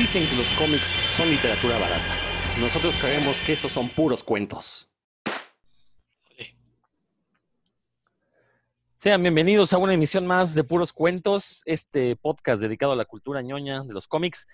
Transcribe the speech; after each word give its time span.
Dicen 0.00 0.26
que 0.26 0.34
los 0.34 0.50
cómics 0.52 0.96
son 1.14 1.28
literatura 1.28 1.76
barata. 1.76 2.16
Nosotros 2.58 2.96
creemos 2.96 3.38
que 3.42 3.52
esos 3.52 3.70
son 3.70 3.86
puros 3.90 4.24
cuentos. 4.24 4.88
Sean 8.96 9.20
bienvenidos 9.20 9.74
a 9.74 9.76
una 9.76 9.92
emisión 9.92 10.26
más 10.26 10.54
de 10.54 10.64
Puros 10.64 10.94
Cuentos, 10.94 11.60
este 11.66 12.16
podcast 12.16 12.62
dedicado 12.62 12.92
a 12.92 12.96
la 12.96 13.04
cultura 13.04 13.42
ñoña 13.42 13.82
de 13.82 13.92
los 13.92 14.08
cómics 14.08 14.48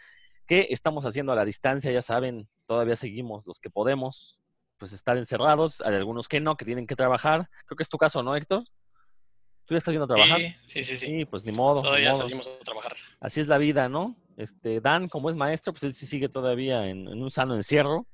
que 0.49 0.67
estamos 0.71 1.07
haciendo 1.07 1.31
a 1.31 1.37
la 1.37 1.45
distancia, 1.45 1.93
ya 1.93 2.03
saben, 2.03 2.49
todavía 2.67 2.97
seguimos 2.97 3.47
los 3.47 3.61
que 3.61 3.71
podemos, 3.71 4.41
pues 4.79 4.91
estar 4.91 5.17
encerrados, 5.17 5.81
hay 5.81 5.95
algunos 5.95 6.27
que 6.27 6.41
no, 6.41 6.57
que 6.57 6.65
tienen 6.65 6.89
que 6.89 6.97
trabajar. 6.97 7.49
Creo 7.67 7.77
que 7.77 7.85
es 7.85 7.89
tu 7.89 7.99
caso, 7.99 8.21
¿no, 8.25 8.35
Héctor? 8.35 8.65
¿Tú 9.65 9.75
ya 9.75 9.79
estás 9.79 9.93
yendo 9.93 10.07
a 10.07 10.09
trabajar? 10.09 10.41
Sí, 10.67 10.83
sí, 10.83 10.97
sí. 10.97 11.07
Sí, 11.07 11.25
pues 11.25 11.45
ni 11.45 11.53
modo. 11.53 11.83
Todavía 11.83 12.11
ni 12.11 12.17
modo. 12.17 12.23
salimos 12.25 12.49
a 12.49 12.65
trabajar. 12.65 12.97
Así 13.21 13.39
es 13.39 13.47
la 13.47 13.59
vida, 13.59 13.89
¿no? 13.89 14.17
Este, 14.37 14.81
Dan, 14.81 15.09
como 15.09 15.31
es 15.31 15.37
maestro, 15.37 15.73
pues 15.73 15.83
él 15.85 15.95
sí 15.95 16.07
sigue 16.07 16.29
todavía 16.29 16.87
en, 16.89 17.09
en 17.09 17.23
un 17.23 17.31
sano 17.31 17.55
encierro. 17.55 18.07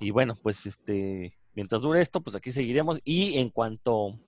Y 0.00 0.10
bueno, 0.12 0.36
pues 0.42 0.64
este, 0.66 1.36
mientras 1.54 1.82
dure 1.82 2.00
esto, 2.00 2.20
pues 2.20 2.36
aquí 2.36 2.52
seguiremos. 2.52 3.00
Y 3.04 3.38
en 3.38 3.50
cuanto 3.50 4.18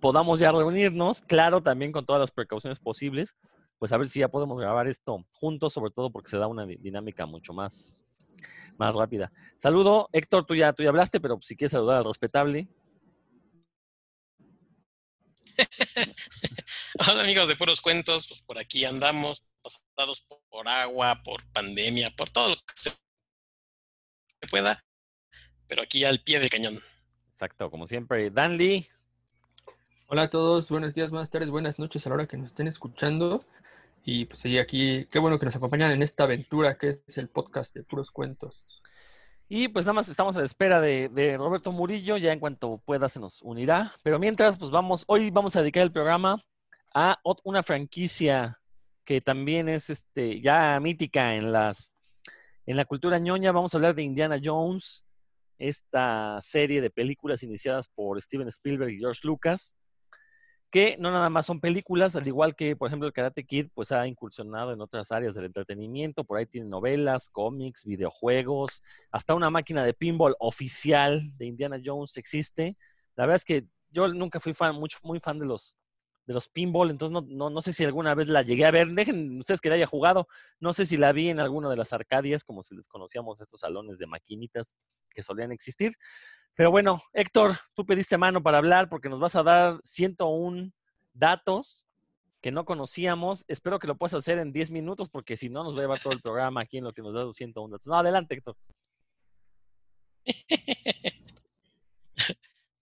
podamos 0.00 0.40
ya 0.40 0.50
reunirnos, 0.52 1.20
claro, 1.22 1.60
también 1.62 1.92
con 1.92 2.04
todas 2.04 2.20
las 2.20 2.30
precauciones 2.30 2.80
posibles, 2.80 3.36
pues 3.78 3.92
a 3.92 3.96
ver 3.96 4.08
si 4.08 4.20
ya 4.20 4.28
podemos 4.28 4.58
grabar 4.58 4.88
esto 4.88 5.24
juntos, 5.32 5.72
sobre 5.72 5.90
todo 5.92 6.10
porque 6.10 6.30
se 6.30 6.36
da 6.38 6.46
una 6.48 6.66
di- 6.66 6.76
dinámica 6.76 7.26
mucho 7.26 7.52
más, 7.52 8.04
más 8.76 8.94
rápida. 8.96 9.30
Saludo, 9.56 10.08
Héctor, 10.12 10.44
tú 10.46 10.54
ya, 10.56 10.72
tú 10.72 10.82
ya 10.82 10.88
hablaste, 10.88 11.20
pero 11.20 11.38
si 11.42 11.56
quieres 11.56 11.72
saludar 11.72 11.98
al 11.98 12.04
respetable. 12.04 12.68
Hola 17.10 17.22
amigos 17.22 17.48
de 17.48 17.56
Puros 17.56 17.80
Cuentos, 17.80 18.26
pues 18.28 18.40
por 18.42 18.58
aquí 18.58 18.84
andamos, 18.84 19.44
pasados 19.62 20.24
por, 20.48 20.66
agua, 20.68 21.20
por 21.22 21.44
pandemia, 21.52 22.10
por 22.16 22.30
todo 22.30 22.50
lo 22.50 22.56
que 22.56 22.74
se 22.76 22.92
pueda, 24.50 24.82
pero 25.66 25.82
aquí 25.82 26.04
al 26.04 26.20
pie 26.20 26.40
del 26.40 26.48
cañón. 26.48 26.80
Exacto, 27.32 27.70
como 27.70 27.86
siempre. 27.86 28.30
Dan 28.30 28.56
Lee, 28.56 28.88
Hola 30.06 30.22
a 30.22 30.28
todos, 30.28 30.70
buenos 30.70 30.94
días, 30.94 31.10
buenas 31.10 31.30
tardes, 31.30 31.50
buenas 31.50 31.78
noches 31.78 32.06
a 32.06 32.08
la 32.08 32.14
hora 32.14 32.26
que 32.26 32.38
nos 32.38 32.46
estén 32.46 32.66
escuchando. 32.66 33.44
Y 34.04 34.24
pues 34.24 34.38
sí, 34.38 34.56
aquí, 34.58 35.04
qué 35.10 35.18
bueno 35.18 35.36
que 35.36 35.44
nos 35.44 35.56
acompañan 35.56 35.92
en 35.92 36.00
esta 36.00 36.24
aventura 36.24 36.78
que 36.78 37.00
es 37.06 37.18
el 37.18 37.28
podcast 37.28 37.74
de 37.74 37.82
puros 37.82 38.10
cuentos. 38.10 38.82
Y 39.50 39.68
pues 39.68 39.84
nada 39.84 39.92
más 39.92 40.08
estamos 40.08 40.34
a 40.36 40.38
la 40.38 40.46
espera 40.46 40.80
de, 40.80 41.10
de 41.10 41.36
Roberto 41.36 41.72
Murillo, 41.72 42.16
ya 42.16 42.32
en 42.32 42.40
cuanto 42.40 42.78
pueda 42.78 43.10
se 43.10 43.20
nos 43.20 43.42
unirá. 43.42 43.92
Pero 44.02 44.18
mientras, 44.18 44.56
pues 44.56 44.70
vamos, 44.70 45.04
hoy 45.08 45.30
vamos 45.30 45.56
a 45.56 45.60
dedicar 45.60 45.82
el 45.82 45.92
programa 45.92 46.42
a 46.94 47.18
ot- 47.24 47.40
una 47.44 47.62
franquicia 47.62 48.58
que 49.04 49.20
también 49.20 49.68
es 49.68 49.90
este, 49.90 50.40
ya 50.40 50.78
mítica 50.80 51.34
en 51.34 51.52
las 51.52 51.94
en 52.66 52.76
la 52.76 52.84
cultura 52.84 53.18
ñoña. 53.18 53.52
Vamos 53.52 53.72
a 53.72 53.78
hablar 53.78 53.94
de 53.94 54.02
Indiana 54.02 54.38
Jones, 54.42 55.04
esta 55.58 56.36
serie 56.40 56.80
de 56.80 56.90
películas 56.90 57.42
iniciadas 57.42 57.88
por 57.88 58.20
Steven 58.20 58.48
Spielberg 58.48 58.92
y 58.92 58.98
George 58.98 59.20
Lucas, 59.24 59.76
que 60.70 60.98
no 60.98 61.10
nada 61.10 61.30
más 61.30 61.46
son 61.46 61.60
películas, 61.60 62.14
al 62.14 62.26
igual 62.26 62.54
que, 62.54 62.76
por 62.76 62.88
ejemplo, 62.88 63.06
el 63.06 63.14
Karate 63.14 63.44
Kid, 63.44 63.68
pues 63.72 63.90
ha 63.90 64.06
incursionado 64.06 64.72
en 64.74 64.82
otras 64.82 65.10
áreas 65.10 65.34
del 65.34 65.46
entretenimiento. 65.46 66.24
Por 66.24 66.36
ahí 66.36 66.44
tiene 66.44 66.68
novelas, 66.68 67.30
cómics, 67.30 67.86
videojuegos, 67.86 68.82
hasta 69.10 69.34
una 69.34 69.48
máquina 69.48 69.82
de 69.82 69.94
pinball 69.94 70.36
oficial 70.38 71.32
de 71.38 71.46
Indiana 71.46 71.80
Jones 71.82 72.18
existe. 72.18 72.76
La 73.16 73.24
verdad 73.24 73.36
es 73.36 73.44
que 73.46 73.64
yo 73.90 74.08
nunca 74.08 74.40
fui 74.40 74.52
fan, 74.52 74.74
mucho, 74.74 74.98
muy 75.02 75.20
fan 75.20 75.38
de 75.38 75.46
los, 75.46 75.74
de 76.28 76.34
los 76.34 76.50
pinball, 76.50 76.90
entonces 76.90 77.10
no, 77.10 77.22
no, 77.22 77.48
no 77.48 77.62
sé 77.62 77.72
si 77.72 77.84
alguna 77.84 78.14
vez 78.14 78.28
la 78.28 78.42
llegué 78.42 78.66
a 78.66 78.70
ver. 78.70 78.86
Dejen 78.88 79.38
ustedes 79.38 79.62
que 79.62 79.70
la 79.70 79.76
haya 79.76 79.86
jugado. 79.86 80.28
No 80.60 80.74
sé 80.74 80.84
si 80.84 80.98
la 80.98 81.10
vi 81.12 81.30
en 81.30 81.40
alguna 81.40 81.70
de 81.70 81.76
las 81.76 81.94
arcadias, 81.94 82.44
como 82.44 82.62
si 82.62 82.76
les 82.76 82.86
conocíamos 82.86 83.40
estos 83.40 83.60
salones 83.60 83.98
de 83.98 84.06
maquinitas 84.06 84.76
que 85.08 85.22
solían 85.22 85.52
existir. 85.52 85.94
Pero 86.52 86.70
bueno, 86.70 87.02
Héctor, 87.14 87.56
tú 87.72 87.86
pediste 87.86 88.18
mano 88.18 88.42
para 88.42 88.58
hablar 88.58 88.90
porque 88.90 89.08
nos 89.08 89.20
vas 89.20 89.36
a 89.36 89.42
dar 89.42 89.80
101 89.82 90.70
datos 91.14 91.82
que 92.42 92.50
no 92.50 92.66
conocíamos. 92.66 93.46
Espero 93.48 93.78
que 93.78 93.86
lo 93.86 93.96
puedas 93.96 94.12
hacer 94.12 94.38
en 94.38 94.52
10 94.52 94.70
minutos 94.70 95.08
porque 95.08 95.34
si 95.34 95.48
no 95.48 95.64
nos 95.64 95.72
va 95.74 95.78
a 95.78 95.82
llevar 95.82 96.00
todo 96.00 96.12
el 96.12 96.20
programa 96.20 96.60
aquí 96.60 96.76
en 96.76 96.84
lo 96.84 96.92
que 96.92 97.00
nos 97.00 97.14
da 97.14 97.24
los 97.24 97.36
101 97.36 97.72
datos. 97.72 97.86
No, 97.86 97.94
adelante, 97.94 98.34
Héctor. 98.34 98.54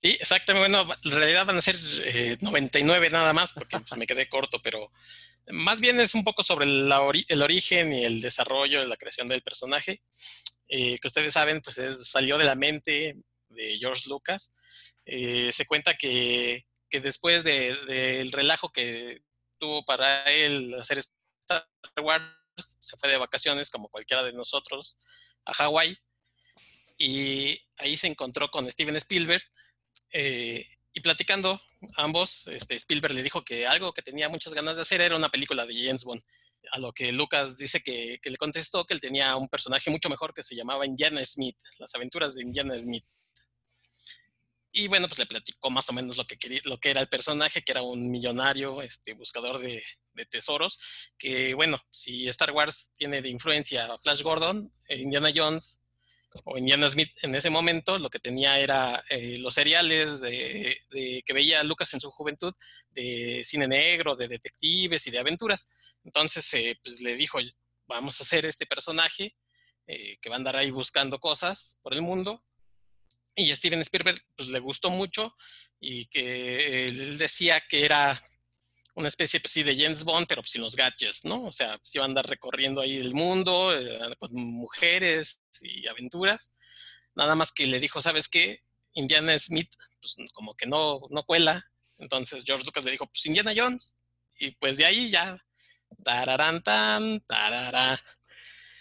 Sí, 0.06 0.16
exactamente. 0.20 0.68
Bueno, 0.68 0.94
en 1.04 1.10
realidad 1.10 1.46
van 1.46 1.56
a 1.58 1.60
ser 1.60 1.76
eh, 2.04 2.36
99 2.40 3.10
nada 3.10 3.32
más, 3.32 3.52
porque 3.52 3.78
pues, 3.80 3.98
me 3.98 4.06
quedé 4.06 4.28
corto, 4.28 4.60
pero 4.62 4.92
más 5.48 5.80
bien 5.80 5.98
es 6.00 6.14
un 6.14 6.22
poco 6.22 6.42
sobre 6.44 6.66
la 6.66 7.00
ori- 7.00 7.24
el 7.28 7.42
origen 7.42 7.92
y 7.92 8.04
el 8.04 8.20
desarrollo 8.20 8.80
de 8.80 8.86
la 8.86 8.96
creación 8.96 9.26
del 9.28 9.42
personaje. 9.42 10.02
Eh, 10.68 10.96
que 11.00 11.08
ustedes 11.08 11.32
saben, 11.32 11.60
pues 11.60 11.78
es- 11.78 12.08
salió 12.08 12.38
de 12.38 12.44
la 12.44 12.54
mente 12.54 13.16
de 13.48 13.78
George 13.78 14.08
Lucas. 14.08 14.54
Eh, 15.04 15.50
se 15.52 15.66
cuenta 15.66 15.94
que, 15.94 16.66
que 16.88 17.00
después 17.00 17.42
de- 17.42 17.74
del 17.86 18.30
relajo 18.30 18.70
que 18.70 19.22
tuvo 19.58 19.84
para 19.84 20.22
él 20.30 20.74
hacer 20.78 20.98
Star 20.98 21.66
Wars, 22.00 22.24
se 22.80 22.96
fue 22.96 23.10
de 23.10 23.16
vacaciones 23.16 23.70
como 23.70 23.88
cualquiera 23.88 24.22
de 24.22 24.32
nosotros 24.32 24.96
a 25.44 25.52
Hawái 25.52 25.96
y 26.96 27.60
ahí 27.76 27.96
se 27.96 28.06
encontró 28.06 28.50
con 28.50 28.70
Steven 28.70 28.96
Spielberg 28.96 29.42
eh, 30.10 30.66
y 30.92 31.00
platicando 31.00 31.60
ambos, 31.96 32.46
este, 32.48 32.74
Spielberg 32.74 33.14
le 33.14 33.22
dijo 33.22 33.44
que 33.44 33.66
algo 33.66 33.92
que 33.92 34.02
tenía 34.02 34.28
muchas 34.28 34.54
ganas 34.54 34.76
de 34.76 34.82
hacer 34.82 35.00
era 35.00 35.16
una 35.16 35.28
película 35.28 35.66
de 35.66 35.74
James 35.74 36.04
Bond. 36.04 36.22
A 36.72 36.78
lo 36.78 36.92
que 36.92 37.12
Lucas 37.12 37.56
dice 37.56 37.82
que, 37.82 38.18
le 38.22 38.36
contestó 38.36 38.86
que 38.86 38.94
él 38.94 39.00
tenía 39.00 39.36
un 39.36 39.48
personaje 39.48 39.90
mucho 39.90 40.08
mejor 40.08 40.34
que 40.34 40.42
se 40.42 40.56
llamaba 40.56 40.86
Indiana 40.86 41.24
Smith, 41.24 41.56
las 41.78 41.94
aventuras 41.94 42.34
de 42.34 42.42
Indiana 42.42 42.78
Smith. 42.78 43.04
Y 44.72 44.88
bueno, 44.88 45.06
pues 45.06 45.18
le 45.18 45.26
platicó 45.26 45.70
más 45.70 45.88
o 45.88 45.92
menos 45.92 46.16
lo 46.16 46.26
que, 46.26 46.38
quería, 46.38 46.60
lo 46.64 46.78
que 46.78 46.90
era 46.90 47.00
el 47.00 47.08
personaje, 47.08 47.62
que 47.62 47.72
era 47.72 47.82
un 47.82 48.10
millonario, 48.10 48.82
este, 48.82 49.14
buscador 49.14 49.58
de, 49.58 49.82
de 50.14 50.26
tesoros, 50.26 50.78
que 51.18 51.54
bueno, 51.54 51.78
si 51.90 52.28
Star 52.28 52.52
Wars 52.52 52.90
tiene 52.96 53.22
de 53.22 53.28
influencia 53.28 53.86
a 53.86 53.98
Flash 53.98 54.22
Gordon, 54.22 54.72
eh, 54.88 54.96
Indiana 54.96 55.30
Jones 55.34 55.80
o 56.44 56.58
Indiana 56.58 56.88
Smith 56.88 57.10
en 57.22 57.34
ese 57.34 57.50
momento 57.50 57.98
lo 57.98 58.10
que 58.10 58.18
tenía 58.18 58.58
era 58.58 59.04
eh, 59.08 59.38
los 59.38 59.54
seriales 59.54 60.20
de, 60.20 60.78
que 61.24 61.32
veía 61.32 61.62
Lucas 61.62 61.92
en 61.94 62.00
su 62.00 62.10
juventud 62.10 62.52
de 62.90 63.42
cine 63.44 63.68
negro, 63.68 64.16
de 64.16 64.28
detectives 64.28 65.06
y 65.06 65.10
de 65.10 65.18
aventuras. 65.18 65.68
Entonces 66.04 66.52
eh, 66.54 66.78
pues 66.82 67.00
le 67.00 67.14
dijo, 67.16 67.38
vamos 67.86 68.20
a 68.20 68.24
hacer 68.24 68.46
este 68.46 68.66
personaje 68.66 69.34
eh, 69.86 70.16
que 70.20 70.28
va 70.28 70.36
a 70.36 70.38
andar 70.38 70.56
ahí 70.56 70.70
buscando 70.70 71.18
cosas 71.18 71.78
por 71.82 71.94
el 71.94 72.02
mundo. 72.02 72.44
Y 73.34 73.50
a 73.50 73.56
Steven 73.56 73.80
Spielberg 73.82 74.20
pues, 74.34 74.48
le 74.48 74.58
gustó 74.60 74.90
mucho 74.90 75.34
y 75.78 76.06
que 76.06 76.86
él 76.86 77.18
decía 77.18 77.62
que 77.68 77.84
era 77.84 78.20
una 78.96 79.08
especie 79.08 79.40
pues, 79.40 79.52
sí, 79.52 79.62
de 79.62 79.76
James 79.76 80.04
Bond, 80.04 80.26
pero 80.26 80.42
pues, 80.42 80.50
sin 80.52 80.62
los 80.62 80.74
gadgets, 80.74 81.24
¿no? 81.24 81.44
O 81.44 81.52
sea, 81.52 81.78
pues, 81.78 81.94
iba 81.94 82.04
a 82.04 82.08
andar 82.08 82.26
recorriendo 82.26 82.80
ahí 82.80 82.96
el 82.96 83.14
mundo 83.14 83.76
eh, 83.76 83.98
con 84.18 84.32
mujeres 84.34 85.40
y 85.60 85.86
aventuras. 85.86 86.52
Nada 87.14 87.34
más 87.34 87.52
que 87.52 87.66
le 87.66 87.78
dijo, 87.78 88.00
¿sabes 88.00 88.28
qué? 88.28 88.60
Indiana 88.94 89.38
Smith, 89.38 89.70
pues 90.00 90.16
como 90.32 90.54
que 90.54 90.66
no, 90.66 91.00
no 91.10 91.22
cuela. 91.24 91.64
Entonces 91.98 92.42
George 92.44 92.64
Lucas 92.64 92.84
le 92.84 92.90
dijo, 92.90 93.06
pues 93.06 93.24
Indiana 93.26 93.52
Jones. 93.54 93.94
Y 94.38 94.52
pues 94.52 94.78
de 94.78 94.86
ahí 94.86 95.10
ya, 95.10 95.38
tararán 96.02 96.62
tan, 96.62 97.20
tarará. 97.26 98.00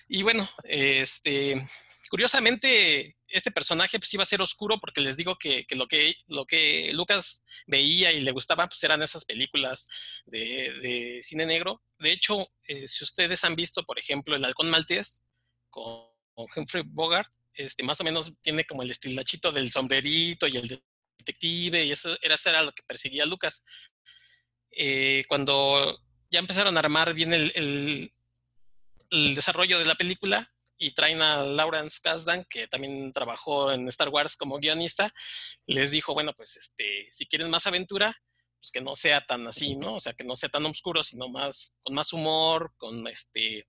Y 0.07 0.23
bueno, 0.23 0.49
este, 0.63 1.61
curiosamente, 2.09 3.14
este 3.27 3.51
personaje 3.51 3.99
pues 3.99 4.13
iba 4.13 4.23
a 4.23 4.27
ser 4.27 4.41
oscuro 4.41 4.79
porque 4.79 5.01
les 5.01 5.17
digo 5.17 5.37
que, 5.37 5.65
lo, 5.71 5.87
que 5.87 6.91
Lucas 6.93 7.43
veía 7.67 8.11
y 8.11 8.21
le 8.21 8.31
gustaba 8.31 8.67
pues 8.67 8.83
eran 8.83 9.01
esas 9.01 9.25
películas 9.25 9.87
de, 10.25 11.19
cine 11.23 11.45
negro. 11.45 11.81
De 11.99 12.11
hecho, 12.11 12.47
eh, 12.67 12.87
si 12.87 13.03
ustedes 13.03 13.43
han 13.43 13.55
visto, 13.55 13.83
por 13.83 13.99
ejemplo, 13.99 14.35
El 14.35 14.45
Halcón 14.45 14.69
Maltés 14.69 15.23
con, 15.69 16.05
Humphrey 16.55 16.83
Bogart, 16.85 17.31
este, 17.53 17.83
más 17.83 18.01
o 18.01 18.03
menos 18.03 18.33
tiene 18.41 18.65
como 18.65 18.83
el 18.83 18.91
estilachito 18.91 19.53
del 19.53 19.71
sombrerito 19.71 20.47
y 20.47 20.57
el 20.57 20.81
detective 21.17 21.85
y 21.85 21.91
eso 21.91 22.17
era, 22.21 22.63
lo 22.63 22.73
que 22.73 22.83
perseguía 22.83 23.25
Lucas. 23.25 23.63
Eh, 24.71 25.23
cuando 25.29 25.97
ya 26.29 26.39
empezaron 26.39 26.75
a 26.75 26.81
armar 26.81 27.13
bien 27.13 27.33
el 27.33 28.11
desarrollo 29.09 29.79
de 29.79 29.85
la 29.85 29.95
película, 29.95 30.51
y 30.77 30.93
traen 30.93 31.21
a 31.21 31.43
Lawrence 31.43 31.99
Kasdan, 32.03 32.45
que 32.49 32.67
también 32.67 33.11
trabajó 33.13 33.71
en 33.71 33.87
Star 33.89 34.09
Wars 34.09 34.35
como 34.35 34.59
guionista, 34.59 35.13
les 35.65 35.91
dijo, 35.91 36.13
bueno, 36.13 36.33
pues 36.35 36.57
este, 36.57 37.09
si 37.11 37.25
quieren 37.25 37.49
más 37.49 37.67
aventura, 37.67 38.15
pues 38.59 38.71
que 38.71 38.81
no 38.81 38.95
sea 38.95 39.25
tan 39.25 39.47
así, 39.47 39.75
¿no? 39.75 39.95
O 39.95 39.99
sea, 39.99 40.13
que 40.13 40.23
no 40.23 40.35
sea 40.35 40.49
tan 40.49 40.65
oscuro, 40.65 41.03
sino 41.03 41.29
más, 41.29 41.75
con 41.83 41.95
más 41.95 42.11
humor, 42.13 42.73
con 42.77 43.07
este, 43.07 43.67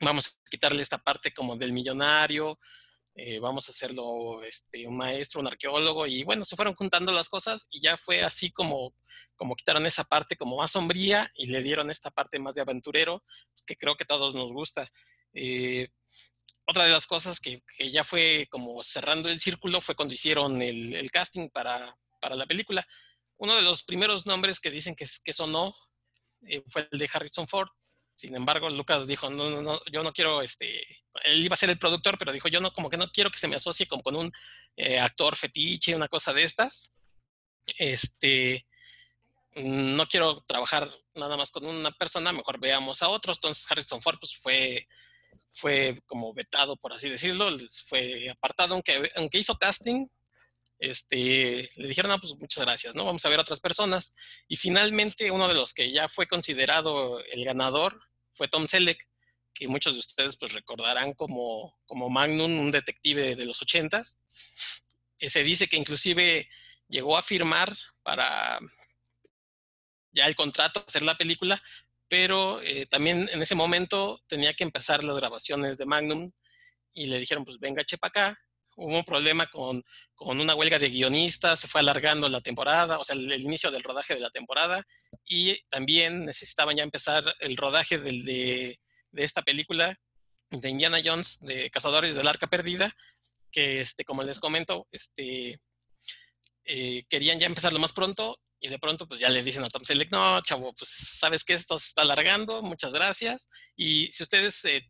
vamos 0.00 0.26
a 0.26 0.30
quitarle 0.50 0.82
esta 0.82 0.98
parte 0.98 1.32
como 1.32 1.56
del 1.56 1.72
millonario, 1.72 2.58
eh, 3.14 3.40
vamos 3.40 3.68
a 3.68 3.72
hacerlo 3.72 4.42
este, 4.44 4.86
un 4.86 4.96
maestro, 4.96 5.40
un 5.40 5.48
arqueólogo, 5.48 6.06
y 6.06 6.22
bueno, 6.22 6.44
se 6.44 6.56
fueron 6.56 6.74
juntando 6.74 7.12
las 7.12 7.28
cosas 7.28 7.66
y 7.70 7.80
ya 7.80 7.96
fue 7.96 8.22
así 8.22 8.50
como, 8.50 8.94
como 9.36 9.56
quitaron 9.56 9.86
esa 9.86 10.04
parte 10.04 10.36
como 10.36 10.56
más 10.56 10.70
sombría 10.70 11.30
y 11.34 11.46
le 11.46 11.62
dieron 11.62 11.90
esta 11.90 12.10
parte 12.10 12.38
más 12.38 12.54
de 12.54 12.60
aventurero, 12.60 13.24
pues, 13.52 13.64
que 13.66 13.76
creo 13.76 13.96
que 13.96 14.04
a 14.04 14.06
todos 14.06 14.34
nos 14.34 14.52
gusta. 14.52 14.88
Eh, 15.34 15.88
otra 16.68 16.84
de 16.84 16.90
las 16.90 17.06
cosas 17.06 17.40
que, 17.40 17.62
que, 17.76 17.90
ya 17.90 18.04
fue 18.04 18.46
como 18.50 18.82
cerrando 18.82 19.30
el 19.30 19.40
círculo 19.40 19.80
fue 19.80 19.94
cuando 19.94 20.12
hicieron 20.12 20.60
el, 20.60 20.94
el 20.94 21.10
casting 21.10 21.48
para, 21.48 21.96
para, 22.20 22.36
la 22.36 22.44
película. 22.44 22.86
Uno 23.38 23.56
de 23.56 23.62
los 23.62 23.82
primeros 23.82 24.26
nombres 24.26 24.60
que 24.60 24.70
dicen 24.70 24.94
que, 24.94 25.06
que 25.24 25.32
sonó 25.32 25.74
eh, 26.46 26.62
fue 26.68 26.86
el 26.90 26.98
de 26.98 27.08
Harrison 27.10 27.48
Ford. 27.48 27.68
Sin 28.14 28.36
embargo, 28.36 28.68
Lucas 28.68 29.06
dijo, 29.06 29.30
no, 29.30 29.48
no, 29.48 29.62
no, 29.62 29.80
yo 29.90 30.02
no 30.02 30.12
quiero, 30.12 30.42
este, 30.42 30.82
él 31.24 31.42
iba 31.42 31.54
a 31.54 31.56
ser 31.56 31.70
el 31.70 31.78
productor, 31.78 32.18
pero 32.18 32.32
dijo, 32.32 32.48
yo 32.48 32.60
no, 32.60 32.70
como 32.72 32.90
que 32.90 32.98
no 32.98 33.08
quiero 33.10 33.30
que 33.30 33.38
se 33.38 33.48
me 33.48 33.56
asocie 33.56 33.86
como 33.86 34.02
con 34.02 34.16
un 34.16 34.30
eh, 34.76 34.98
actor 34.98 35.36
fetiche, 35.36 35.96
una 35.96 36.08
cosa 36.08 36.34
de 36.34 36.42
estas. 36.42 36.92
Este, 37.78 38.66
no 39.54 40.06
quiero 40.06 40.44
trabajar 40.46 40.90
nada 41.14 41.38
más 41.38 41.50
con 41.50 41.64
una 41.64 41.92
persona, 41.92 42.30
mejor 42.32 42.60
veamos 42.60 43.02
a 43.02 43.08
otros. 43.08 43.38
Entonces 43.38 43.66
Harrison 43.70 44.02
Ford 44.02 44.18
pues, 44.20 44.36
fue 44.36 44.86
fue 45.52 46.00
como 46.06 46.34
vetado, 46.34 46.76
por 46.76 46.92
así 46.92 47.08
decirlo, 47.08 47.50
les 47.50 47.82
fue 47.82 48.30
apartado, 48.30 48.74
aunque, 48.74 49.08
aunque 49.16 49.38
hizo 49.38 49.56
casting, 49.56 50.06
este, 50.78 51.70
le 51.74 51.88
dijeron, 51.88 52.10
no, 52.10 52.20
pues 52.20 52.34
muchas 52.38 52.64
gracias, 52.64 52.94
¿no? 52.94 53.04
Vamos 53.04 53.24
a 53.24 53.28
ver 53.28 53.38
a 53.38 53.42
otras 53.42 53.60
personas. 53.60 54.14
Y 54.46 54.56
finalmente 54.56 55.30
uno 55.30 55.48
de 55.48 55.54
los 55.54 55.74
que 55.74 55.90
ya 55.90 56.08
fue 56.08 56.26
considerado 56.26 57.20
el 57.24 57.44
ganador 57.44 58.00
fue 58.34 58.48
Tom 58.48 58.68
Selleck, 58.68 59.08
que 59.52 59.66
muchos 59.66 59.94
de 59.94 60.00
ustedes 60.00 60.36
pues 60.36 60.52
recordarán 60.52 61.14
como, 61.14 61.76
como 61.84 62.08
Magnum, 62.08 62.58
un 62.58 62.70
detective 62.70 63.34
de 63.34 63.44
los 63.44 63.60
ochentas. 63.60 64.18
Se 65.16 65.42
dice 65.42 65.66
que 65.66 65.76
inclusive 65.76 66.48
llegó 66.86 67.18
a 67.18 67.22
firmar 67.22 67.76
para 68.04 68.60
ya 70.12 70.26
el 70.26 70.36
contrato, 70.36 70.84
hacer 70.86 71.02
la 71.02 71.18
película, 71.18 71.60
pero 72.08 72.60
eh, 72.62 72.86
también 72.86 73.28
en 73.32 73.42
ese 73.42 73.54
momento 73.54 74.20
tenía 74.26 74.54
que 74.54 74.64
empezar 74.64 75.04
las 75.04 75.16
grabaciones 75.16 75.76
de 75.78 75.86
Magnum 75.86 76.30
y 76.94 77.06
le 77.06 77.18
dijeron, 77.18 77.44
pues 77.44 77.58
venga, 77.58 77.84
chepa 77.84 78.08
acá. 78.08 78.38
Hubo 78.76 78.96
un 78.96 79.04
problema 79.04 79.48
con, 79.48 79.82
con, 80.14 80.40
una 80.40 80.54
huelga 80.54 80.78
de 80.78 80.88
guionistas, 80.88 81.60
se 81.60 81.68
fue 81.68 81.80
alargando 81.80 82.28
la 82.28 82.40
temporada, 82.40 82.98
o 82.98 83.04
sea, 83.04 83.16
el, 83.16 83.40
inicio 83.40 83.70
del 83.70 83.82
rodaje 83.82 84.14
de 84.14 84.20
la 84.20 84.30
temporada, 84.30 84.84
y 85.24 85.58
también 85.68 86.24
necesitaban 86.24 86.76
ya 86.76 86.84
empezar 86.84 87.24
el 87.40 87.56
rodaje 87.56 87.98
del, 87.98 88.24
de, 88.24 88.78
de 89.10 89.24
esta 89.24 89.42
película 89.42 89.98
de 90.50 90.68
Indiana 90.68 90.98
Jones, 91.04 91.38
de 91.40 91.70
Cazadores 91.70 92.14
del 92.14 92.28
Arca 92.28 92.46
Perdida, 92.46 92.94
que, 93.50 93.80
este, 93.80 94.04
como 94.04 94.22
les 94.22 94.38
comento, 94.38 94.86
este, 94.92 95.60
eh, 96.64 97.04
querían 97.08 97.38
ya 97.38 97.46
empezarlo 97.46 97.78
más 97.78 97.92
pronto 97.92 98.38
y 98.60 98.68
de 98.68 98.78
pronto 98.78 99.06
pues 99.06 99.20
ya 99.20 99.28
le 99.28 99.42
dicen 99.42 99.64
a 99.64 99.68
Tom 99.68 99.84
Selleck, 99.84 100.10
no, 100.10 100.40
chavo, 100.42 100.72
pues 100.74 100.90
sabes 100.90 101.44
que 101.44 101.54
esto 101.54 101.78
se 101.78 101.88
está 101.88 102.02
alargando, 102.02 102.62
muchas 102.62 102.92
gracias. 102.92 103.48
Y 103.76 104.10
si 104.10 104.22
ustedes 104.22 104.64
eh, 104.64 104.88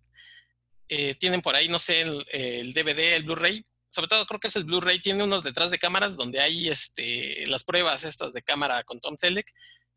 eh, 0.88 1.14
tienen 1.16 1.42
por 1.42 1.54
ahí, 1.54 1.68
no 1.68 1.78
sé, 1.78 2.00
el, 2.00 2.72
DVD, 2.72 3.14
el 3.14 3.24
Blu-ray, 3.24 3.64
sobre 3.90 4.08
todo 4.08 4.26
creo 4.26 4.40
que 4.40 4.48
es 4.48 4.56
el 4.56 4.64
Blu-ray, 4.64 5.00
tiene 5.00 5.24
unos 5.24 5.42
detrás 5.44 5.70
de 5.70 5.78
cámaras 5.78 6.16
donde 6.16 6.40
hay 6.40 6.68
este, 6.68 7.46
las 7.46 7.64
pruebas 7.64 8.04
estas 8.04 8.32
de 8.32 8.42
cámara 8.42 8.82
con 8.84 9.00
Tom 9.00 9.16
Selleck. 9.18 9.50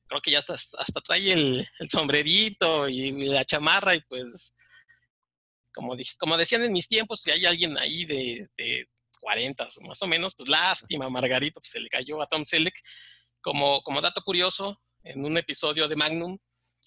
Creo 0.07 0.21
que 0.21 0.31
ya 0.31 0.39
hasta, 0.39 1.01
trae 1.01 1.31
el, 1.31 1.65
el, 1.79 1.89
sombrerito 1.89 2.89
y 2.89 3.11
la 3.27 3.45
chamarra 3.45 3.95
y 3.95 4.01
pues, 4.01 4.53
como, 5.73 5.95
como 6.19 6.37
decían 6.37 6.63
en 6.63 6.73
mis 6.73 6.89
tiempos, 6.89 7.21
si 7.21 7.31
hay 7.31 7.45
alguien 7.45 7.77
ahí 7.77 8.03
de, 8.03 8.49
de 8.57 8.89
40 9.21 9.69
más 9.83 10.01
o 10.01 10.07
menos, 10.07 10.35
pues 10.35 10.49
lástima, 10.49 11.09
Margarito, 11.09 11.61
pues 11.61 11.71
se 11.71 11.79
le 11.79 11.87
cayó 11.87 12.21
a 12.21 12.27
Tom 12.27 12.43
Selleck 12.43 12.75
como, 13.41 14.01
dato 14.01 14.21
curioso, 14.21 14.81
en 15.03 15.25
un 15.25 15.37
episodio 15.37 15.87
de 15.87 15.95
Magnum, 15.95 16.37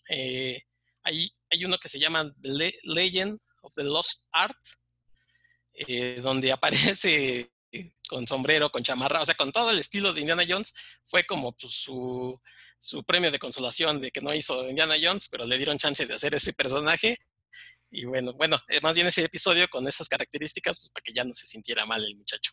eh, 0.08 0.62
hay, 1.02 1.30
uno 1.64 1.78
que 1.78 1.88
se 1.88 1.98
llama 1.98 2.32
The 2.40 2.72
Legend 2.84 3.38
of 3.62 3.74
the 3.74 3.84
Lost 3.84 4.26
Art, 4.32 4.56
eh, 5.74 6.20
donde 6.22 6.52
aparece 6.52 7.50
con 8.08 8.26
sombrero, 8.26 8.70
con 8.70 8.82
chamarra, 8.82 9.20
o 9.20 9.24
sea, 9.24 9.34
con 9.34 9.50
todo 9.50 9.70
el 9.70 9.78
estilo 9.78 10.12
de 10.12 10.20
Indiana 10.20 10.44
Jones, 10.48 10.72
fue 11.04 11.26
como 11.26 11.52
pues, 11.56 11.72
su, 11.72 12.40
su 12.78 13.02
premio 13.04 13.30
de 13.30 13.38
consolación 13.38 14.00
de 14.00 14.10
que 14.10 14.20
no 14.20 14.34
hizo 14.34 14.68
Indiana 14.68 14.94
Jones, 15.00 15.28
pero 15.28 15.46
le 15.46 15.56
dieron 15.56 15.78
chance 15.78 16.06
de 16.06 16.14
hacer 16.14 16.34
ese 16.34 16.52
personaje. 16.52 17.18
Y 17.90 18.04
bueno, 18.06 18.32
bueno, 18.34 18.60
eh, 18.68 18.80
más 18.80 18.94
bien 18.94 19.06
ese 19.06 19.24
episodio 19.24 19.68
con 19.68 19.86
esas 19.86 20.08
características, 20.08 20.80
pues, 20.80 20.90
para 20.90 21.02
que 21.02 21.12
ya 21.12 21.24
no 21.24 21.32
se 21.32 21.46
sintiera 21.46 21.86
mal 21.86 22.04
el 22.04 22.16
muchacho. 22.16 22.52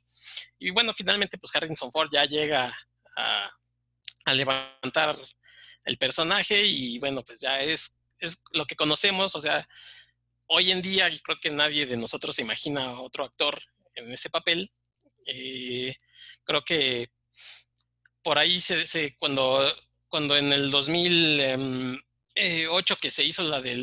Y 0.60 0.72
bueno, 0.72 0.94
finalmente, 0.94 1.38
pues 1.38 1.56
Harrison 1.56 1.92
Ford 1.92 2.10
ya 2.12 2.26
llega 2.26 2.74
a, 3.18 3.50
a 4.26 4.34
levantar 4.34 5.18
el 5.86 5.98
personaje 5.98 6.64
y 6.66 7.00
bueno, 7.00 7.24
pues 7.24 7.42
ya 7.42 7.62
es, 7.62 7.96
es 8.20 8.44
lo 8.52 8.66
que 8.66 8.76
conocemos, 8.76 9.36
o 9.36 9.42
sea, 9.42 9.68
hoy 10.48 10.72
en 10.72 10.82
día 10.82 11.08
yo 11.10 11.18
creo 11.24 11.38
que 11.42 11.50
nadie 11.50 11.86
de 11.86 11.98
nosotros 11.98 12.36
se 12.36 12.42
imagina 12.42 12.84
a 12.84 13.02
otro 13.02 13.24
actor 13.24 13.62
en 13.96 14.12
ese 14.12 14.30
papel. 14.30 14.70
Eh, 15.26 15.96
creo 16.44 16.64
que 16.64 17.10
por 18.22 18.38
ahí 18.38 18.60
se, 18.60 19.16
cuando, 19.18 19.74
cuando 20.10 20.36
en 20.36 20.52
el 20.52 20.70
2008 20.70 22.04
eh, 22.36 22.98
que 23.02 23.12
se 23.12 23.24
hizo 23.24 23.44
la 23.44 23.62
de 23.62 23.76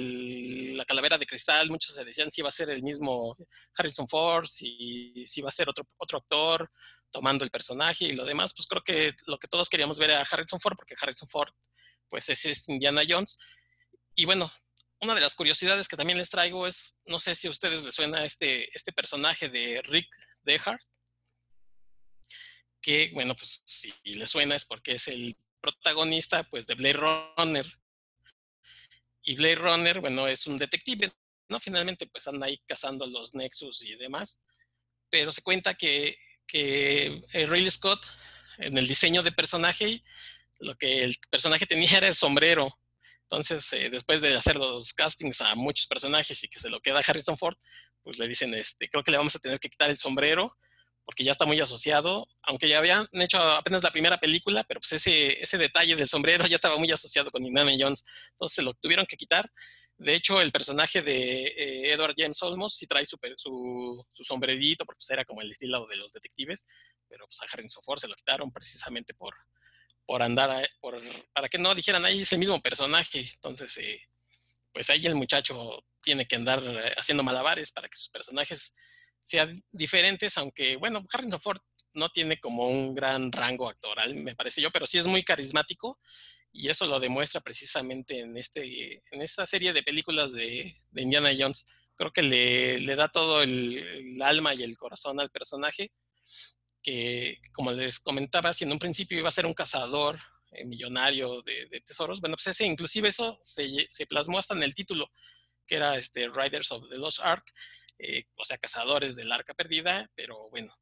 la 0.75 0.85
calavera 0.85 1.17
de 1.17 1.27
cristal, 1.27 1.71
muchos 1.71 1.95
se 1.95 2.05
decían 2.05 2.31
si 2.31 2.43
iba 2.43 2.49
a 2.49 2.53
ser 2.53 2.71
el 2.71 2.83
mismo 2.83 3.35
Harrison 3.75 4.09
Ford, 4.09 4.47
si, 4.47 5.25
si 5.27 5.41
iba 5.41 5.49
a 5.49 5.53
ser 5.53 5.69
otro, 5.69 5.89
otro 5.97 6.19
actor, 6.19 6.71
tomando 7.11 7.45
el 7.45 7.51
personaje 7.51 8.07
y 8.07 8.13
lo 8.13 8.25
demás, 8.25 8.53
pues 8.55 8.67
creo 8.67 8.83
que 8.83 9.15
lo 9.27 9.39
que 9.39 9.49
todos 9.49 9.69
queríamos 9.69 9.99
ver 9.99 10.11
era 10.11 10.27
Harrison 10.31 10.61
Ford, 10.61 10.77
porque 10.77 10.95
Harrison 11.01 11.29
Ford, 11.29 11.53
pues 12.09 12.29
es 12.29 12.69
Indiana 12.69 13.03
Jones. 13.07 13.39
Y 14.15 14.25
bueno, 14.25 14.51
una 15.01 15.15
de 15.15 15.21
las 15.21 15.35
curiosidades 15.35 15.89
que 15.89 15.97
también 15.97 16.19
les 16.19 16.31
traigo 16.31 16.67
es, 16.67 16.97
no 17.07 17.21
sé 17.21 17.35
si 17.35 17.47
a 17.47 17.51
ustedes 17.51 17.83
les 17.83 17.95
suena 17.95 18.25
este, 18.25 18.69
este 18.77 18.93
personaje 18.93 19.49
de 19.49 19.81
Rick 19.83 20.09
Dehart, 20.43 20.83
que 22.81 23.11
bueno, 23.13 23.35
pues 23.35 23.63
si 23.65 23.93
les 24.05 24.31
suena 24.31 24.57
es 24.57 24.65
porque 24.65 24.93
es 24.93 25.09
el 25.09 25.37
protagonista 25.61 26.45
pues 26.45 26.67
de 26.67 26.75
Blade 26.75 27.27
Runner. 27.37 27.67
Y 29.23 29.37
Blade 29.37 29.57
Runner, 29.57 30.01
bueno, 30.01 30.27
es 30.27 30.47
un 30.47 30.57
detective, 30.57 31.13
¿no? 31.49 31.61
Finalmente 31.61 32.07
pues 32.07 32.27
anda 32.27 32.47
ahí 32.47 32.59
cazando 32.67 33.07
los 33.07 33.35
Nexus 33.35 33.83
y 33.83 33.95
demás, 33.97 34.41
pero 35.11 35.33
se 35.33 35.43
cuenta 35.43 35.75
que 35.75 36.17
que 36.49 37.23
eh, 37.33 37.47
Riley 37.47 37.71
Scott, 37.71 38.05
en 38.59 38.77
el 38.77 38.89
diseño 38.89 39.23
de 39.23 39.31
personaje, 39.31 40.03
lo 40.59 40.75
que 40.75 41.01
el 41.01 41.17
personaje 41.31 41.67
tenía 41.67 41.91
era 41.99 42.09
el 42.09 42.15
sombrero. 42.15 42.77
Entonces, 43.31 43.73
eh, 43.75 43.91
después 43.91 44.21
de 44.21 44.35
hacer 44.35 44.57
los 44.57 44.95
castings 44.95 45.41
a 45.43 45.55
muchos 45.55 45.87
personajes 45.87 46.43
y 46.43 46.49
que 46.49 46.59
se 46.59 46.71
lo 46.71 46.81
queda 46.81 47.03
Harrison 47.07 47.37
Ford, 47.37 47.57
pues 48.03 48.19
le 48.19 48.27
dicen, 48.27 48.55
este, 48.55 48.89
creo 48.89 49.05
que 49.05 49.11
le 49.11 49.19
vamos 49.19 49.37
a 49.37 49.39
tener 49.39 49.61
que 49.61 49.69
quitar 49.69 49.91
el 49.91 49.99
sombrero 49.99 50.57
porque 51.05 51.25
ya 51.25 51.33
está 51.33 51.47
muy 51.47 51.59
asociado, 51.59 52.29
aunque 52.43 52.69
ya 52.69 52.77
habían 52.77 53.09
hecho 53.13 53.39
apenas 53.39 53.83
la 53.83 53.91
primera 53.91 54.19
película, 54.19 54.63
pero 54.65 54.79
pues 54.79 54.93
ese, 54.93 55.43
ese 55.43 55.57
detalle 55.57 55.97
del 55.97 56.07
sombrero 56.07 56.47
ya 56.47 56.57
estaba 56.57 56.77
muy 56.77 56.91
asociado 56.91 57.31
con 57.31 57.47
Indiana 57.47 57.73
Jones, 57.79 58.05
entonces 58.33 58.57
se 58.57 58.63
lo 58.63 58.75
tuvieron 58.75 59.07
que 59.07 59.17
quitar 59.17 59.51
de 59.99 60.15
hecho, 60.15 60.41
el 60.41 60.53
personaje 60.53 61.03
de 61.03 61.43
eh, 61.43 61.93
Edward 61.93 62.15
James 62.17 62.41
Olmos 62.43 62.77
sí 62.77 62.87
trae 62.87 63.05
su, 63.05 63.19
su, 63.37 64.07
su, 64.13 64.25
sombrerito, 64.25 64.85
porque 64.85 64.99
pues, 64.99 65.11
era 65.11 65.25
como 65.25 65.43
el 65.43 65.51
estilo 65.51 65.87
de 65.89 65.97
los 65.97 66.13
detectives, 66.13 66.67
pero 67.09 67.27
pues, 67.27 67.41
a 67.43 67.47
Harrison 67.53 67.83
Ford 67.83 67.99
se 67.99 68.07
lo 68.07 68.15
quitaron 68.15 68.53
precisamente 68.53 69.13
por, 69.15 69.35
por 70.07 70.23
andar, 70.23 70.69
por, 70.81 71.03
para 71.33 71.49
que 71.49 71.59
no 71.59 71.75
dijeran, 71.75 72.05
ahí 72.05 72.21
es 72.21 72.33
el 72.33 72.39
mismo 72.39 72.63
personaje. 72.63 73.29
Entonces, 73.35 73.77
eh, 73.79 74.01
pues 74.73 74.89
ahí 74.91 75.05
el 75.05 75.17
muchacho 75.17 75.85
tiene 76.01 76.27
que 76.27 76.37
andar 76.37 76.63
eh, 76.65 76.95
haciendo 76.97 77.25
malabares 77.25 77.73
para 77.73 77.89
que 77.89 77.97
sus 77.97 78.11
personajes 78.11 78.73
sean 79.21 79.65
diferentes, 79.73 80.39
aunque, 80.39 80.77
bueno, 80.77 81.05
Harrison 81.13 81.41
Ford 81.41 81.61
no 81.95 82.09
tiene 82.11 82.39
como 82.39 82.69
un 82.69 82.95
gran 82.95 83.33
rango 83.33 83.69
actoral, 83.69 84.15
me 84.15 84.37
parece 84.37 84.63
yo, 84.63 84.71
pero 84.71 84.87
sí 84.87 84.99
es 84.99 85.07
muy 85.07 85.25
carismático 85.25 85.99
y 86.59 86.69
eso 86.69 86.87
lo 86.87 86.99
demuestra 86.99 87.41
precisamente 87.41 88.19
en, 88.19 88.37
este, 88.37 89.01
en 89.13 89.23
esta 89.23 89.47
serie 89.47 89.73
de 89.73 89.85
películas 89.85 90.33
de, 90.33 90.75
Indiana 90.97 91.31
Jones. 91.39 91.65
Creo 91.95 92.11
que 92.11 92.23
le, 92.23 92.81
le 92.81 92.97
da 92.97 93.09
todo 93.09 93.43
el, 93.43 94.19
alma 94.21 94.55
y 94.55 94.65
el 94.65 94.77
corazón 94.77 95.21
al 95.21 95.31
personaje, 95.31 95.93
que 96.83 97.39
como 97.53 97.71
les 97.71 98.01
comentaba, 98.01 98.53
si 98.53 98.65
en 98.65 98.73
un 98.73 98.81
principio 98.81 99.17
iba 99.17 99.29
a 99.29 99.33
ser 99.33 99.47
un 99.47 99.55
cazador 99.55 100.19
eh, 100.51 100.65
millonario 100.65 101.43
de, 101.43 101.67
de, 101.67 101.81
tesoros, 101.81 102.21
bueno, 102.21 102.35
pues 102.35 102.49
ese, 102.49 102.67
inclusive 102.67 103.09
eso 103.09 103.39
se, 103.41 103.87
se, 103.89 104.07
plasmó 104.07 104.41
hasta 104.41 104.55
en 104.55 104.65
el 104.65 104.75
título, 104.75 105.13
que 105.65 105.77
era 105.77 105.97
este, 105.97 106.29
Riders 106.29 106.73
of 106.73 106.89
the 106.91 106.97
Lost 106.97 107.21
Ark, 107.21 107.45
eh, 108.01 108.25
o 108.35 108.45
sea, 108.45 108.59
cazadores 108.59 109.15
del 109.15 109.31
arca 109.31 109.55
perdida, 109.55 110.11
pero 110.17 110.51
bueno, 110.51 110.73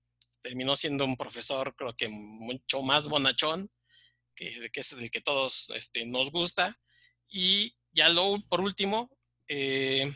terminó 0.40 0.75
siendo 0.75 1.04
un 1.04 1.18
profesor 1.18 1.75
creo 1.76 1.95
que 1.95 2.09
mucho 2.09 2.80
más 2.80 3.09
bonachón, 3.09 3.71
que, 4.37 4.71
es 4.73 4.93
el 4.93 5.11
que 5.11 5.21
todos 5.21 5.71
este, 5.75 6.07
nos 6.07 6.31
gusta. 6.31 6.78
Y 7.28 7.75
ya 7.93 8.14
por 8.49 8.61
último, 8.61 9.11
eh, 9.49 10.14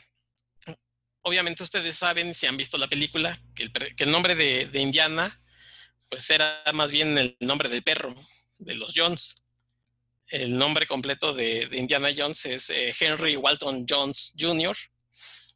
obviamente 1.22 1.62
ustedes 1.62 1.96
saben, 1.96 2.34
si 2.34 2.46
han 2.46 2.56
visto 2.56 2.78
la 2.78 2.88
película, 2.88 3.40
que 3.54 3.70
el, 4.04 4.10
nombre 4.10 4.34
de, 4.34 4.80
Indiana, 4.80 5.40
pues 6.08 6.30
era 6.30 6.62
más 6.72 6.92
bien 6.92 7.18
el 7.18 7.36
nombre 7.40 7.68
del 7.68 7.82
perro, 7.82 8.14
de 8.58 8.74
los 8.74 8.92
Jones. 8.94 9.34
El 10.28 10.56
nombre 10.56 10.86
completo 10.86 11.34
de, 11.34 11.66
de 11.66 11.76
Indiana 11.78 12.10
Jones 12.16 12.46
es 12.46 12.70
eh, 12.70 12.94
Henry 12.98 13.36
Walton 13.36 13.84
Jones 13.88 14.32
Jr. 14.38 14.76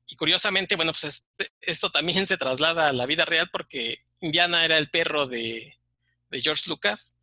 Y 0.06 0.16
curiosamente, 0.16 0.74
bueno, 0.74 0.92
pues 0.92 1.04
este, 1.04 1.52
esto 1.60 1.90
también 1.90 2.26
se 2.26 2.36
traslada 2.36 2.88
a 2.88 2.92
la 2.92 3.06
vida 3.06 3.24
real 3.24 3.48
porque 3.52 4.04
Indiana 4.20 4.64
era 4.64 4.78
el 4.78 4.90
perro 4.90 5.26
de, 5.26 5.78
de 6.30 6.40
George 6.40 6.64
Lucas, 6.66 7.13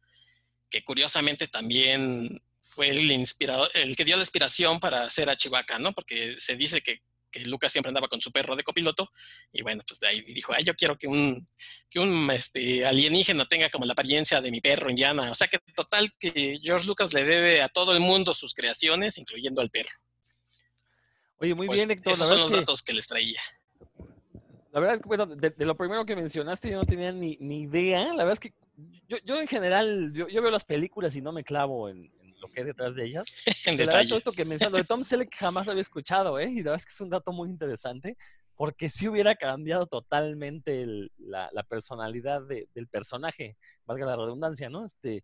que 0.72 0.84
curiosamente 0.84 1.48
también 1.48 2.42
fue 2.64 2.90
el 2.90 3.12
inspirador, 3.12 3.70
el 3.74 3.96
que 3.96 4.06
dio 4.06 4.16
la 4.16 4.24
inspiración 4.24 4.80
para 4.80 5.04
hacer 5.04 5.30
a 5.30 5.36
Chihuahua, 5.36 5.78
¿no? 5.80 5.92
Porque 5.94 6.38
se 6.40 6.56
dice 6.56 6.82
que, 6.82 7.02
que, 7.30 7.42
Lucas 7.42 7.72
siempre 7.74 7.90
andaba 7.90 8.08
con 8.08 8.22
su 8.22 8.32
perro 8.32 8.56
de 8.56 8.64
copiloto, 8.64 9.12
y 9.52 9.62
bueno, 9.62 9.84
pues 9.86 10.00
de 10.00 10.08
ahí 10.08 10.22
dijo, 10.22 10.54
ay, 10.56 10.64
yo 10.64 10.74
quiero 10.74 10.98
que 10.98 11.08
un, 11.08 11.48
que 11.90 12.00
un 12.00 12.32
este, 12.32 12.86
alienígena 12.86 13.46
tenga 13.48 13.70
como 13.70 13.86
la 13.86 13.92
apariencia 13.92 14.40
de 14.40 14.50
mi 14.50 14.62
perro 14.62 14.90
Indiana. 14.90 15.30
O 15.32 15.36
sea 15.36 15.48
que 15.48 15.60
total 15.76 16.12
que 16.18 16.60
George 16.64 16.88
Lucas 16.88 17.14
le 17.14 17.26
debe 17.26 17.62
a 17.62 17.68
todo 17.68 17.92
el 17.92 18.00
mundo 18.00 18.34
sus 18.34 18.54
creaciones, 18.54 19.18
incluyendo 19.18 19.60
al 19.60 19.70
perro. 19.70 19.92
Oye, 21.40 21.54
muy 21.54 21.68
pues, 21.68 21.80
bien, 21.80 21.92
Héctor. 21.92 22.14
Esos 22.14 22.30
son 22.30 22.40
los 22.40 22.52
que... 22.52 22.58
datos 22.58 22.82
que 22.84 22.94
les 22.94 23.06
traía. 23.08 23.42
La 24.72 24.80
verdad 24.80 24.96
es 24.96 25.02
que, 25.02 25.08
bueno, 25.08 25.26
de, 25.26 25.50
de, 25.50 25.66
lo 25.66 25.76
primero 25.76 26.06
que 26.06 26.16
mencionaste 26.16 26.70
yo 26.70 26.78
no 26.78 26.86
tenía 26.86 27.12
ni, 27.12 27.36
ni 27.42 27.64
idea. 27.64 28.06
La 28.14 28.24
verdad 28.24 28.34
es 28.34 28.40
que 28.40 28.54
yo, 29.08 29.18
yo 29.26 29.40
en 29.40 29.48
general, 29.48 30.12
yo, 30.14 30.28
yo, 30.28 30.42
veo 30.42 30.52
las 30.52 30.66
películas 30.66 31.16
y 31.16 31.22
no 31.22 31.32
me 31.32 31.44
clavo 31.44 31.90
en, 31.90 32.12
en 32.22 32.40
lo 32.40 32.48
que 32.50 32.62
hay 32.62 32.66
detrás 32.66 32.96
de 32.96 33.06
ellas. 33.06 33.26
en 33.66 33.78
la 33.78 33.86
verdad, 33.86 34.08
todo 34.08 34.18
esto 34.18 34.32
que 34.32 34.46
mencionas, 34.46 34.82
de 34.82 34.88
Tom 34.88 35.04
Selleck 35.04 35.36
jamás 35.36 35.66
lo 35.66 35.72
había 35.72 35.82
escuchado, 35.82 36.40
¿eh? 36.40 36.50
Y 36.50 36.58
la 36.58 36.72
verdad 36.72 36.76
es 36.76 36.86
que 36.86 36.94
es 36.94 37.02
un 37.02 37.10
dato 37.10 37.32
muy 37.32 37.50
interesante, 37.50 38.18
porque 38.56 38.90
sí 38.90 39.08
hubiera 39.08 39.36
cambiado 39.36 39.88
totalmente 39.88 40.84
el, 40.84 41.12
la, 41.18 41.50
la, 41.52 41.64
personalidad 41.64 42.44
de, 42.44 42.68
del 42.76 42.88
personaje, 42.88 43.58
valga 43.86 44.06
la 44.06 44.16
redundancia, 44.16 44.70
¿no? 44.70 44.86
Este, 44.86 45.24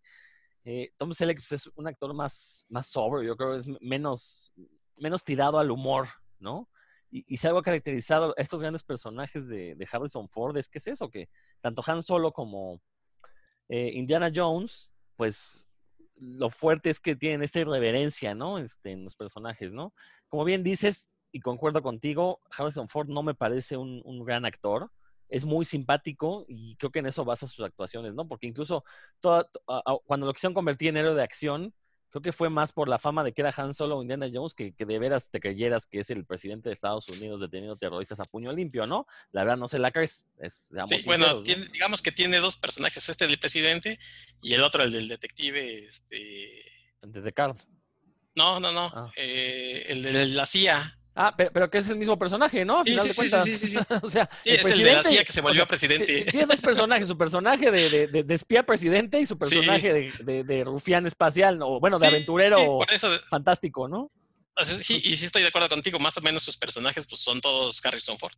eh, 0.64 0.92
Tom 0.96 1.12
Selleck 1.12 1.38
pues, 1.38 1.52
es 1.52 1.70
un 1.76 1.86
actor 1.86 2.12
más, 2.14 2.66
más 2.68 2.88
sobrio, 2.88 3.22
yo 3.22 3.36
creo 3.36 3.52
que 3.52 3.58
es 3.58 3.68
menos, 3.80 4.52
menos 4.96 5.24
tirado 5.24 5.58
al 5.58 5.70
humor, 5.70 6.08
¿no? 6.40 6.68
Y, 7.10 7.24
y, 7.26 7.38
si 7.38 7.46
algo 7.46 7.60
ha 7.60 7.62
caracterizado 7.62 8.34
a 8.36 8.42
estos 8.42 8.60
grandes 8.60 8.82
personajes 8.82 9.48
de, 9.48 9.74
de, 9.74 9.88
Harrison 9.90 10.28
Ford 10.28 10.56
es 10.58 10.68
que 10.68 10.76
es 10.76 10.88
eso, 10.88 11.08
que 11.08 11.30
tanto 11.62 11.82
Han 11.86 12.02
Solo 12.02 12.32
como 12.32 12.82
eh, 13.68 13.90
Indiana 13.94 14.30
Jones, 14.34 14.92
pues 15.16 15.68
lo 16.16 16.50
fuerte 16.50 16.90
es 16.90 17.00
que 17.00 17.16
tienen 17.16 17.42
esta 17.42 17.60
irreverencia, 17.60 18.34
¿no? 18.34 18.58
Este, 18.58 18.92
en 18.92 19.04
los 19.04 19.16
personajes, 19.16 19.72
¿no? 19.72 19.92
Como 20.28 20.44
bien 20.44 20.62
dices, 20.62 21.10
y 21.32 21.40
concuerdo 21.40 21.82
contigo, 21.82 22.40
Harrison 22.50 22.88
Ford 22.88 23.08
no 23.08 23.22
me 23.22 23.34
parece 23.34 23.76
un, 23.76 24.24
gran 24.24 24.44
actor. 24.44 24.90
Es 25.28 25.44
muy 25.44 25.64
simpático 25.66 26.46
y 26.48 26.76
creo 26.76 26.90
que 26.90 27.00
en 27.00 27.06
eso 27.06 27.24
basa 27.24 27.46
sus 27.46 27.64
actuaciones, 27.64 28.14
¿no? 28.14 28.26
Porque 28.26 28.46
incluso 28.46 28.84
toda, 29.20 29.48
cuando 30.06 30.26
lo 30.26 30.32
quisieron 30.32 30.54
convertir 30.54 30.88
en 30.88 30.96
héroe 30.96 31.14
de 31.14 31.22
acción, 31.22 31.74
creo 32.10 32.22
que 32.22 32.32
fue 32.32 32.50
más 32.50 32.72
por 32.72 32.88
la 32.88 32.98
fama 32.98 33.24
de 33.24 33.32
que 33.32 33.42
era 33.42 33.54
Han 33.56 33.74
Solo 33.74 33.98
o 33.98 34.02
Indiana 34.02 34.28
Jones 34.32 34.54
que, 34.54 34.72
que, 34.72 34.86
de 34.86 34.98
veras 34.98 35.30
te 35.30 35.40
creyeras 35.40 35.86
que 35.86 36.00
es 36.00 36.10
el 36.10 36.24
presidente 36.24 36.68
de 36.68 36.72
Estados 36.72 37.08
Unidos 37.08 37.40
deteniendo 37.40 37.76
terroristas 37.76 38.20
a 38.20 38.24
puño 38.24 38.52
limpio, 38.52 38.86
¿no? 38.86 39.06
La 39.32 39.42
verdad 39.42 39.56
no 39.56 39.68
se 39.68 39.78
la 39.78 39.90
crees. 39.90 40.28
Es, 40.38 40.64
sí, 40.68 41.02
bueno, 41.04 41.42
tiene, 41.42 41.66
¿no? 41.66 41.72
digamos 41.72 42.02
que 42.02 42.12
tiene 42.12 42.38
dos 42.38 42.56
personajes, 42.56 43.08
este 43.08 43.26
del 43.26 43.38
presidente 43.38 43.98
y 44.42 44.54
el 44.54 44.62
otro, 44.62 44.82
el 44.82 44.92
del 44.92 45.08
detective, 45.08 45.86
este... 45.86 46.64
De 47.02 47.20
Descard. 47.20 47.56
No, 48.34 48.60
no, 48.60 48.72
no. 48.72 48.90
Ah. 48.94 49.12
Eh, 49.16 49.86
el 49.88 50.02
de 50.02 50.26
la 50.26 50.46
CIA. 50.46 50.97
Ah, 51.14 51.34
pero, 51.36 51.50
pero, 51.52 51.70
que 51.70 51.78
es 51.78 51.88
el 51.88 51.96
mismo 51.96 52.16
personaje, 52.18 52.64
¿no? 52.64 52.78
Al 52.78 52.84
sí, 52.84 52.90
final 52.90 53.02
sí, 53.02 53.08
de 53.08 53.14
cuentas. 53.14 53.44
Sí, 53.44 53.58
sí, 53.58 53.68
sí, 53.70 53.76
o 54.02 54.08
sea, 54.08 54.30
el 54.44 54.60
es 54.60 54.66
el 54.66 54.82
de 54.82 54.92
la 54.92 55.02
CIA 55.02 55.24
que 55.24 55.32
se 55.32 55.40
volvió 55.40 55.62
o 55.62 55.64
sea, 55.64 55.68
presidente. 55.68 56.24
Tiene 56.30 56.46
dos 56.46 56.60
personajes, 56.60 57.08
su 57.08 57.18
personaje 57.18 57.70
de, 57.70 58.06
de, 58.08 58.22
de, 58.22 58.34
espía 58.34 58.64
presidente 58.64 59.20
y 59.20 59.26
su 59.26 59.36
personaje 59.36 60.12
de, 60.22 60.44
de, 60.44 60.64
rufián 60.64 61.06
espacial, 61.06 61.60
o 61.62 61.80
bueno, 61.80 61.98
de 61.98 62.06
aventurero 62.06 62.78
eso, 62.88 63.08
fantástico, 63.28 63.88
¿no? 63.88 64.10
Sí, 64.64 65.00
y 65.04 65.16
sí 65.16 65.26
estoy 65.26 65.42
de 65.42 65.48
acuerdo 65.48 65.68
contigo, 65.68 65.98
más 65.98 66.16
o 66.16 66.20
menos 66.20 66.42
sus 66.42 66.56
personajes 66.56 67.06
pues 67.06 67.20
son 67.20 67.40
todos 67.40 67.84
Harrison 67.84 68.18
Ford. 68.18 68.32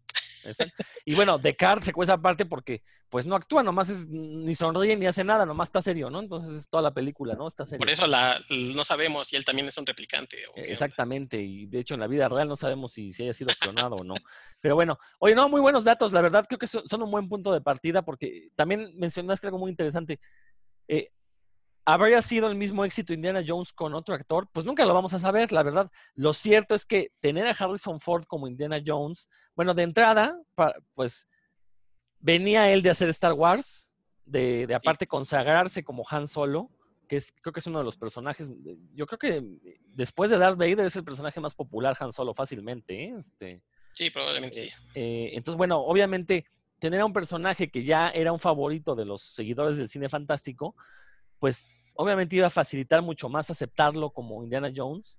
Exacto. 0.45 0.85
Y 1.05 1.15
bueno, 1.15 1.39
Descartes 1.39 1.87
se 1.87 1.93
cuesta 1.93 2.15
aparte 2.15 2.45
porque 2.47 2.83
pues 3.09 3.27
no 3.27 3.35
actúa, 3.35 3.62
nomás 3.62 3.89
es, 3.89 4.07
ni 4.09 4.55
sonríe 4.55 4.97
ni 4.97 5.07
hace 5.07 5.25
nada, 5.25 5.45
nomás 5.45 5.69
está 5.69 5.83
serio, 5.83 6.11
¿no? 6.11 6.21
Entonces 6.21 6.53
es 6.53 6.69
toda 6.69 6.83
la 6.83 6.93
película, 6.93 7.35
¿no? 7.35 7.49
Está 7.49 7.67
serio. 7.67 7.79
Por 7.79 7.91
eso 7.91 8.07
la, 8.07 8.41
no 8.50 8.85
sabemos 8.85 9.29
si 9.29 9.37
él 9.37 9.45
también 9.45 9.67
es 9.67 9.77
un 9.79 9.87
replicante. 9.87 10.39
Exactamente, 10.55 11.41
y 11.41 11.67
de 11.67 11.81
hecho 11.81 11.95
en 11.95 12.00
la 12.00 12.07
vida 12.07 12.29
real 12.29 12.49
no 12.49 12.57
sabemos 12.57 12.93
si, 12.93 13.12
si 13.12 13.25
haya 13.25 13.33
sido 13.33 13.50
clonado 13.59 13.97
o 13.97 14.05
no. 14.05 14.15
Pero 14.61 14.75
bueno, 14.75 14.99
oye, 15.19 15.35
no, 15.35 15.49
muy 15.49 15.61
buenos 15.61 15.85
datos, 15.85 16.12
la 16.12 16.21
verdad 16.21 16.45
creo 16.47 16.59
que 16.59 16.69
son, 16.69 16.89
son 16.89 17.03
un 17.03 17.11
buen 17.11 17.29
punto 17.29 17.53
de 17.53 17.61
partida 17.61 18.03
porque 18.03 18.50
también 18.55 18.93
mencionaste 18.97 19.47
algo 19.47 19.59
muy 19.59 19.71
interesante. 19.71 20.21
Eh, 20.87 21.11
¿Habría 21.93 22.23
sido 22.23 22.49
el 22.49 22.55
mismo 22.55 22.85
éxito 22.85 23.13
Indiana 23.13 23.43
Jones 23.47 23.73
con 23.73 23.95
otro 23.95 24.15
actor? 24.15 24.49
Pues 24.53 24.65
nunca 24.65 24.85
lo 24.85 24.95
vamos 24.95 25.13
a 25.15 25.19
saber, 25.19 25.51
la 25.53 25.63
verdad. 25.63 25.91
Lo 26.15 26.33
cierto 26.33 26.75
es 26.75 26.85
que 26.85 27.13
tener 27.21 27.47
a 27.47 27.51
Harrison 27.51 28.01
Ford 28.01 28.25
como 28.25 28.47
Indiana 28.47 28.81
Jones, 28.85 29.29
bueno, 29.57 29.75
de 29.75 29.83
entrada, 29.83 30.41
pues 30.95 31.29
venía 32.21 32.71
él 32.71 32.83
de 32.83 32.91
hacer 32.91 33.09
Star 33.09 33.33
Wars, 33.33 33.91
de, 34.25 34.67
de 34.67 34.75
aparte 34.75 35.07
consagrarse 35.07 35.83
como 35.83 36.05
Han 36.09 36.29
Solo, 36.29 36.71
que 37.09 37.17
es, 37.17 37.33
creo 37.43 37.53
que 37.53 37.59
es 37.59 37.67
uno 37.67 37.79
de 37.81 37.85
los 37.85 37.97
personajes, 37.97 38.49
yo 38.95 39.05
creo 39.05 39.19
que 39.19 39.45
después 39.89 40.31
de 40.31 40.39
Darth 40.39 40.57
Vader 40.57 40.87
es 40.87 40.95
el 40.95 41.03
personaje 41.03 41.41
más 41.41 41.57
popular 41.57 41.97
Han 41.99 42.13
Solo 42.13 42.35
fácilmente. 42.35 43.05
¿eh? 43.05 43.15
Este, 43.19 43.63
sí, 43.95 44.11
probablemente 44.11 44.67
eh, 44.67 44.71
sí. 44.71 44.91
Eh, 44.95 45.31
entonces, 45.33 45.59
bueno, 45.59 45.81
obviamente 45.81 46.47
tener 46.79 47.01
a 47.01 47.07
un 47.07 47.13
personaje 47.13 47.69
que 47.69 47.83
ya 47.83 48.11
era 48.11 48.33
un 48.33 48.39
favorito 48.39 48.95
de 48.95 49.07
los 49.07 49.23
seguidores 49.23 49.77
del 49.77 49.89
cine 49.89 50.09
fantástico, 50.09 50.77
pues 51.41 51.67
obviamente 52.00 52.37
iba 52.37 52.47
a 52.47 52.50
facilitar 52.50 53.02
mucho 53.02 53.28
más 53.28 53.50
aceptarlo 53.50 54.11
como 54.11 54.42
Indiana 54.42 54.73
Jones. 54.75 55.19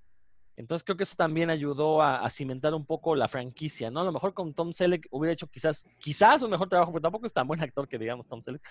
Entonces 0.57 0.83
creo 0.83 0.97
que 0.97 1.03
eso 1.03 1.15
también 1.15 1.51
ayudó 1.51 2.01
a, 2.01 2.27
cimentar 2.29 2.73
un 2.73 2.85
poco 2.85 3.15
la 3.15 3.27
franquicia, 3.27 3.91
¿no? 3.91 4.01
A 4.01 4.03
lo 4.03 4.11
mejor 4.11 4.33
con 4.33 4.53
Tom 4.53 4.73
Selleck 4.73 5.07
hubiera 5.11 5.33
hecho 5.33 5.47
quizás, 5.47 5.85
quizás 5.99 6.41
un 6.41 6.49
mejor 6.49 6.67
trabajo, 6.69 6.91
porque 6.91 7.03
tampoco 7.03 7.27
es 7.27 7.33
tan 7.33 7.47
buen 7.47 7.61
actor 7.61 7.87
que 7.87 7.99
digamos 7.99 8.27
Tom 8.27 8.41
Selleck, 8.41 8.61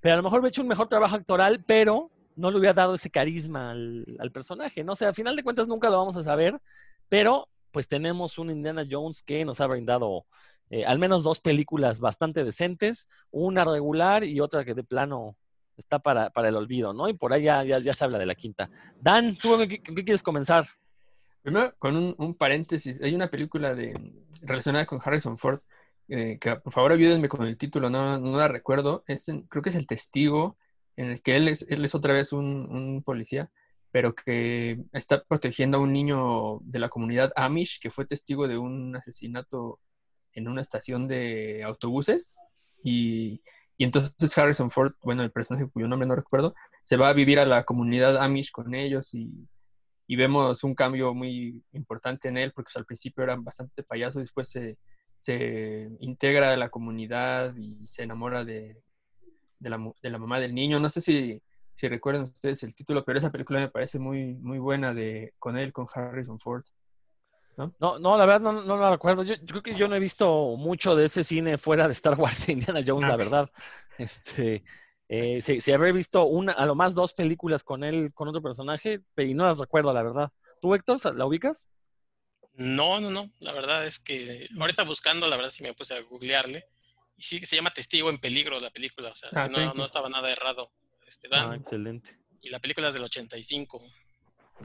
pero 0.00 0.14
a 0.14 0.16
lo 0.18 0.22
mejor 0.22 0.40
hubiera 0.40 0.50
hecho 0.50 0.62
un 0.62 0.68
mejor 0.68 0.88
trabajo 0.88 1.16
actoral, 1.16 1.64
pero 1.64 2.10
no 2.36 2.50
le 2.50 2.58
hubiera 2.58 2.74
dado 2.74 2.94
ese 2.94 3.10
carisma 3.10 3.70
al, 3.70 4.30
personaje, 4.32 4.84
¿no? 4.84 4.92
O 4.92 4.96
sea, 4.96 5.08
al 5.08 5.14
final 5.14 5.34
de 5.34 5.42
cuentas 5.42 5.66
nunca 5.66 5.88
lo 5.88 5.96
vamos 5.96 6.16
a 6.18 6.22
saber, 6.22 6.60
pero 7.08 7.48
pues 7.70 7.88
tenemos 7.88 8.38
un 8.38 8.50
Indiana 8.50 8.86
Jones 8.88 9.22
que 9.22 9.44
nos 9.46 9.60
ha 9.60 9.66
brindado 9.66 10.26
eh, 10.68 10.84
al 10.84 10.98
menos 10.98 11.22
dos 11.22 11.40
películas 11.40 12.00
bastante 12.00 12.44
decentes, 12.44 13.08
una 13.30 13.64
regular 13.64 14.24
y 14.24 14.40
otra 14.40 14.64
que 14.64 14.74
de 14.74 14.84
plano 14.84 15.36
está 15.76 15.98
para, 15.98 16.30
para 16.30 16.48
el 16.48 16.56
olvido, 16.56 16.92
¿no? 16.92 17.08
Y 17.08 17.14
por 17.14 17.32
ahí 17.32 17.44
ya, 17.44 17.64
ya, 17.64 17.94
se 17.94 18.04
habla 18.04 18.18
de 18.18 18.26
la 18.26 18.34
quinta. 18.34 18.70
Dan, 19.00 19.36
¿tú 19.36 19.56
qué, 19.68 19.80
quieres 19.80 20.22
comenzar? 20.22 20.66
Primero, 21.42 21.74
con 21.78 21.96
un, 21.96 22.14
un, 22.18 22.34
paréntesis, 22.34 23.00
hay 23.02 23.14
una 23.14 23.26
película 23.26 23.74
de, 23.74 23.94
relacionada 24.42 24.84
con 24.84 24.98
Harrison 25.02 25.36
Ford, 25.36 25.58
eh, 26.08 26.36
que 26.40 26.54
por 26.56 26.72
favor 26.72 26.92
ayúdenme 26.92 27.28
con 27.28 27.46
el 27.46 27.56
título, 27.56 27.88
no, 27.88 28.18
no 28.18 28.36
la 28.36 28.48
recuerdo, 28.48 29.04
es 29.06 29.26
creo 29.48 29.62
que 29.62 29.68
es 29.68 29.76
El 29.76 29.86
Testigo, 29.86 30.58
en 30.96 31.08
el 31.08 31.22
que 31.22 31.36
él 31.36 31.48
es, 31.48 31.64
él 31.70 31.84
es 31.84 31.94
otra 31.94 32.12
vez 32.12 32.32
un, 32.32 32.66
un, 32.70 33.00
policía, 33.00 33.50
pero 33.90 34.14
que 34.14 34.82
está 34.92 35.22
protegiendo 35.24 35.78
a 35.78 35.80
un 35.80 35.92
niño 35.92 36.58
de 36.62 36.78
la 36.78 36.88
comunidad 36.88 37.32
Amish 37.36 37.80
que 37.80 37.90
fue 37.90 38.06
testigo 38.06 38.48
de 38.48 38.58
un 38.58 38.94
asesinato 38.96 39.80
en 40.32 40.48
una 40.48 40.60
estación 40.60 41.08
de 41.08 41.62
autobuses 41.64 42.36
y 42.82 43.40
y 43.80 43.84
entonces 43.84 44.36
Harrison 44.36 44.68
Ford, 44.68 44.92
bueno, 45.02 45.22
el 45.22 45.30
personaje 45.30 45.66
cuyo 45.70 45.88
nombre 45.88 46.06
no 46.06 46.14
recuerdo, 46.14 46.54
se 46.82 46.98
va 46.98 47.08
a 47.08 47.14
vivir 47.14 47.38
a 47.38 47.46
la 47.46 47.64
comunidad 47.64 48.22
Amish 48.22 48.50
con 48.50 48.74
ellos 48.74 49.14
y, 49.14 49.48
y 50.06 50.16
vemos 50.16 50.62
un 50.64 50.74
cambio 50.74 51.14
muy 51.14 51.64
importante 51.72 52.28
en 52.28 52.36
él, 52.36 52.52
porque 52.54 52.72
al 52.74 52.84
principio 52.84 53.24
eran 53.24 53.42
bastante 53.42 53.82
payasos, 53.82 54.20
después 54.20 54.50
se, 54.50 54.76
se 55.16 55.88
integra 56.00 56.52
a 56.52 56.58
la 56.58 56.68
comunidad 56.68 57.56
y 57.56 57.78
se 57.86 58.02
enamora 58.02 58.44
de, 58.44 58.82
de, 59.58 59.70
la, 59.70 59.78
de 60.02 60.10
la 60.10 60.18
mamá 60.18 60.38
del 60.40 60.54
niño. 60.54 60.78
No 60.78 60.90
sé 60.90 61.00
si, 61.00 61.42
si 61.72 61.88
recuerdan 61.88 62.24
ustedes 62.24 62.62
el 62.62 62.74
título, 62.74 63.02
pero 63.02 63.18
esa 63.18 63.30
película 63.30 63.60
me 63.60 63.68
parece 63.68 63.98
muy, 63.98 64.34
muy 64.34 64.58
buena 64.58 64.92
de, 64.92 65.32
con 65.38 65.56
él, 65.56 65.72
con 65.72 65.86
Harrison 65.94 66.38
Ford. 66.38 66.64
¿No? 67.60 67.74
No, 67.78 67.98
no, 67.98 68.16
la 68.16 68.24
verdad 68.24 68.40
no, 68.40 68.62
no 68.62 68.76
lo 68.76 68.90
recuerdo. 68.90 69.22
Yo, 69.22 69.34
yo, 69.34 69.46
creo 69.46 69.62
que 69.62 69.74
yo 69.74 69.86
no 69.86 69.94
he 69.94 70.00
visto 70.00 70.56
mucho 70.56 70.96
de 70.96 71.04
ese 71.04 71.24
cine 71.24 71.58
fuera 71.58 71.86
de 71.86 71.92
Star 71.92 72.18
Wars 72.18 72.48
e 72.48 72.52
Indiana 72.52 72.82
Jones, 72.86 73.04
ah, 73.04 73.08
la 73.08 73.16
verdad. 73.16 73.50
Este, 73.98 74.64
eh, 75.08 75.42
si, 75.42 75.60
si, 75.60 75.72
habré 75.72 75.92
visto 75.92 76.24
una, 76.24 76.52
a 76.52 76.64
lo 76.64 76.74
más 76.74 76.94
dos 76.94 77.12
películas 77.12 77.62
con 77.62 77.84
él, 77.84 78.12
con 78.14 78.28
otro 78.28 78.40
personaje, 78.40 79.02
y 79.18 79.34
no 79.34 79.46
las 79.46 79.58
recuerdo, 79.58 79.92
la 79.92 80.02
verdad. 80.02 80.32
¿Tú, 80.60 80.74
Héctor, 80.74 81.14
la 81.14 81.26
ubicas? 81.26 81.68
No, 82.54 83.00
no, 83.00 83.10
no. 83.10 83.30
La 83.40 83.52
verdad 83.52 83.86
es 83.86 83.98
que 83.98 84.48
ahorita 84.58 84.84
buscando, 84.84 85.26
la 85.26 85.36
verdad 85.36 85.50
sí 85.50 85.62
me 85.62 85.74
puse 85.74 85.94
a 85.94 86.00
googlearle. 86.00 86.66
Y 87.16 87.22
sí 87.22 87.40
que 87.40 87.46
se 87.46 87.56
llama 87.56 87.72
Testigo 87.72 88.08
en 88.08 88.18
Peligro 88.18 88.58
la 88.60 88.70
película. 88.70 89.10
O 89.10 89.16
sea, 89.16 89.30
ah, 89.34 89.46
si 89.46 89.52
no, 89.52 89.70
sí. 89.70 89.78
no 89.78 89.84
estaba 89.84 90.08
nada 90.08 90.30
errado. 90.30 90.70
Este, 91.06 91.28
Dan. 91.28 91.52
Ah, 91.52 91.56
excelente. 91.56 92.18
Y 92.40 92.48
la 92.48 92.58
película 92.58 92.88
es 92.88 92.94
del 92.94 93.04
85. 93.04 93.82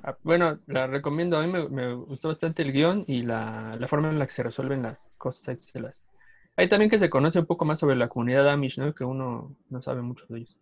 Ah, 0.04 0.18
bueno, 0.24 0.60
la 0.68 0.88
recomiendo. 0.88 1.38
A 1.38 1.46
mí 1.46 1.52
me, 1.70 1.94
gustó 1.94 2.30
bastante 2.30 2.62
el 2.62 2.72
guion 2.72 3.04
y 3.08 3.22
la, 3.22 3.76
la, 3.80 3.88
forma 3.88 4.10
en 4.10 4.20
la 4.20 4.26
que 4.26 4.32
se 4.32 4.44
resuelven 4.44 4.84
las 4.84 5.16
cosas. 5.18 5.50
Ahí, 5.50 5.82
las... 5.82 6.12
Hay 6.56 6.70
también 6.70 6.90
que 6.90 7.00
se 7.00 7.10
conoce 7.10 7.40
un 7.40 7.46
poco 7.46 7.66
más 7.66 7.80
sobre 7.80 7.96
la 7.96 8.08
comunidad 8.08 8.50
Amish, 8.50 8.80
¿no? 8.80 8.92
Que 8.94 9.04
uno 9.04 9.58
no 9.70 9.82
sabe 9.82 10.02
mucho 10.02 10.26
de 10.30 10.40
ellos. 10.40 10.58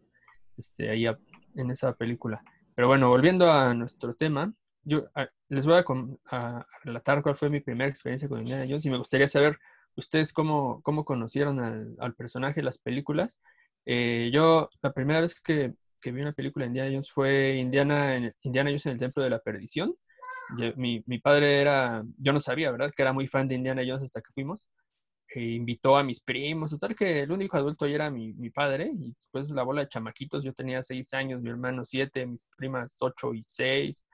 Este, 0.57 0.89
ahí 0.89 1.05
en 1.55 1.71
esa 1.71 1.93
película. 1.93 2.43
Pero 2.75 2.87
bueno, 2.87 3.09
volviendo 3.09 3.51
a 3.51 3.73
nuestro 3.73 4.15
tema, 4.15 4.53
yo 4.83 5.05
les 5.49 5.65
voy 5.65 5.75
a, 5.75 5.83
a, 6.35 6.67
relatar 6.83 7.21
cuál 7.21 7.35
fue 7.35 7.49
mi 7.49 7.59
primera 7.59 7.89
experiencia 7.89 8.27
con 8.27 8.39
Indiana 8.39 8.65
Jones 8.67 8.85
y 8.85 8.89
me 8.89 8.97
gustaría 8.97 9.27
saber 9.27 9.59
ustedes 9.95 10.33
cómo, 10.33 10.81
cómo 10.81 11.03
conocieron 11.03 11.59
al, 11.59 11.95
al 11.99 12.15
personaje, 12.15 12.63
las 12.63 12.77
películas. 12.77 13.39
Eh, 13.85 14.31
yo, 14.33 14.69
la 14.81 14.93
primera 14.93 15.21
vez 15.21 15.39
que, 15.39 15.73
que, 16.03 16.11
vi 16.11 16.21
una 16.21 16.31
película 16.31 16.65
de 16.65 16.69
Indiana 16.69 16.89
Jones 16.91 17.11
fue 17.11 17.57
Indiana, 17.57 18.33
Indiana 18.41 18.69
Jones 18.69 18.85
en 18.85 18.91
el 18.93 18.99
Templo 18.99 19.23
de 19.23 19.29
la 19.29 19.39
Perdición. 19.39 19.95
mi, 20.75 21.03
mi, 21.05 21.19
padre 21.19 21.61
era, 21.61 22.03
yo 22.17 22.33
no 22.33 22.39
sabía, 22.39 22.71
¿verdad? 22.71 22.91
Que 22.95 23.01
era 23.03 23.13
muy 23.13 23.27
fan 23.27 23.47
de 23.47 23.55
Indiana 23.55 23.83
Jones 23.85 24.03
hasta 24.03 24.21
que 24.21 24.31
fuimos. 24.33 24.69
E 25.35 25.41
invitó 25.55 25.97
a 25.97 26.03
mis 26.03 26.21
primos, 26.21 26.71
total 26.71 26.95
que 26.95 27.21
el 27.21 27.31
único 27.31 27.57
adulto 27.57 27.85
ahí 27.85 27.93
era 27.95 28.11
mi, 28.11 28.33
mi, 28.33 28.49
padre, 28.51 28.91
y 28.93 29.13
después 29.13 29.49
la 29.51 29.63
bola 29.63 29.81
de 29.81 29.87
chamaquitos, 29.89 30.43
yo 30.43 30.53
tenía 30.53 30.83
seis 30.83 31.13
años, 31.13 31.41
mi 31.41 31.49
hermano 31.49 31.83
siete, 31.83 32.25
mis 32.27 32.43
primas 32.55 32.97
ocho 33.01 33.33
y 33.33 33.41
seis, 33.43 34.07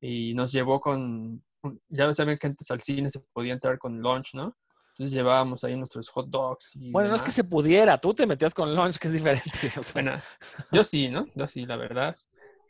y 0.00 0.34
nos 0.34 0.52
llevó 0.52 0.78
con, 0.80 1.42
ya 1.88 2.12
saben 2.12 2.36
que 2.36 2.46
antes 2.48 2.70
al 2.70 2.82
cine 2.82 3.08
se 3.08 3.20
podía 3.32 3.54
entrar 3.54 3.78
con 3.78 4.00
lunch, 4.00 4.34
¿no? 4.34 4.54
Entonces 4.96 5.14
llevábamos 5.14 5.62
ahí 5.62 5.76
nuestros 5.76 6.08
hot 6.08 6.28
dogs. 6.30 6.74
Y 6.74 6.90
bueno, 6.90 7.10
no 7.10 7.16
es 7.16 7.22
que 7.22 7.30
se 7.30 7.44
pudiera, 7.44 7.98
tú 7.98 8.14
te 8.14 8.26
metías 8.26 8.54
con 8.54 8.74
lunch, 8.74 8.96
que 8.96 9.08
es 9.08 9.12
diferente. 9.12 9.50
Bueno, 9.92 10.12
yo 10.72 10.82
sí, 10.82 11.08
¿no? 11.10 11.26
Yo 11.34 11.46
sí, 11.46 11.66
la 11.66 11.76
verdad. 11.76 12.16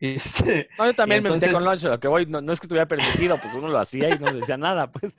Este, 0.01 0.69
no, 0.77 0.87
yo 0.87 0.95
también 0.95 1.23
me 1.23 1.31
metí 1.31 1.49
con 1.53 1.65
lunch, 1.65 1.85
lo 1.85 2.01
que 2.01 2.09
voy, 2.09 2.27
no, 2.27 2.41
no, 2.41 2.53
es 2.53 2.59
que 2.59 2.67
tuviera 2.67 2.87
permitido, 2.87 3.39
pues 3.39 3.55
uno 3.55 3.69
lo 3.69 3.79
hacía 3.79 4.11
y 4.13 4.19
no 4.19 4.33
decía 4.33 4.57
nada, 4.57 4.91
pues. 4.91 5.17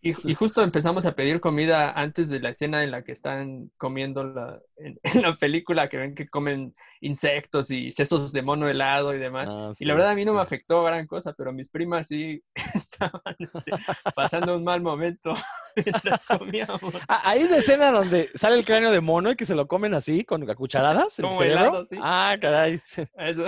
Y, 0.00 0.10
y, 0.30 0.34
justo 0.34 0.62
empezamos 0.62 1.06
a 1.06 1.16
pedir 1.16 1.40
comida 1.40 1.90
antes 1.90 2.28
de 2.28 2.38
la 2.38 2.50
escena 2.50 2.84
en 2.84 2.92
la 2.92 3.02
que 3.02 3.10
están 3.10 3.72
comiendo 3.76 4.22
la, 4.22 4.60
en, 4.76 4.98
en, 5.02 5.22
la 5.22 5.32
película, 5.32 5.88
que 5.88 5.96
ven 5.96 6.14
que 6.14 6.28
comen 6.28 6.74
insectos 7.00 7.72
y 7.72 7.90
sesos 7.90 8.30
de 8.32 8.42
mono 8.42 8.68
helado 8.68 9.12
y 9.12 9.18
demás. 9.18 9.48
Ah, 9.50 9.72
sí, 9.74 9.82
y 9.82 9.86
la 9.88 9.94
verdad 9.94 10.10
a 10.10 10.14
mí 10.14 10.24
no 10.24 10.32
sí. 10.32 10.36
me 10.36 10.42
afectó 10.42 10.84
gran 10.84 11.04
cosa, 11.06 11.32
pero 11.32 11.52
mis 11.52 11.68
primas 11.68 12.06
sí 12.06 12.40
estaban 12.74 13.34
este, 13.40 13.72
pasando 14.14 14.56
un 14.56 14.62
mal 14.62 14.80
momento 14.82 15.34
mientras 15.76 16.22
comíamos. 16.22 16.94
Ah, 17.08 17.22
ahí 17.24 17.40
es 17.40 17.50
la 17.50 17.56
escena 17.56 17.90
donde 17.90 18.30
sale 18.34 18.56
el 18.56 18.64
cráneo 18.64 18.92
de 18.92 19.00
mono 19.00 19.32
y 19.32 19.36
que 19.36 19.46
se 19.46 19.56
lo 19.56 19.66
comen 19.66 19.94
así, 19.94 20.24
con 20.24 20.46
cucharadas. 20.54 21.16
Como 21.20 21.42
helado, 21.42 21.84
sí. 21.84 21.96
Ah, 22.00 22.36
caray. 22.40 22.74
Eso. 22.74 23.44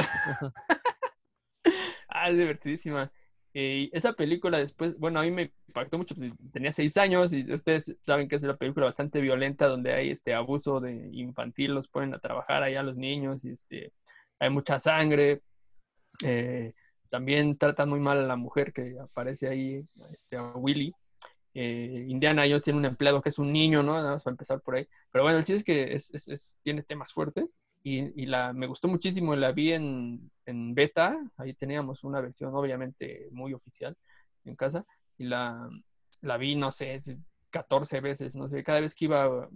ah, 2.09 2.29
es 2.29 2.37
divertidísima. 2.37 3.13
Y 3.53 3.91
esa 3.97 4.13
película 4.13 4.59
después, 4.59 4.97
bueno, 4.99 5.19
a 5.19 5.23
mí 5.23 5.31
me 5.33 5.53
impactó 5.69 5.99
mucho, 5.99 6.15
pues, 6.15 6.53
tenía 6.53 6.71
seis 6.71 6.97
años 6.97 7.33
y 7.33 7.53
ustedes 7.53 7.97
saben 8.03 8.29
que 8.29 8.37
es 8.37 8.45
una 8.45 8.57
película 8.57 8.87
bastante 8.87 9.21
violenta 9.21 9.67
donde 9.67 9.93
hay 9.93 10.11
este 10.11 10.35
abuso 10.35 10.81
de 10.81 11.11
infantil, 11.13 11.75
los 11.75 11.89
ponen 11.89 12.15
a 12.15 12.21
trabajar 12.21 12.63
ahí 12.63 12.77
a 12.77 12.83
los 12.85 12.97
niños 12.97 13.45
y 13.45 13.51
este, 13.51 13.93
hay 14.39 14.51
mucha 14.51 14.79
sangre. 14.79 15.35
Eh, 16.25 16.75
también 17.09 17.57
tratan 17.59 17.89
muy 17.89 17.99
mal 17.99 18.19
a 18.19 18.27
la 18.27 18.37
mujer 18.37 18.73
que 18.73 18.97
aparece 19.01 19.49
ahí, 19.49 19.85
este, 20.13 20.37
a 20.37 20.53
Willy. 20.55 20.95
Eh, 21.53 22.05
Indiana 22.09 22.45
Jones 22.47 22.63
tiene 22.63 22.79
un 22.79 22.85
empleado 22.85 23.21
que 23.21 23.31
es 23.31 23.39
un 23.41 23.53
niño, 23.53 23.83
¿no? 23.83 23.95
Nada 23.95 24.13
más 24.13 24.23
para 24.23 24.35
empezar 24.35 24.61
por 24.61 24.77
ahí. 24.77 24.87
Pero 25.11 25.25
bueno, 25.25 25.39
el 25.39 25.45
sí 25.45 25.55
es 25.55 25.65
que 25.65 25.93
es, 25.95 26.15
es, 26.15 26.29
es, 26.29 26.61
tiene 26.63 26.85
temas 26.85 27.13
fuertes 27.13 27.59
y, 27.83 28.23
y, 28.23 28.27
la, 28.27 28.53
me 28.53 28.67
gustó 28.67 28.89
muchísimo, 28.89 29.35
la 29.35 29.53
vi 29.53 29.73
en, 29.73 30.31
en, 30.45 30.75
beta, 30.75 31.19
ahí 31.37 31.55
teníamos 31.55 32.05
una 32.05 32.21
versión 32.21 32.55
obviamente 32.55 33.29
muy 33.33 33.55
oficial 33.55 33.97
en 34.45 34.55
casa, 34.55 34.85
y 35.19 35.25
la, 35.25 35.69
la 36.23 36.37
vi, 36.37 36.57
no 36.57 36.71
sé, 36.71 36.99
14 37.51 38.01
veces, 38.01 38.35
no 38.35 38.49
sé, 38.49 38.63
cada 38.63 38.81
vez 38.81 38.95
que 38.95 39.07
iba 39.07 39.49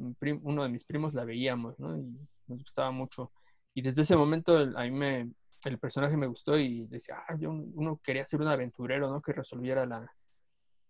uno 0.42 0.62
de 0.62 0.68
mis 0.68 0.84
primos 0.84 1.14
la 1.14 1.24
veíamos, 1.24 1.78
¿no? 1.78 1.96
Y 1.96 2.18
nos 2.46 2.60
gustaba 2.60 2.90
mucho. 2.90 3.32
Y 3.74 3.82
desde 3.82 4.02
ese 4.02 4.16
momento 4.16 4.56
a 4.56 4.82
mí 4.84 4.90
me, 4.90 5.30
el 5.64 5.78
personaje 5.78 6.16
me 6.16 6.26
gustó 6.26 6.58
y 6.58 6.86
decía, 6.86 7.22
ah, 7.28 7.36
yo 7.38 7.50
uno 7.50 8.00
quería 8.02 8.26
ser 8.26 8.40
un 8.40 8.48
aventurero, 8.48 9.10
¿no? 9.10 9.20
Que 9.20 9.32
resolviera 9.32 9.86
la, 9.86 10.10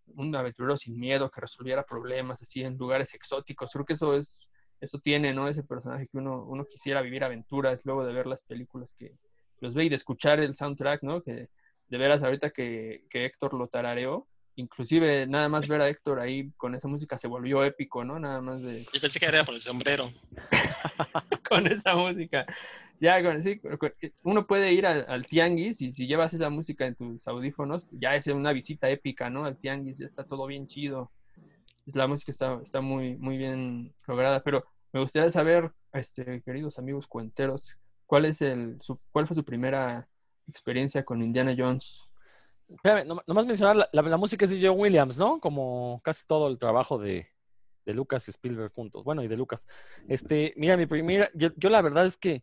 un 0.06 0.34
aventurero 0.34 0.76
sin 0.76 0.96
miedo, 0.96 1.30
que 1.30 1.40
resolviera 1.40 1.84
problemas 1.84 2.42
así 2.42 2.62
en 2.62 2.76
lugares 2.76 3.14
exóticos. 3.14 3.73
Creo 3.73 3.84
que 3.84 3.94
eso 3.94 4.14
es 4.14 4.40
eso 4.80 4.99
tiene, 4.99 5.32
¿no? 5.32 5.49
Ese 5.49 5.63
personaje 5.63 6.06
que 6.06 6.19
uno, 6.19 6.45
uno 6.45 6.65
quisiera 6.65 7.02
vivir 7.02 7.25
aventuras 7.25 7.84
luego 7.84 8.04
de 8.04 8.13
ver 8.13 8.26
las 8.26 8.43
películas 8.43 8.93
que 8.93 9.17
los 9.60 9.75
ve 9.75 9.84
y 9.84 9.89
de 9.89 9.97
escuchar 9.97 10.41
el 10.41 10.54
soundtrack, 10.54 11.02
¿no? 11.02 11.23
Que 11.23 11.49
de 11.89 11.99
veras 11.99 12.23
ahorita 12.23 12.50
que, 12.50 13.04
que 13.10 13.25
Héctor 13.25 13.54
lo 13.54 13.69
tarareó, 13.69 14.26
inclusive 14.56 15.26
nada 15.26 15.49
más 15.49 15.67
ver 15.67 15.80
a 15.80 15.89
Héctor 15.89 16.21
ahí 16.21 16.50
con 16.56 16.75
esa 16.75 16.89
música 16.89 17.19
se 17.19 17.28
volvió 17.28 17.65
épico, 17.65 18.04
¿no? 18.04 18.19
Nada 18.19 18.41
más 18.41 18.63
de... 18.63 18.84
Yo 18.93 19.00
pensé 19.00 19.19
que 19.19 19.26
era 19.26 19.45
por 19.45 19.54
el 19.54 19.60
sombrero. 19.60 20.13
con 21.49 21.67
esa 21.67 21.95
música. 21.95 22.47
Ya, 23.00 23.23
con, 23.23 23.43
sí, 23.43 23.60
uno 24.23 24.47
puede 24.47 24.73
ir 24.73 24.87
al, 24.87 25.04
al, 25.08 25.26
tianguis 25.26 25.80
y 25.80 25.91
si 25.91 26.06
llevas 26.06 26.32
esa 26.32 26.49
música 26.49 26.87
en 26.87 26.95
tus 26.95 27.26
audífonos, 27.26 27.87
ya 27.93 28.15
es 28.15 28.26
una 28.28 28.52
visita 28.52 28.89
épica, 28.89 29.28
¿no? 29.30 29.45
Al 29.45 29.58
tianguis, 29.58 29.99
ya 29.99 30.06
está 30.06 30.25
todo 30.25 30.47
bien 30.47 30.67
chido. 30.67 31.10
La 31.86 32.06
música 32.06 32.32
está, 32.32 32.58
está 32.62 32.80
muy, 32.80 33.16
muy 33.16 33.36
bien 33.36 33.94
lograda, 34.06 34.42
pero 34.42 34.64
me 34.92 35.00
gustaría 35.00 35.30
saber, 35.30 35.70
este, 35.92 36.40
queridos 36.42 36.78
amigos 36.78 37.06
cuenteros, 37.06 37.78
¿cuál, 38.06 38.25
es 38.25 38.40
el, 38.40 38.78
¿cuál 39.10 39.26
fue 39.26 39.34
su 39.34 39.44
primera 39.44 40.08
experiencia 40.47 41.04
con 41.04 41.23
Indiana 41.23 41.54
Jones? 41.56 42.08
Espérame, 42.68 43.06
no, 43.06 43.23
nomás 43.26 43.47
mencionar, 43.47 43.76
la, 43.76 43.88
la, 43.92 44.16
música 44.16 44.44
es 44.44 44.50
de 44.50 44.66
John 44.66 44.78
Williams, 44.78 45.18
¿no? 45.18 45.40
Como 45.40 46.00
casi 46.02 46.25
todo 46.26 46.49
el 46.49 46.58
trabajo 46.58 46.99
de, 46.99 47.28
de 47.84 47.94
Lucas 47.94 48.26
y 48.28 48.30
Spielberg 48.30 48.73
juntos. 48.73 49.04
Bueno, 49.04 49.23
y 49.23 49.28
de 49.28 49.36
Lucas. 49.36 49.66
Este, 50.08 50.54
mira, 50.56 50.76
mi 50.76 50.86
primera, 50.86 51.30
yo, 51.34 51.50
yo, 51.56 51.68
la 51.68 51.82
verdad 51.82 52.06
es 52.06 52.16
que 52.16 52.42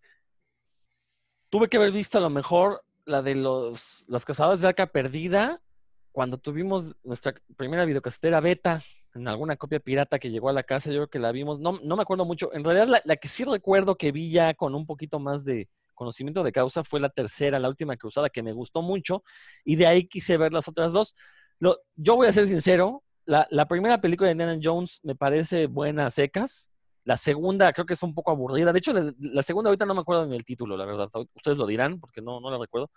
tuve 1.50 1.70
que 1.70 1.78
haber 1.78 1.92
visto 1.92 2.18
a 2.18 2.22
lo 2.22 2.30
mejor 2.30 2.84
la 3.06 3.22
de 3.22 3.36
los, 3.36 4.06
los 4.08 4.26
cazadores 4.26 4.62
de 4.62 4.68
arca 4.68 4.88
perdida 4.88 5.62
cuando 6.12 6.38
tuvimos 6.38 6.96
nuestra 7.04 7.34
primera 7.58 7.86
videocasetera 7.86 8.40
beta 8.40 8.84
en 9.16 9.28
alguna 9.28 9.58
copia 9.58 9.80
pirata 9.80 10.20
que 10.20 10.30
llegó 10.32 10.50
a 10.50 10.54
la 10.54 10.64
casa, 10.64 10.90
yo 10.90 10.98
creo 10.98 11.10
que 11.10 11.20
la 11.20 11.32
vimos, 11.32 11.60
no, 11.60 11.80
no 11.84 11.96
me 11.96 12.02
acuerdo 12.02 12.26
mucho, 12.26 12.54
en 12.54 12.64
realidad 12.64 12.88
la, 12.88 13.02
la, 13.04 13.16
que 13.18 13.28
sí 13.28 13.44
recuerdo 13.44 13.96
que 13.96 14.12
vi 14.12 14.32
ya 14.32 14.54
con 14.54 14.76
un 14.76 14.86
poquito 14.86 15.20
más 15.20 15.44
de 15.44 15.70
conocimiento 15.94 16.44
de 16.44 16.52
causa 16.52 16.84
fue 16.84 17.00
la 17.00 17.10
tercera, 17.10 17.60
la 17.60 17.70
última 17.70 17.98
cruzada, 17.98 18.30
que 18.30 18.42
me 18.42 18.54
gustó 18.54 18.82
mucho, 18.82 19.24
y 19.64 19.76
de 19.76 19.88
ahí 19.88 20.08
quise 20.08 20.38
ver 20.38 20.54
las 20.54 20.68
otras 20.68 20.94
dos. 20.94 21.16
Lo, 21.60 21.78
yo 21.96 22.16
voy 22.16 22.28
a 22.28 22.34
ser 22.34 22.48
sincero, 22.48 23.04
la, 23.26 23.46
la, 23.52 23.68
primera 23.68 24.02
película 24.02 24.28
de 24.28 24.32
Indiana 24.32 24.60
Jones 24.62 25.00
me 25.04 25.16
parece 25.16 25.68
buena 25.68 26.08
a 26.08 26.12
secas, 26.12 26.72
la 27.04 27.18
segunda 27.18 27.72
creo 27.74 27.86
que 27.86 27.94
es 27.94 28.04
un 28.04 28.16
poco 28.16 28.32
aburrida, 28.32 28.74
de 28.74 28.80
hecho 28.80 28.94
la, 28.94 29.14
la 29.20 29.44
segunda 29.44 29.70
ahorita 29.70 29.86
no 29.86 29.94
me 29.94 30.02
acuerdo 30.02 30.26
ni 30.26 30.36
el 30.36 30.46
título, 30.46 30.76
la 30.76 30.86
verdad, 30.86 31.10
ustedes 31.36 31.58
lo 31.58 31.68
dirán 31.68 32.00
porque 32.00 32.22
no, 32.22 32.40
no 32.40 32.50
la 32.50 32.58
recuerdo, 32.58 32.90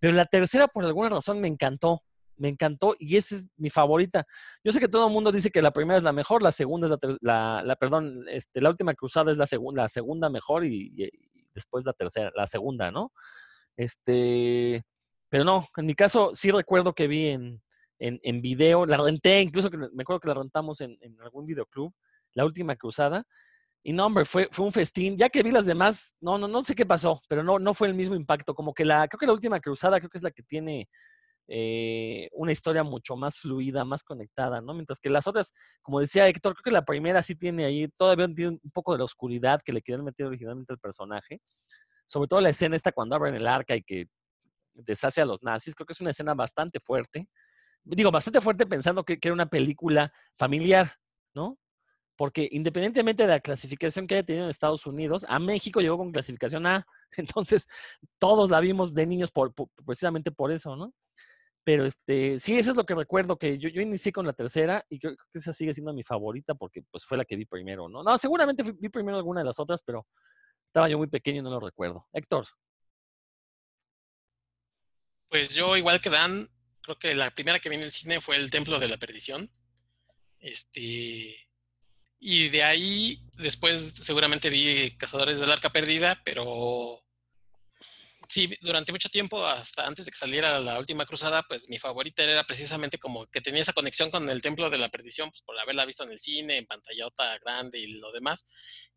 pero 0.00 0.12
la 0.12 0.24
tercera 0.24 0.68
por 0.68 0.84
alguna 0.84 1.10
razón 1.10 1.40
me 1.40 1.48
encantó, 1.48 2.02
me 2.38 2.48
encantó 2.48 2.94
y 2.98 3.16
esa 3.16 3.34
es 3.34 3.50
mi 3.56 3.70
favorita. 3.70 4.26
Yo 4.64 4.72
sé 4.72 4.80
que 4.80 4.88
todo 4.88 5.06
el 5.06 5.12
mundo 5.12 5.32
dice 5.32 5.50
que 5.50 5.62
la 5.62 5.72
primera 5.72 5.98
es 5.98 6.04
la 6.04 6.12
mejor, 6.12 6.42
la 6.42 6.52
segunda 6.52 6.86
es 6.86 6.90
la, 6.90 7.18
la, 7.20 7.62
la 7.64 7.76
perdón, 7.76 8.24
este, 8.28 8.60
la 8.60 8.70
última 8.70 8.94
cruzada 8.94 9.32
es 9.32 9.38
la, 9.38 9.46
seg 9.46 9.60
la 9.74 9.88
segunda 9.88 10.30
mejor 10.30 10.64
y, 10.64 10.92
y, 10.96 11.10
después 11.54 11.84
la 11.84 11.92
tercera, 11.92 12.30
la 12.34 12.46
segunda, 12.46 12.90
¿no? 12.90 13.12
Este, 13.76 14.84
pero 15.28 15.44
no, 15.44 15.66
en 15.76 15.86
mi 15.86 15.94
caso 15.94 16.32
sí 16.34 16.50
recuerdo 16.50 16.94
que 16.94 17.08
vi 17.08 17.28
en, 17.28 17.60
en, 17.98 18.20
en 18.22 18.40
video, 18.40 18.86
la 18.86 18.96
renté, 18.96 19.40
incluso 19.40 19.70
que 19.70 19.76
me 19.76 20.02
acuerdo 20.02 20.20
que 20.20 20.28
la 20.28 20.34
rentamos 20.34 20.80
en, 20.80 20.96
en, 21.00 21.20
algún 21.20 21.46
videoclub, 21.46 21.92
la 22.34 22.44
última 22.44 22.76
cruzada. 22.76 23.24
Y 23.82 23.92
no, 23.92 24.06
hombre, 24.06 24.24
fue, 24.24 24.48
fue 24.50 24.66
un 24.66 24.72
festín. 24.72 25.16
Ya 25.16 25.28
que 25.28 25.42
vi 25.42 25.50
las 25.50 25.66
demás, 25.66 26.14
no, 26.20 26.36
no, 26.36 26.48
no 26.48 26.62
sé 26.64 26.74
qué 26.74 26.84
pasó, 26.84 27.22
pero 27.28 27.42
no, 27.42 27.58
no 27.58 27.74
fue 27.74 27.88
el 27.88 27.94
mismo 27.94 28.14
impacto. 28.16 28.54
Como 28.54 28.74
que 28.74 28.84
la, 28.84 29.06
creo 29.08 29.18
que 29.18 29.26
la 29.26 29.32
última 29.32 29.60
cruzada, 29.60 29.98
creo 29.98 30.10
que 30.10 30.18
es 30.18 30.24
la 30.24 30.30
que 30.30 30.42
tiene 30.42 30.88
eh, 31.50 32.28
una 32.32 32.52
historia 32.52 32.82
mucho 32.82 33.16
más 33.16 33.38
fluida, 33.40 33.82
más 33.84 34.02
conectada, 34.04 34.60
¿no? 34.60 34.74
Mientras 34.74 35.00
que 35.00 35.08
las 35.08 35.26
otras, 35.26 35.54
como 35.80 35.98
decía 35.98 36.28
Héctor, 36.28 36.54
creo 36.54 36.62
que 36.62 36.70
la 36.70 36.84
primera 36.84 37.22
sí 37.22 37.34
tiene 37.34 37.64
ahí, 37.64 37.88
todavía 37.96 38.26
tiene 38.34 38.58
un 38.62 38.70
poco 38.70 38.92
de 38.92 38.98
la 38.98 39.04
oscuridad 39.04 39.62
que 39.64 39.72
le 39.72 39.80
querían 39.80 40.04
meter 40.04 40.26
originalmente 40.26 40.74
al 40.74 40.78
personaje. 40.78 41.40
Sobre 42.06 42.28
todo 42.28 42.40
la 42.42 42.50
escena 42.50 42.76
esta 42.76 42.92
cuando 42.92 43.16
abren 43.16 43.34
el 43.34 43.46
arca 43.46 43.74
y 43.74 43.82
que 43.82 44.08
deshace 44.74 45.22
a 45.22 45.24
los 45.24 45.42
nazis, 45.42 45.74
creo 45.74 45.86
que 45.86 45.94
es 45.94 46.00
una 46.00 46.10
escena 46.10 46.34
bastante 46.34 46.80
fuerte. 46.80 47.28
Digo, 47.82 48.10
bastante 48.10 48.40
fuerte 48.42 48.66
pensando 48.66 49.04
que, 49.04 49.18
era 49.20 49.32
una 49.32 49.48
película 49.48 50.12
familiar, 50.36 50.92
¿no? 51.34 51.58
Porque 52.16 52.48
independientemente 52.52 53.22
de 53.22 53.30
la 53.30 53.40
clasificación 53.40 54.06
que 54.06 54.16
haya 54.16 54.24
tenido 54.24 54.44
en 54.44 54.50
Estados 54.50 54.86
Unidos, 54.86 55.24
a 55.28 55.38
México 55.38 55.80
llegó 55.80 55.96
con 55.96 56.12
clasificación 56.12 56.66
A. 56.66 56.86
Entonces, 57.16 57.66
todos 58.18 58.50
la 58.50 58.60
vimos 58.60 58.92
de 58.92 59.06
niños 59.06 59.32
precisamente 59.86 60.30
por 60.30 60.52
eso, 60.52 60.76
¿no? 60.76 60.92
Pero 61.68 61.84
este, 61.84 62.38
sí, 62.38 62.56
eso 62.56 62.70
es 62.70 62.78
lo 62.78 62.86
que 62.86 62.94
recuerdo, 62.94 63.36
que 63.36 63.58
yo, 63.58 63.68
inicié 63.68 64.10
con 64.10 64.24
la 64.24 64.32
tercera 64.32 64.82
y 64.88 64.98
creo, 64.98 65.14
que 65.14 65.38
esa 65.38 65.52
sigue 65.52 65.74
siendo 65.74 65.92
mi 65.92 66.02
favorita 66.02 66.54
porque 66.54 66.80
pues 66.90 67.04
fue 67.04 67.18
la 67.18 67.26
que 67.26 67.36
vi 67.36 67.44
primero, 67.44 67.90
¿no? 67.90 68.02
No, 68.02 68.16
seguramente 68.16 68.62
vi 68.62 68.88
primero 68.88 69.18
alguna 69.18 69.42
de 69.42 69.48
las 69.48 69.60
otras, 69.60 69.82
pero 69.82 70.06
estaba 70.66 70.88
yo 70.88 70.96
muy 70.96 71.08
pequeño 71.08 71.40
y 71.40 71.42
no 71.42 71.50
lo 71.50 71.60
recuerdo. 71.60 72.06
Héctor. 72.14 72.46
Pues 75.28 75.50
yo, 75.50 75.76
igual 75.76 76.00
que 76.00 76.08
Dan, 76.08 76.48
creo 76.80 76.98
que 76.98 77.14
la 77.14 77.30
primera 77.32 77.60
que 77.60 77.68
vi 77.68 77.76
en 77.76 77.84
el 77.84 77.92
cine 77.92 78.22
fue 78.22 78.36
El 78.36 78.50
Templo 78.50 78.78
de 78.78 78.88
la 78.88 78.96
Perdición. 78.96 79.52
Este. 80.38 81.36
Y 82.18 82.48
de 82.48 82.62
ahí, 82.62 83.28
después 83.36 83.92
seguramente 83.92 84.48
vi 84.48 84.96
Cazadores 84.96 85.38
del 85.38 85.52
Arca 85.52 85.68
Perdida, 85.68 86.18
pero 86.24 87.04
sí, 88.28 88.54
durante 88.60 88.92
mucho 88.92 89.08
tiempo, 89.08 89.44
hasta 89.44 89.86
antes 89.86 90.04
de 90.04 90.10
que 90.10 90.18
saliera 90.18 90.60
la 90.60 90.78
última 90.78 91.06
cruzada, 91.06 91.42
pues 91.48 91.68
mi 91.68 91.78
favorita 91.78 92.22
era 92.22 92.44
precisamente 92.44 92.98
como 92.98 93.26
que 93.26 93.40
tenía 93.40 93.62
esa 93.62 93.72
conexión 93.72 94.10
con 94.10 94.28
el 94.28 94.42
Templo 94.42 94.70
de 94.70 94.78
la 94.78 94.90
Perdición, 94.90 95.30
pues 95.30 95.42
por 95.42 95.58
haberla 95.58 95.84
visto 95.84 96.04
en 96.04 96.12
el 96.12 96.18
cine, 96.18 96.58
en 96.58 96.66
pantallota 96.66 97.38
grande 97.38 97.78
y 97.78 97.98
lo 97.98 98.12
demás. 98.12 98.46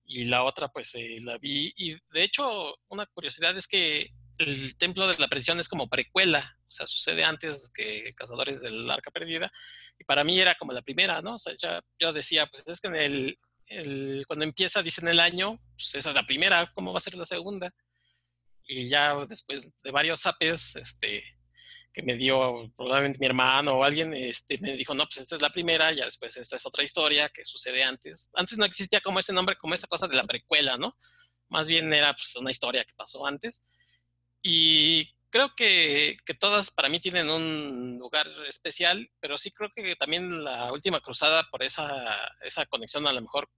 Y 0.06 0.26
la 0.26 0.44
otra, 0.44 0.68
pues 0.68 0.94
eh, 0.96 1.20
la 1.22 1.38
vi. 1.38 1.74
Y 1.76 1.94
de 2.12 2.24
hecho, 2.24 2.76
una 2.90 3.06
curiosidad 3.06 3.58
es 3.58 3.68
que 3.68 4.10
el 4.38 4.78
Templo 4.78 5.08
de 5.08 5.18
la 5.18 5.28
Perdición 5.28 5.60
es 5.60 5.70
como 5.70 5.88
precuela, 5.88 6.58
o 6.68 6.72
sea, 6.72 6.88
sucede 6.88 7.24
antes 7.24 7.72
que 7.74 8.14
Cazadores 8.16 8.62
del 8.62 8.90
Arca 8.90 9.12
Perdida. 9.12 9.52
Y 10.00 10.04
para 10.04 10.24
mí 10.24 10.40
era 10.40 10.56
como 10.56 10.74
la 10.74 10.82
primera, 10.82 11.22
¿no? 11.22 11.36
O 11.36 11.40
sea, 11.40 11.54
ya, 11.62 11.82
yo 12.00 12.12
decía, 12.12 12.48
pues 12.48 12.64
es 12.68 12.80
que 12.80 12.88
en 12.88 12.96
el, 12.96 14.26
cuando 14.28 14.46
empieza, 14.46 14.82
dicen 14.82 15.08
el 15.08 15.20
año, 15.20 15.60
pues 15.76 15.96
esa 15.96 16.10
es 16.10 16.16
la 16.16 16.26
primera, 16.26 16.72
¿cómo 16.74 16.92
va 16.92 16.98
a 16.98 17.02
ser 17.02 17.16
la 17.16 17.26
segunda? 17.26 17.74
Y 18.68 18.90
ya 18.90 19.16
después 19.26 19.70
de 19.84 19.92
varios 19.92 20.26
apes, 20.26 20.76
este, 20.76 21.24
que 21.94 22.04
me 22.04 22.16
dio 22.16 22.72
probablemente 22.76 23.20
mi 23.20 23.26
hermano 23.26 23.74
o 23.74 23.84
alguien, 23.84 24.14
este, 24.14 24.58
me 24.60 24.74
dijo, 24.74 24.94
no, 24.94 25.06
pues 25.06 25.18
esta 25.18 25.36
es 25.36 25.42
la 25.42 25.50
primera, 25.50 25.92
ya 25.92 26.06
después 26.06 26.38
esta 26.38 26.56
es 26.56 26.66
otra 26.66 26.84
historia 26.84 27.30
que 27.30 27.44
sucede 27.46 27.84
antes. 27.84 28.30
Antes 28.34 28.58
no 28.58 28.66
existía 28.66 29.02
como 29.02 29.20
ese 29.20 29.34
nombre, 29.34 29.58
como 29.58 29.74
esa 29.74 29.88
cosa 29.88 30.08
de 30.08 30.16
la 30.16 30.24
precuela, 30.24 30.78
¿no? 30.78 30.98
Más 31.50 31.68
bien 31.68 31.94
era 31.94 32.14
pues 32.14 32.36
una 32.38 32.52
historia 32.52 32.86
que 32.86 32.94
pasó 32.96 33.26
antes. 33.26 33.64
Y 34.42 35.14
creo 35.30 35.54
que, 35.56 36.18
que, 36.26 36.34
todas 36.34 36.72
para 36.72 36.90
mí 36.90 37.00
tienen 37.00 37.30
un 37.30 37.98
lugar 38.00 38.28
especial, 38.48 39.10
pero 39.20 39.38
sí 39.38 39.52
creo 39.52 39.70
que 39.76 39.96
también 39.96 40.44
la 40.44 40.72
última 40.72 41.02
cruzada 41.02 41.44
por 41.52 41.64
esa, 41.64 42.18
esa 42.42 42.66
conexión 42.66 43.06
a 43.06 43.14
lo 43.14 43.22
mejor 43.22 43.50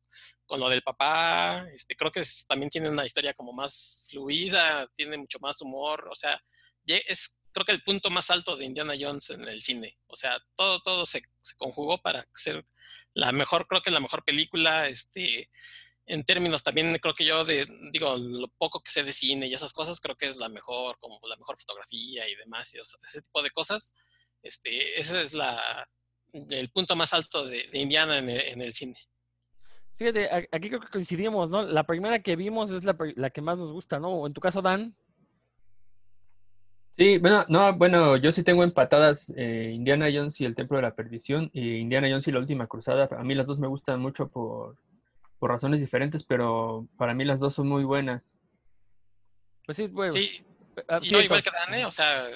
con 0.45 0.59
lo 0.59 0.69
del 0.69 0.81
papá, 0.81 1.65
este, 1.73 1.95
creo 1.95 2.11
que 2.11 2.23
también 2.47 2.69
tiene 2.69 2.89
una 2.89 3.05
historia 3.05 3.33
como 3.33 3.53
más 3.53 4.03
fluida, 4.09 4.87
tiene 4.95 5.17
mucho 5.17 5.39
más 5.39 5.61
humor, 5.61 6.07
o 6.11 6.15
sea, 6.15 6.41
es 6.85 7.37
creo 7.53 7.65
que 7.65 7.71
el 7.71 7.83
punto 7.83 8.09
más 8.09 8.29
alto 8.31 8.57
de 8.57 8.65
Indiana 8.65 8.95
Jones 8.99 9.29
en 9.29 9.47
el 9.47 9.61
cine, 9.61 9.97
o 10.07 10.15
sea, 10.15 10.39
todo, 10.55 10.81
todo 10.81 11.05
se, 11.05 11.21
conjugó 11.57 12.01
para 12.01 12.27
ser 12.35 12.65
la 13.13 13.31
mejor, 13.31 13.67
creo 13.67 13.81
que 13.81 13.91
la 13.91 13.99
mejor 13.99 14.23
película, 14.25 14.87
este, 14.87 15.49
en 16.05 16.23
términos 16.25 16.63
también 16.63 16.97
creo 16.99 17.13
que 17.13 17.25
yo 17.25 17.45
de, 17.45 17.67
digo, 17.91 18.17
lo 18.17 18.47
poco 18.57 18.81
que 18.81 18.91
sé 18.91 19.03
de 19.03 19.13
cine 19.13 19.47
y 19.47 19.53
esas 19.53 19.71
cosas, 19.71 20.01
creo 20.01 20.15
que 20.17 20.27
es 20.27 20.37
la 20.37 20.49
mejor, 20.49 20.97
como 20.99 21.19
la 21.27 21.37
mejor 21.37 21.59
fotografía 21.59 22.27
y 22.27 22.35
demás, 22.35 22.73
y 22.73 22.79
ese 22.79 23.21
tipo 23.21 23.41
de 23.43 23.51
cosas, 23.51 23.93
este, 24.41 24.99
ese 24.99 25.21
es 25.21 25.33
la, 25.33 25.87
el 26.33 26.69
punto 26.71 26.95
más 26.95 27.13
alto 27.13 27.45
de, 27.45 27.69
Indiana 27.73 28.17
en 28.17 28.61
el 28.61 28.73
cine. 28.73 28.99
Fíjate, 29.95 30.47
aquí 30.51 30.69
creo 30.69 30.79
que 30.79 30.89
coincidimos, 30.89 31.49
¿no? 31.49 31.63
La 31.63 31.83
primera 31.83 32.19
que 32.19 32.35
vimos 32.35 32.71
es 32.71 32.83
la, 32.83 32.95
la 33.15 33.29
que 33.29 33.41
más 33.41 33.57
nos 33.57 33.71
gusta, 33.71 33.99
¿no? 33.99 34.25
En 34.25 34.33
tu 34.33 34.41
caso, 34.41 34.61
Dan. 34.61 34.95
Sí, 36.95 37.17
bueno, 37.17 37.43
no, 37.47 37.73
bueno, 37.73 38.17
yo 38.17 38.31
sí 38.31 38.43
tengo 38.43 38.63
empatadas 38.63 39.33
eh, 39.35 39.71
Indiana 39.73 40.09
Jones 40.13 40.39
y 40.41 40.45
el 40.45 40.53
Templo 40.53 40.77
de 40.77 40.83
la 40.83 40.95
Perdición, 40.95 41.49
y 41.51 41.77
Indiana 41.77 42.07
Jones 42.07 42.27
y 42.27 42.31
la 42.31 42.39
Última 42.39 42.67
Cruzada. 42.67 43.07
A 43.17 43.23
mí 43.23 43.33
las 43.33 43.47
dos 43.47 43.59
me 43.59 43.67
gustan 43.67 43.99
mucho 43.99 44.27
por, 44.27 44.75
por 45.39 45.49
razones 45.49 45.79
diferentes, 45.79 46.23
pero 46.23 46.87
para 46.97 47.15
mí 47.15 47.25
las 47.25 47.39
dos 47.39 47.55
son 47.55 47.67
muy 47.67 47.83
buenas. 47.83 48.37
Pues 49.65 49.77
sí, 49.77 49.87
bueno. 49.87 50.13
Sí, 50.13 50.45
ah, 50.87 50.99
sí 51.01 51.15
igual 51.15 51.41
que 51.41 51.49
Dan, 51.49 51.73
¿eh? 51.73 51.85
o 51.85 51.91
sea, 51.91 52.29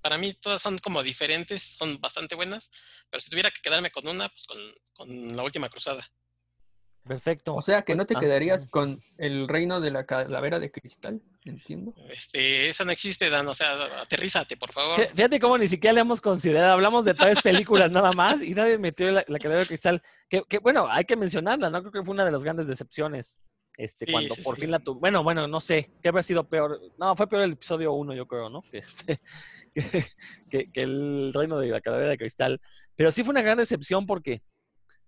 para 0.00 0.18
mí 0.18 0.34
todas 0.34 0.60
son 0.60 0.78
como 0.78 1.02
diferentes, 1.02 1.62
son 1.62 2.00
bastante 2.00 2.34
buenas, 2.34 2.72
pero 3.08 3.20
si 3.20 3.30
tuviera 3.30 3.52
que 3.52 3.60
quedarme 3.62 3.92
con 3.92 4.08
una, 4.08 4.28
pues 4.28 4.46
con, 4.46 4.58
con 4.94 5.36
la 5.36 5.44
Última 5.44 5.68
Cruzada. 5.68 6.04
Perfecto. 7.06 7.54
O 7.54 7.62
sea 7.62 7.82
que 7.82 7.94
no 7.94 8.06
te 8.06 8.16
ah. 8.16 8.20
quedarías 8.20 8.68
con 8.68 9.02
el 9.18 9.48
reino 9.48 9.80
de 9.80 9.90
la 9.90 10.06
calavera 10.06 10.60
de 10.60 10.70
cristal, 10.70 11.20
entiendo. 11.44 11.94
Este, 12.08 12.68
esa 12.68 12.84
no 12.84 12.92
existe, 12.92 13.28
Dan, 13.28 13.48
o 13.48 13.54
sea, 13.54 14.00
aterrízate, 14.00 14.56
por 14.56 14.72
favor. 14.72 15.04
Fíjate 15.12 15.40
cómo 15.40 15.58
ni 15.58 15.66
siquiera 15.66 15.94
le 15.94 16.00
hemos 16.00 16.20
considerado, 16.20 16.72
hablamos 16.72 17.04
de 17.04 17.14
tres 17.14 17.42
películas 17.42 17.90
nada 17.90 18.12
más 18.12 18.40
y 18.40 18.54
nadie 18.54 18.78
metió 18.78 19.10
la, 19.10 19.24
calavera 19.24 19.60
de 19.60 19.66
cristal, 19.66 20.02
que, 20.28 20.58
bueno, 20.58 20.86
hay 20.88 21.04
que 21.04 21.16
mencionarla, 21.16 21.70
¿no? 21.70 21.80
Creo 21.80 21.92
que 21.92 22.04
fue 22.04 22.14
una 22.14 22.24
de 22.24 22.32
las 22.32 22.44
grandes 22.44 22.66
decepciones. 22.68 23.40
Este, 23.74 24.06
cuando 24.06 24.34
por 24.36 24.58
fin 24.58 24.70
la 24.70 24.80
tuvo. 24.80 25.00
Bueno, 25.00 25.22
bueno, 25.22 25.48
no 25.48 25.58
sé, 25.58 25.90
¿qué 26.02 26.10
habría 26.10 26.22
sido 26.22 26.46
peor? 26.46 26.78
No, 26.98 27.16
fue 27.16 27.26
peor 27.26 27.44
el 27.44 27.52
episodio 27.52 27.94
uno, 27.94 28.12
yo 28.12 28.26
creo, 28.26 28.50
¿no? 28.50 28.62
Este, 28.72 29.20
que, 30.50 30.70
que 30.70 30.80
el 30.80 31.32
reino 31.32 31.58
de 31.58 31.68
la 31.68 31.80
calavera 31.80 32.10
de 32.10 32.18
cristal. 32.18 32.60
Pero 32.94 33.10
sí 33.10 33.24
fue 33.24 33.32
una 33.32 33.40
gran 33.40 33.56
decepción 33.56 34.04
porque 34.04 34.42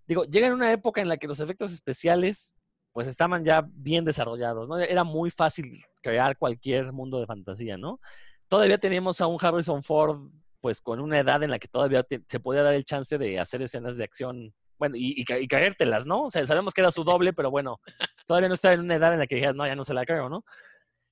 digo, 0.07 0.23
llega 0.25 0.47
en 0.47 0.53
una 0.53 0.71
época 0.71 1.01
en 1.01 1.09
la 1.09 1.17
que 1.17 1.27
los 1.27 1.39
efectos 1.39 1.71
especiales 1.71 2.55
pues 2.93 3.07
estaban 3.07 3.43
ya 3.43 3.67
bien 3.73 4.05
desarrollados, 4.05 4.69
¿no? 4.69 4.77
Era 4.77 5.03
muy 5.03 5.29
fácil 5.29 5.69
crear 6.01 6.37
cualquier 6.37 6.93
mundo 6.93 7.19
de 7.19 7.25
fantasía, 7.25 7.77
¿no? 7.77 7.99
Todavía 8.47 8.77
teníamos 8.77 9.19
a 9.19 9.27
un 9.27 9.37
Harrison 9.39 9.83
Ford 9.83 10.29
pues 10.61 10.81
con 10.81 10.99
una 10.99 11.19
edad 11.19 11.43
en 11.43 11.51
la 11.51 11.59
que 11.59 11.67
todavía 11.67 12.05
se 12.27 12.39
podía 12.39 12.63
dar 12.63 12.73
el 12.73 12.85
chance 12.85 13.17
de 13.17 13.39
hacer 13.39 13.61
escenas 13.61 13.97
de 13.97 14.03
acción, 14.03 14.53
bueno, 14.79 14.95
y, 14.95 15.13
y, 15.15 15.47
caértelas, 15.47 16.07
¿no? 16.07 16.23
O 16.23 16.31
sea, 16.31 16.47
sabemos 16.47 16.73
que 16.73 16.81
era 16.81 16.89
su 16.89 17.03
doble, 17.03 17.33
pero 17.33 17.51
bueno, 17.51 17.79
todavía 18.25 18.47
no 18.47 18.55
estaba 18.55 18.73
en 18.73 18.79
una 18.79 18.95
edad 18.95 19.13
en 19.13 19.19
la 19.19 19.27
que 19.27 19.35
dijeras, 19.35 19.55
no, 19.55 19.67
ya 19.67 19.75
no 19.75 19.83
se 19.83 19.93
la 19.93 20.05
creo, 20.05 20.27
¿no? 20.29 20.43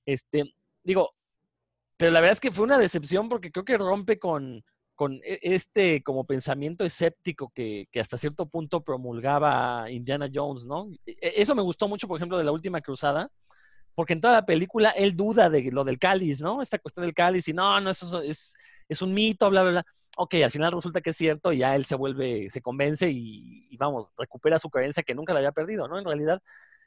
Este, 0.06 0.54
digo, 0.82 1.14
pero 1.96 2.10
la 2.10 2.20
verdad 2.20 2.32
es 2.32 2.40
que 2.40 2.50
fue 2.50 2.64
una 2.64 2.78
decepción 2.78 3.28
porque 3.28 3.52
creo 3.52 3.64
que 3.64 3.78
rompe 3.78 4.18
con, 4.18 4.64
con 4.94 5.20
e, 5.24 5.38
este 5.42 6.02
como 6.02 6.24
pensamiento 6.24 6.84
escéptico 6.84 7.50
que, 7.54 7.88
hasta 8.00 8.16
cierto 8.18 8.46
punto 8.46 8.82
promulgaba 8.82 9.90
Indiana 9.90 10.28
Jones, 10.32 10.64
¿no? 10.64 10.90
E, 11.06 11.12
e, 11.20 11.32
eso 11.42 11.54
me 11.54 11.62
gustó 11.62 11.88
mucho, 11.88 12.08
por 12.08 12.18
ejemplo, 12.18 12.38
de 12.38 12.44
la 12.44 12.52
última 12.52 12.80
cruzada, 12.80 13.30
porque 13.94 14.14
en 14.14 14.20
toda 14.20 14.34
la 14.34 14.46
película 14.46 14.90
él 14.90 15.16
duda 15.16 15.50
de 15.50 15.70
lo 15.72 15.84
del 15.84 15.98
cáliz, 15.98 16.40
¿no? 16.40 16.62
Esta 16.62 16.78
cuestión 16.78 17.04
del 17.06 17.14
cáliz 17.14 17.48
y 17.48 17.52
no, 17.52 17.80
no, 17.80 17.90
eso 17.90 18.22
es, 18.22 18.56
es 18.88 19.02
un 19.02 19.14
mito, 19.14 19.50
bla, 19.50 19.62
bla, 19.62 19.70
bla. 19.72 19.86
Ok, 20.16 20.36
al 20.44 20.50
final 20.50 20.72
resulta 20.72 21.00
que 21.00 21.10
es 21.10 21.16
cierto 21.16 21.52
y 21.52 21.58
ya 21.58 21.74
él 21.74 21.84
se 21.84 21.96
vuelve, 21.96 22.48
se 22.50 22.60
convence 22.62 23.10
y, 23.10 23.66
y 23.70 23.76
vamos, 23.76 24.12
recupera 24.16 24.58
su 24.60 24.70
creencia 24.70 25.02
que 25.02 25.14
nunca 25.14 25.32
la 25.32 25.40
había 25.40 25.52
perdido, 25.52 25.88
¿no? 25.88 25.98
En 25.98 26.04
realidad. 26.04 26.40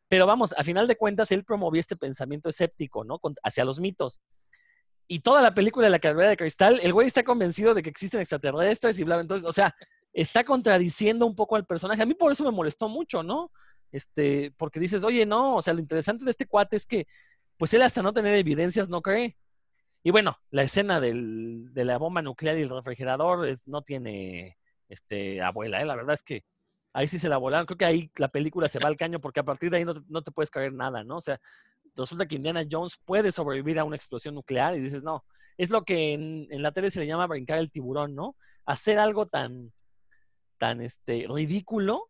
Pero 0.08 0.26
vamos, 0.26 0.54
a 0.58 0.63
final 0.63 0.88
de 0.88 0.96
cuentas, 0.96 1.32
él 1.32 1.43
promovía 1.43 1.82
este 1.82 1.98
pensamiento 1.98 2.50
escéptico, 2.50 3.04
¿no? 3.04 3.20
Hacia 3.43 3.65
los 3.65 3.80
mitos. 3.80 4.22
Y 5.08 5.20
toda 5.20 5.41
la 5.41 5.54
película 5.54 5.86
de 5.86 5.91
la 5.91 6.00
carrera 6.00 6.30
de 6.30 6.38
cristal, 6.38 6.80
el 6.84 6.93
güey 6.93 7.08
está 7.08 7.24
convencido 7.24 7.74
de 7.74 7.82
que 7.82 7.89
existen 7.89 8.20
extraterrestres 8.20 9.00
y 9.00 9.04
bla, 9.04 9.20
entonces, 9.20 9.48
o 9.48 9.54
sea, 9.54 9.76
está 10.13 10.43
contradiciendo 10.43 11.26
un 11.26 11.36
poco 11.36 11.56
al 11.56 11.65
personaje. 11.65 12.02
A 12.02 12.06
mí 12.06 12.13
por 12.13 12.32
eso 12.32 12.43
me 12.43 12.52
molestó 12.52 12.89
mucho, 12.89 13.24
¿no? 13.24 13.52
Este, 13.91 14.52
porque 14.58 14.80
dices, 14.80 15.04
oye, 15.04 15.26
no, 15.26 15.56
o 15.56 15.62
sea, 15.62 15.74
lo 15.74 15.80
interesante 15.80 16.26
de 16.26 16.32
este 16.32 16.48
cuate 16.48 16.76
es 16.76 16.86
que, 16.86 17.08
pues 17.58 17.74
él 17.74 17.82
hasta 17.82 18.02
no 18.02 18.13
tener 18.13 18.36
evidencias 18.36 18.89
no 18.89 19.02
cree. 19.02 19.38
Y 20.04 20.12
bueno, 20.12 20.38
la 20.52 20.63
escena 20.63 21.00
del, 21.00 21.74
de 21.74 21.86
la 21.86 21.98
bomba 21.98 22.22
nuclear 22.22 22.58
y 22.58 22.62
el 22.62 22.70
refrigerador 22.70 23.48
no 23.65 23.82
tiene 23.82 24.58
este, 24.89 25.41
abuela, 25.41 25.82
¿eh? 25.82 25.86
La 25.86 25.96
verdad 25.96 26.13
es 26.13 26.24
que 26.24 26.43
ahí 26.93 27.08
sí 27.08 27.20
se 27.20 27.30
la 27.30 27.38
volaron. 27.38 27.65
Creo 27.65 27.78
que 27.78 27.86
ahí 27.86 28.12
la 28.17 28.28
película 28.30 28.70
se 28.70 28.80
va 28.80 28.88
al 28.89 28.98
caño 28.98 29.20
porque 29.20 29.39
a 29.39 29.43
partir 29.43 29.70
de 29.70 29.78
ahí 29.78 29.86
no, 29.86 30.04
no 30.08 30.22
te 30.22 30.32
puedes 30.32 30.52
caer 30.52 30.74
nada, 30.74 31.04
¿no? 31.04 31.17
O 31.17 31.22
sea, 31.22 31.39
resulta 32.03 32.27
que 32.27 32.36
Indiana 32.36 32.65
Jones 32.69 32.99
puede 33.05 33.31
sobrevivir 33.31 33.79
a 33.79 33.83
una 33.83 33.95
explosión 33.95 34.36
nuclear 34.36 34.75
y 34.75 34.79
dices, 34.81 35.03
no, 35.03 35.25
es 35.57 35.69
lo 35.69 35.83
que 35.83 36.13
en, 36.13 36.47
la 36.62 36.71
tele 36.71 36.91
se 36.91 36.99
le 36.99 37.07
llama 37.07 37.27
brincar 37.27 37.57
el 37.60 37.71
tiburón, 37.71 38.15
¿no? 38.15 38.36
Hacer 38.65 38.99
algo 38.99 39.27
tan, 39.27 39.73
tan 40.57 40.81
este, 40.81 41.25
ridículo 41.27 42.10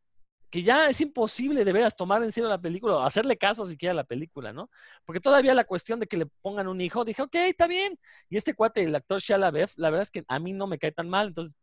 que 0.50 0.63
ya 0.63 0.89
es 0.89 1.02
imposible 1.02 1.65
de 1.65 1.73
veras 1.73 1.95
tomar 1.95 2.23
en 2.23 2.32
serio 2.32 2.50
la 2.50 2.62
película 2.62 2.95
o 2.95 3.02
hacerle 3.02 3.38
caso 3.38 3.65
siquiera 3.67 3.91
a 3.91 3.95
la 3.95 4.04
película, 4.06 4.54
¿no? 4.54 4.69
Porque 5.06 5.19
todavía 5.19 5.54
la 5.54 5.65
cuestión 5.65 6.00
de 6.00 6.08
que 6.08 6.17
le 6.17 6.26
pongan 6.41 6.67
un 6.67 6.80
hijo, 6.80 7.04
dije, 7.04 7.21
ok, 7.21 7.36
está 7.36 7.67
bien. 7.67 8.00
Y 8.30 8.38
este 8.38 8.54
cuate, 8.54 8.84
el 8.84 8.95
actor 8.95 9.19
Shia 9.19 9.38
la 9.38 9.52
verdad 9.52 10.02
es 10.02 10.12
que 10.12 10.23
a 10.28 10.39
mí 10.39 10.54
no 10.54 10.67
me 10.67 10.80
cae 10.80 10.91
tan 10.91 11.10
mal, 11.10 11.28
entonces 11.30 11.58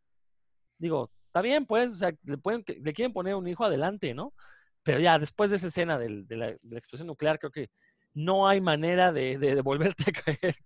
digo, 0.79 1.11
está 1.27 1.41
bien, 1.41 1.67
pues, 1.67 1.93
o 1.93 1.97
sea, 1.97 2.13
le, 2.25 2.93
quieren 2.93 3.13
poner 3.13 3.35
un 3.35 3.49
hijo 3.49 3.65
adelante, 3.65 4.13
¿no? 4.15 4.35
Pero 4.83 5.01
ya, 5.01 5.19
después 5.19 5.51
de 5.51 5.57
esa 5.57 5.69
escena 5.69 5.99
de 5.99 6.27
la 6.37 6.77
explosión 6.77 7.07
nuclear, 7.07 7.39
creo 7.39 7.51
que 7.53 7.71
no 8.15 8.49
hay 8.49 8.61
manera 8.61 9.13
de, 9.13 9.39
de, 9.39 9.61
volverte 9.61 10.05
a 10.07 10.13
creer 10.13 10.57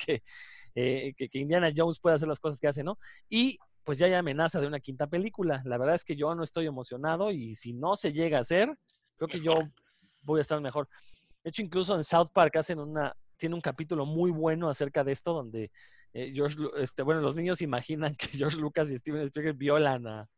eh, 0.75 1.15
que, 1.17 1.29
que, 1.29 1.39
Indiana 1.39 1.73
Jones 1.75 1.99
pueda 1.99 2.17
hacer 2.17 2.29
las 2.29 2.41
cosas 2.41 2.61
que 2.61 2.69
hace, 2.69 2.85
¿no? 2.85 2.99
Y 3.29 3.59
pues 3.85 3.99
ya 3.99 4.07
hay 4.07 4.15
amenaza 4.15 4.61
de 4.61 4.67
una 4.67 4.81
quinta 4.81 5.07
película. 5.07 5.63
La 5.65 5.79
verdad 5.79 5.95
es 5.95 6.05
que 6.05 6.15
yo 6.15 6.35
no 6.35 6.45
estoy 6.45 6.67
emocionado 6.67 7.31
y 7.31 7.55
si 7.55 7.73
no 7.73 7.97
se 7.97 8.13
llega 8.13 8.39
a 8.39 8.43
hacer, 8.43 8.77
creo 9.17 9.29
que 9.29 9.41
yo 9.41 9.59
voy 10.23 10.39
a 10.39 10.43
estar 10.43 10.61
mejor. 10.61 10.89
De 11.43 11.51
hecho, 11.51 11.63
incluso 11.63 11.95
en 11.97 12.05
South 12.05 12.29
Park 12.33 12.57
hacen 12.57 12.79
una, 12.79 13.17
tiene 13.39 13.55
un 13.55 13.63
capítulo 13.63 14.05
muy 14.05 14.31
bueno 14.31 14.69
acerca 14.69 15.05
de 15.05 15.13
esto, 15.13 15.33
donde 15.33 15.71
eh, 16.13 16.33
George, 16.35 16.59
este, 16.77 17.03
bueno, 17.03 17.21
los 17.21 17.35
niños 17.35 17.63
imaginan 17.63 18.15
que 18.15 18.29
George 18.29 18.59
Lucas 18.59 18.91
y 18.93 18.99
Steven 18.99 19.23
Spielberg 19.23 19.57
violan 19.57 20.07
a, 20.07 20.29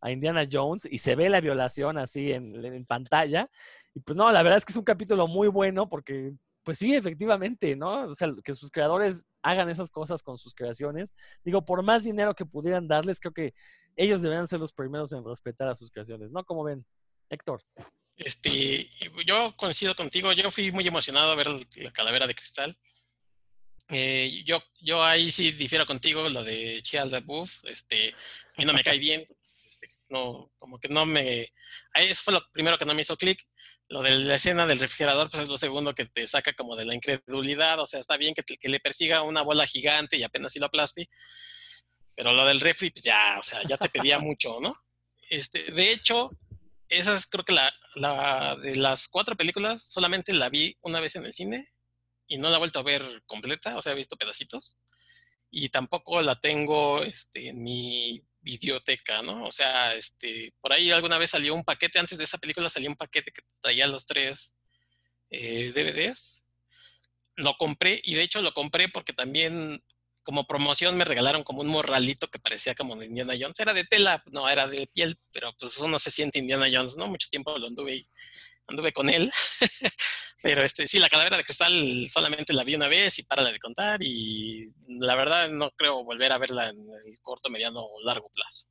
a 0.00 0.10
Indiana 0.10 0.46
Jones 0.50 0.86
y 0.90 0.98
se 0.98 1.16
ve 1.16 1.28
la 1.28 1.40
violación 1.40 1.98
así 1.98 2.32
en, 2.32 2.64
en, 2.64 2.86
pantalla 2.86 3.50
y 3.96 4.00
pues 4.00 4.14
no, 4.14 4.30
la 4.30 4.42
verdad 4.42 4.58
es 4.58 4.66
que 4.66 4.72
es 4.72 4.76
un 4.76 4.84
capítulo 4.84 5.26
muy 5.26 5.48
bueno 5.48 5.88
porque 5.88 6.34
pues 6.62 6.76
sí, 6.78 6.94
efectivamente, 6.94 7.76
¿no? 7.76 8.10
O 8.10 8.14
sea, 8.14 8.28
que 8.44 8.54
sus 8.54 8.70
creadores 8.70 9.24
hagan 9.40 9.70
esas 9.70 9.88
cosas 9.88 10.22
con 10.22 10.36
sus 10.36 10.52
creaciones. 10.52 11.14
Digo, 11.44 11.64
por 11.64 11.82
más 11.82 12.04
dinero 12.04 12.34
que 12.34 12.44
pudieran 12.44 12.88
darles, 12.88 13.20
creo 13.20 13.32
que 13.32 13.54
ellos 13.94 14.20
deberían 14.20 14.48
ser 14.48 14.60
los 14.60 14.72
primeros 14.74 15.12
en 15.12 15.24
respetar 15.24 15.68
a 15.68 15.76
sus 15.76 15.90
creaciones, 15.90 16.30
¿no? 16.30 16.44
Como 16.44 16.62
ven, 16.62 16.84
Héctor. 17.30 17.62
Este, 18.16 18.90
yo 19.24 19.54
coincido 19.56 19.94
contigo, 19.94 20.32
yo 20.32 20.50
fui 20.50 20.70
muy 20.72 20.86
emocionado 20.86 21.30
a 21.30 21.36
ver 21.36 21.46
la 21.76 21.92
calavera 21.92 22.26
de 22.26 22.34
cristal. 22.34 22.76
Eh, 23.88 24.42
yo, 24.44 24.62
yo 24.82 25.02
ahí 25.02 25.30
sí 25.30 25.52
difiero 25.52 25.86
contigo, 25.86 26.28
lo 26.28 26.44
de 26.44 26.82
Child 26.82 27.24
Buff, 27.24 27.64
este, 27.64 28.10
a 28.10 28.58
mí 28.58 28.66
no 28.66 28.74
me 28.74 28.82
cae 28.82 28.98
bien, 28.98 29.26
este, 29.68 29.88
no, 30.08 30.50
como 30.58 30.80
que 30.80 30.88
no 30.88 31.06
me, 31.06 31.52
eso 31.94 32.22
fue 32.24 32.34
lo 32.34 32.42
primero 32.52 32.76
que 32.76 32.84
no 32.84 32.92
me 32.92 33.02
hizo 33.02 33.16
clic, 33.16 33.46
lo 33.88 34.02
de 34.02 34.16
la 34.16 34.34
escena 34.34 34.66
del 34.66 34.78
refrigerador, 34.78 35.30
pues 35.30 35.44
es 35.44 35.48
lo 35.48 35.58
segundo 35.58 35.94
que 35.94 36.06
te 36.06 36.26
saca 36.26 36.52
como 36.54 36.76
de 36.76 36.84
la 36.84 36.94
incredulidad. 36.94 37.80
O 37.80 37.86
sea, 37.86 38.00
está 38.00 38.16
bien 38.16 38.34
que, 38.34 38.42
que 38.42 38.68
le 38.68 38.80
persiga 38.80 39.22
una 39.22 39.42
bola 39.42 39.66
gigante 39.66 40.16
y 40.16 40.22
apenas 40.22 40.52
si 40.52 40.58
lo 40.58 40.66
aplaste. 40.66 41.08
Pero 42.14 42.32
lo 42.32 42.46
del 42.46 42.60
refri, 42.60 42.90
pues 42.90 43.04
ya, 43.04 43.36
o 43.38 43.42
sea, 43.42 43.62
ya 43.68 43.76
te 43.76 43.88
pedía 43.88 44.18
mucho, 44.18 44.58
¿no? 44.60 44.74
Este, 45.28 45.70
de 45.72 45.92
hecho, 45.92 46.30
esa 46.88 47.14
es 47.14 47.26
creo 47.26 47.44
que 47.44 47.52
la, 47.52 47.72
la 47.94 48.56
de 48.56 48.76
las 48.76 49.08
cuatro 49.08 49.36
películas, 49.36 49.86
solamente 49.88 50.32
la 50.32 50.48
vi 50.48 50.76
una 50.82 51.00
vez 51.00 51.16
en 51.16 51.26
el 51.26 51.32
cine 51.32 51.68
y 52.26 52.38
no 52.38 52.48
la 52.48 52.56
he 52.56 52.58
vuelto 52.58 52.78
a 52.78 52.84
ver 52.84 53.22
completa, 53.26 53.76
o 53.76 53.82
sea, 53.82 53.92
he 53.92 53.96
visto 53.96 54.16
pedacitos. 54.16 54.76
Y 55.50 55.68
tampoco 55.68 56.22
la 56.22 56.40
tengo 56.40 57.02
este, 57.02 57.48
en 57.48 57.62
mi 57.62 58.22
videoteca, 58.46 59.22
¿no? 59.22 59.44
O 59.44 59.52
sea, 59.52 59.94
este, 59.96 60.54
por 60.60 60.72
ahí 60.72 60.92
alguna 60.92 61.18
vez 61.18 61.30
salió 61.30 61.52
un 61.52 61.64
paquete, 61.64 61.98
antes 61.98 62.16
de 62.16 62.24
esa 62.24 62.38
película 62.38 62.70
salió 62.70 62.88
un 62.88 62.96
paquete 62.96 63.32
que 63.32 63.42
traía 63.60 63.88
los 63.88 64.06
tres 64.06 64.54
eh, 65.30 65.72
DVDs. 65.74 66.44
Lo 67.34 67.56
compré 67.56 68.00
y 68.04 68.14
de 68.14 68.22
hecho 68.22 68.40
lo 68.40 68.54
compré 68.54 68.88
porque 68.88 69.12
también 69.12 69.82
como 70.22 70.46
promoción 70.46 70.96
me 70.96 71.04
regalaron 71.04 71.42
como 71.42 71.60
un 71.60 71.68
morralito 71.68 72.28
que 72.28 72.38
parecía 72.38 72.74
como 72.74 72.96
de 72.96 73.06
Indiana 73.06 73.34
Jones. 73.38 73.58
Era 73.58 73.74
de 73.74 73.84
tela, 73.84 74.22
no, 74.26 74.48
era 74.48 74.68
de 74.68 74.86
piel, 74.92 75.18
pero 75.32 75.52
pues 75.58 75.74
eso 75.74 75.88
no 75.88 75.98
se 75.98 76.12
siente 76.12 76.38
Indiana 76.38 76.68
Jones, 76.72 76.96
¿no? 76.96 77.08
Mucho 77.08 77.28
tiempo 77.28 77.56
lo 77.58 77.66
anduve, 77.66 78.04
anduve 78.68 78.92
con 78.92 79.10
él. 79.10 79.30
pero 80.46 80.62
este, 80.62 80.86
sí, 80.86 81.00
la 81.00 81.08
calavera 81.08 81.36
de 81.36 81.42
cristal 81.42 82.06
solamente 82.08 82.52
la 82.52 82.62
vi 82.62 82.76
una 82.76 82.86
vez 82.86 83.18
y 83.18 83.24
para 83.24 83.42
de 83.50 83.58
contar 83.58 84.00
y 84.00 84.72
la 84.86 85.16
verdad 85.16 85.50
no 85.50 85.72
creo 85.72 86.04
volver 86.04 86.30
a 86.32 86.38
verla 86.38 86.68
en 86.68 86.78
el 86.78 87.20
corto, 87.20 87.50
mediano 87.50 87.80
o 87.80 88.04
largo 88.04 88.30
plazo. 88.30 88.68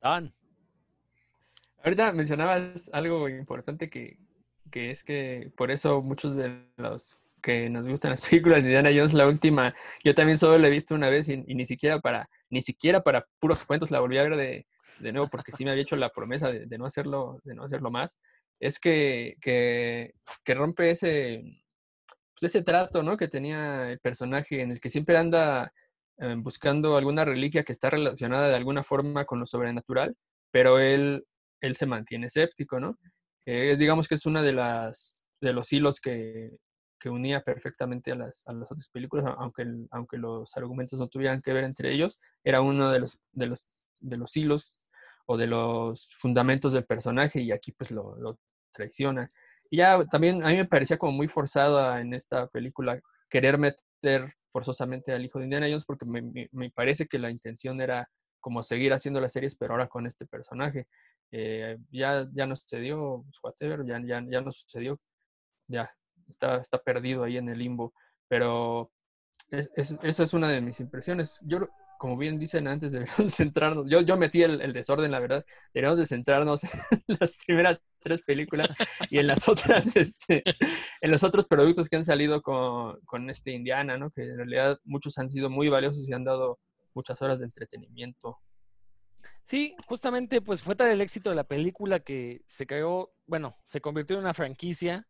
Dan. 0.00 0.34
Ahorita 1.84 2.12
mencionabas 2.12 2.90
algo 2.92 3.28
importante 3.28 3.88
que, 3.88 4.18
que 4.72 4.90
es 4.90 5.04
que 5.04 5.52
por 5.56 5.70
eso 5.70 6.02
muchos 6.02 6.34
de 6.34 6.66
los 6.76 7.30
que 7.40 7.68
nos 7.68 7.86
gustan 7.86 8.10
las 8.10 8.28
películas 8.28 8.62
de 8.62 8.70
Indiana 8.70 8.90
Jones, 8.92 9.14
la 9.14 9.28
última, 9.28 9.72
yo 10.02 10.16
también 10.16 10.36
solo 10.36 10.58
la 10.58 10.66
he 10.66 10.70
visto 10.70 10.96
una 10.96 11.10
vez 11.10 11.28
y, 11.28 11.36
ni 11.36 11.64
siquiera 11.64 12.00
para, 12.00 12.28
ni 12.50 12.60
siquiera 12.60 13.04
para 13.04 13.24
puros 13.38 13.62
cuentos 13.62 13.92
la 13.92 14.00
volví 14.00 14.18
a 14.18 14.24
ver 14.24 14.36
de, 14.36 14.66
de 14.98 15.12
nuevo 15.12 15.28
porque 15.28 15.52
sí 15.52 15.64
me 15.64 15.70
había 15.70 15.84
hecho 15.84 15.94
la 15.94 16.10
promesa 16.10 16.50
de, 16.50 16.66
de, 16.66 16.78
no 16.78 16.86
hacerlo, 16.86 17.40
de 17.44 17.54
no 17.54 17.62
hacerlo 17.62 17.92
más 17.92 18.18
es 18.62 18.78
que, 18.78 19.36
que, 19.40 20.14
rompe 20.54 20.90
ese, 20.90 21.42
pues, 22.32 22.44
ese 22.44 22.62
trato 22.62 23.02
¿no? 23.02 23.16
que 23.16 23.26
tenía 23.26 23.90
el 23.90 23.98
personaje 23.98 24.62
en 24.62 24.70
el 24.70 24.80
que 24.80 24.88
siempre 24.88 25.18
anda 25.18 25.72
eh, 26.18 26.36
buscando 26.38 26.96
alguna 26.96 27.24
reliquia 27.24 27.64
que 27.64 27.72
está 27.72 27.90
relacionada 27.90 28.48
de 28.48 28.54
alguna 28.54 28.84
forma 28.84 29.24
con 29.24 29.40
lo 29.40 29.46
sobrenatural, 29.46 30.16
pero 30.52 30.78
él, 30.78 31.26
él 31.60 31.74
se 31.74 31.86
mantiene 31.86 32.28
escéptico, 32.28 32.78
¿no? 32.78 32.96
Eh, 33.46 33.74
digamos 33.76 34.06
que 34.06 34.14
es 34.14 34.26
una 34.26 34.42
de 34.42 34.52
las 34.52 35.28
de 35.40 35.52
los 35.52 35.72
hilos 35.72 36.00
que, 36.00 36.56
que 37.00 37.10
unía 37.10 37.40
perfectamente 37.40 38.12
a 38.12 38.14
las, 38.14 38.46
a 38.46 38.54
las 38.54 38.70
otras 38.70 38.88
películas, 38.90 39.26
aunque, 39.38 39.64
aunque 39.90 40.18
los 40.18 40.56
argumentos 40.56 41.00
no 41.00 41.08
tuvieran 41.08 41.40
que 41.40 41.52
ver 41.52 41.64
entre 41.64 41.92
ellos, 41.92 42.20
era 42.44 42.60
uno 42.60 42.92
de 42.92 43.00
los, 43.00 43.18
de 43.32 43.46
los, 43.48 43.66
de 43.98 44.18
los 44.18 44.36
hilos 44.36 44.88
o 45.26 45.36
de 45.36 45.48
los 45.48 46.12
fundamentos 46.14 46.72
del 46.72 46.84
personaje 46.84 47.40
y 47.40 47.50
aquí 47.50 47.72
pues 47.72 47.90
lo 47.90 48.38
traiciona. 48.72 49.30
Y 49.70 49.78
ya 49.78 50.04
también 50.06 50.44
a 50.44 50.48
mí 50.48 50.56
me 50.56 50.64
parecía 50.66 50.98
como 50.98 51.12
muy 51.12 51.28
forzada 51.28 52.00
en 52.00 52.14
esta 52.14 52.46
película 52.48 53.00
querer 53.30 53.58
meter 53.58 54.34
forzosamente 54.50 55.12
al 55.12 55.24
hijo 55.24 55.38
de 55.38 55.46
Indiana 55.46 55.66
Jones 55.66 55.84
porque 55.86 56.04
me, 56.04 56.48
me, 56.52 56.70
parece 56.70 57.06
que 57.06 57.18
la 57.18 57.30
intención 57.30 57.80
era 57.80 58.08
como 58.40 58.62
seguir 58.62 58.92
haciendo 58.92 59.20
las 59.20 59.32
series, 59.32 59.56
pero 59.56 59.72
ahora 59.72 59.86
con 59.86 60.06
este 60.06 60.26
personaje. 60.26 60.88
Eh, 61.30 61.78
ya, 61.90 62.28
ya 62.34 62.46
no 62.46 62.54
sucedió, 62.56 63.24
whatever, 63.42 63.86
ya, 63.86 64.00
ya, 64.04 64.22
ya 64.28 64.40
no 64.42 64.50
sucedió, 64.50 64.96
ya 65.68 65.90
está, 66.28 66.56
está 66.56 66.78
perdido 66.78 67.24
ahí 67.24 67.38
en 67.38 67.48
el 67.48 67.58
limbo. 67.58 67.94
Pero 68.28 68.92
es, 69.48 69.70
es, 69.76 69.98
esa 70.02 70.22
es 70.24 70.34
una 70.34 70.48
de 70.48 70.60
mis 70.60 70.80
impresiones. 70.80 71.38
Yo 71.42 71.60
como 72.02 72.16
bien 72.16 72.36
dicen 72.36 72.66
antes, 72.66 72.90
deberíamos 72.90 73.32
centrarnos, 73.32 73.86
yo, 73.88 74.00
yo 74.00 74.16
metí 74.16 74.42
el, 74.42 74.72
desorden, 74.72 75.12
la 75.12 75.20
verdad, 75.20 75.46
deberíamos 75.72 76.00
de 76.00 76.06
centrarnos 76.06 76.64
en 76.90 77.16
las 77.20 77.38
primeras 77.46 77.80
tres 78.00 78.24
películas 78.24 78.70
y 79.08 79.18
en 79.18 79.28
las 79.28 79.48
otras, 79.48 79.94
este, 79.96 80.42
en 81.00 81.10
los 81.12 81.22
otros 81.22 81.46
productos 81.46 81.88
que 81.88 81.94
han 81.94 82.04
salido 82.04 82.42
con, 82.42 82.98
con 83.02 83.30
este 83.30 83.52
Indiana, 83.52 83.98
¿no? 83.98 84.10
Que 84.10 84.22
en 84.22 84.36
realidad 84.36 84.76
muchos 84.84 85.16
han 85.18 85.28
sido 85.28 85.48
muy 85.48 85.68
valiosos 85.68 86.08
y 86.08 86.12
han 86.12 86.24
dado 86.24 86.58
muchas 86.92 87.22
horas 87.22 87.38
de 87.38 87.44
entretenimiento. 87.44 88.36
Sí, 89.44 89.76
justamente 89.86 90.42
pues 90.42 90.60
fue 90.60 90.74
tal 90.74 90.88
el 90.88 91.02
éxito 91.02 91.30
de 91.30 91.36
la 91.36 91.44
película 91.44 92.00
que 92.00 92.42
se 92.48 92.66
creó, 92.66 93.12
bueno, 93.26 93.56
se 93.62 93.80
convirtió 93.80 94.16
en 94.16 94.22
una 94.22 94.34
franquicia. 94.34 95.06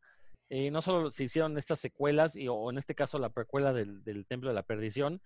Eh, 0.50 0.70
no 0.70 0.82
solo 0.82 1.10
se 1.10 1.24
hicieron 1.24 1.56
estas 1.56 1.80
secuelas, 1.80 2.36
y, 2.36 2.48
o 2.48 2.70
en 2.70 2.76
este 2.76 2.94
caso 2.94 3.18
la 3.18 3.30
precuela 3.30 3.72
del, 3.72 4.04
del 4.04 4.26
Templo 4.26 4.50
de 4.50 4.54
la 4.54 4.62
Perdición, 4.62 5.22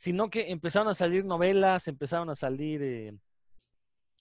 sino 0.00 0.30
que 0.30 0.50
empezaron 0.50 0.88
a 0.88 0.94
salir 0.94 1.26
novelas, 1.26 1.86
empezaron 1.86 2.30
a 2.30 2.34
salir 2.34 2.82
eh, 2.82 3.14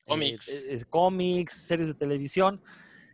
cómics. 0.06 0.50
Eh, 0.50 0.84
cómics, 0.90 1.54
series 1.54 1.88
de 1.88 1.94
televisión. 1.94 2.62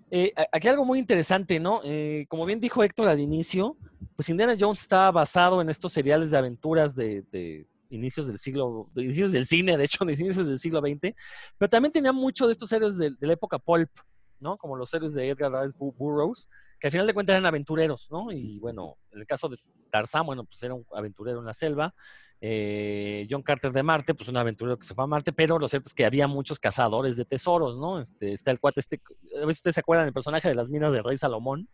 Eh, 0.10 0.34
aquí 0.52 0.68
algo 0.68 0.84
muy 0.84 0.98
interesante, 0.98 1.60
¿no? 1.60 1.82
como 2.28 2.44
bien 2.44 2.60
dijo 2.60 2.84
Héctor 2.84 3.08
al 3.08 3.20
inicio, 3.20 3.78
pues 4.16 4.30
Indiana 4.30 4.56
Jones 4.60 4.82
está 4.82 5.12
basado 5.12 5.62
en 5.62 5.70
estos 5.70 5.94
seriales 5.94 6.32
de 6.32 6.38
aventuras 6.40 6.96
de, 6.96 7.68
inicios 7.92 8.26
del 8.26 8.40
siglo, 8.40 8.90
de 8.96 9.04
inicios 9.04 9.32
del 9.32 9.46
cine, 9.46 9.78
de 9.78 9.84
hecho, 9.84 10.04
de 10.06 10.14
inicios 10.14 10.48
del 10.48 10.58
siglo 10.58 10.82
XX, 10.82 11.14
pero 11.60 11.70
también 11.70 11.92
tenía 11.92 12.14
mucho 12.14 12.48
de 12.48 12.54
estos 12.54 12.70
series 12.70 12.98
de, 12.98 13.14
la 13.20 13.34
época 13.34 13.60
pulp, 13.60 13.92
¿no? 14.40 14.58
Como 14.58 14.76
los 14.76 14.90
series 14.90 15.14
de 15.14 15.30
Edgar 15.30 15.52
Rice 15.52 15.78
Burroughs, 15.78 16.48
que 16.80 16.88
al 16.88 16.92
final 16.92 17.06
de 17.06 17.14
cuentas 17.14 17.36
eran 17.36 17.46
aventureros, 17.46 18.08
¿no? 18.10 18.32
Y 18.32 18.58
bueno, 18.58 18.98
en 19.12 19.20
el 19.20 19.28
caso 19.28 19.50
de 19.50 19.58
Tarzán, 19.96 20.26
bueno, 20.26 20.44
pues 20.44 20.62
era 20.64 20.74
un 20.74 20.86
aventurero 20.94 21.40
en 21.40 21.46
la 21.46 21.54
selva. 21.54 21.94
Eh, 22.42 23.26
John 23.30 23.42
Carter 23.42 23.72
de 23.72 23.82
Marte, 23.82 24.14
pues 24.14 24.28
un 24.30 24.38
aventurero 24.38 24.78
que 24.78 24.86
se 24.86 24.94
fue 24.94 25.04
a 25.04 25.08
Marte, 25.08 25.32
pero 25.32 25.58
lo 25.58 25.68
cierto 25.68 25.88
es 25.88 25.94
que 25.94 26.06
había 26.06 26.28
muchos 26.28 26.60
cazadores 26.60 27.16
de 27.16 27.26
tesoros, 27.26 27.78
¿no? 27.78 28.02
Este, 28.02 28.34
está 28.34 28.52
el 28.52 28.60
cuate, 28.60 28.82
este, 28.82 29.02
a 29.42 29.46
ver 29.46 29.56
si 29.56 29.60
ustedes 29.60 29.76
se 29.76 29.80
acuerdan 29.80 30.06
del 30.06 30.14
personaje 30.14 30.50
de 30.50 30.56
las 30.56 30.70
minas 30.70 30.92
del 30.92 31.04
rey 31.04 31.18
Salomón, 31.18 31.70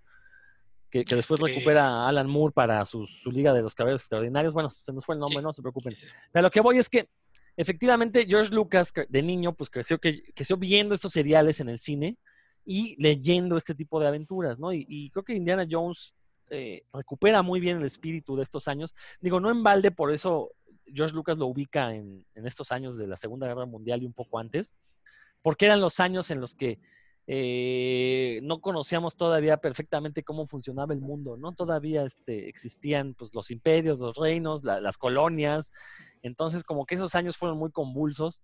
que, 0.91 1.03
después 1.03 1.39
recupera 1.39 1.87
a 1.87 2.09
Alan 2.09 2.29
Moore 2.29 2.53
para 2.53 2.85
su, 2.85 3.07
Liga 3.25 3.53
de 3.53 3.61
los 3.61 3.73
Caballeros 3.73 4.01
Extraordinarios. 4.01 4.53
Bueno, 4.53 4.69
se 4.69 4.91
nos 4.93 5.05
fue 5.05 5.15
el 5.15 5.19
nombre, 5.19 5.41
no 5.41 5.53
se 5.53 5.61
preocupen. 5.61 5.95
Pero 6.31 6.43
lo 6.43 6.51
que 6.51 6.61
voy 6.61 6.77
es 6.77 6.89
que 6.89 7.07
efectivamente 7.55 8.25
George 8.27 8.53
Lucas 8.53 8.93
de 9.07 9.23
niño 9.23 9.53
pues 9.53 9.69
creció, 9.69 9.97
que, 9.99 10.31
creció 10.35 10.57
viendo 10.57 10.93
estos 10.93 11.13
seriales 11.13 11.59
en 11.59 11.69
el 11.69 11.79
cine 11.79 12.17
y 12.65 13.01
leyendo 13.01 13.57
este 13.57 13.73
tipo 13.73 13.99
de 13.99 14.07
aventuras, 14.07 14.59
¿no? 14.59 14.73
Y, 14.73 15.09
creo 15.11 15.23
que 15.23 15.33
Indiana 15.33 15.65
Jones 15.69 16.13
eh, 16.51 16.83
recupera 16.93 17.41
muy 17.41 17.61
bien 17.61 17.77
el 17.77 17.85
espíritu 17.85 18.35
de 18.35 18.43
estos 18.43 18.67
años. 18.67 18.93
Digo, 19.21 19.39
no 19.39 19.49
en 19.49 19.63
balde, 19.63 19.89
por 19.89 20.11
eso 20.11 20.51
George 20.85 21.15
Lucas 21.15 21.37
lo 21.37 21.47
ubica 21.47 21.95
en, 21.95 22.25
estos 22.35 22.71
años 22.71 22.97
de 22.97 23.07
la 23.07 23.15
Segunda 23.15 23.47
Guerra 23.47 23.65
Mundial 23.65 24.03
y 24.03 24.05
un 24.05 24.13
poco 24.13 24.37
antes, 24.37 24.73
porque 25.41 25.65
eran 25.65 25.79
los 25.79 25.99
años 26.01 26.29
en 26.29 26.41
los 26.41 26.53
que 26.53 26.79
eh, 27.27 28.41
no 28.43 28.59
conocíamos 28.59 29.15
todavía 29.15 29.57
perfectamente 29.57 30.23
cómo 30.23 30.45
funcionaba 30.45 30.93
el 30.93 30.99
mundo, 30.99 31.37
¿no? 31.37 31.53
Todavía 31.53 32.03
este, 32.03 32.49
existían 32.49 33.13
pues, 33.13 33.33
los 33.33 33.49
imperios, 33.49 33.99
los 33.99 34.17
reinos, 34.17 34.63
las 34.63 34.97
colonias, 34.97 35.71
entonces 36.21 36.63
como 36.63 36.85
que 36.85 36.95
esos 36.95 37.15
años 37.15 37.37
fueron 37.37 37.57
muy 37.57 37.71
convulsos 37.71 38.41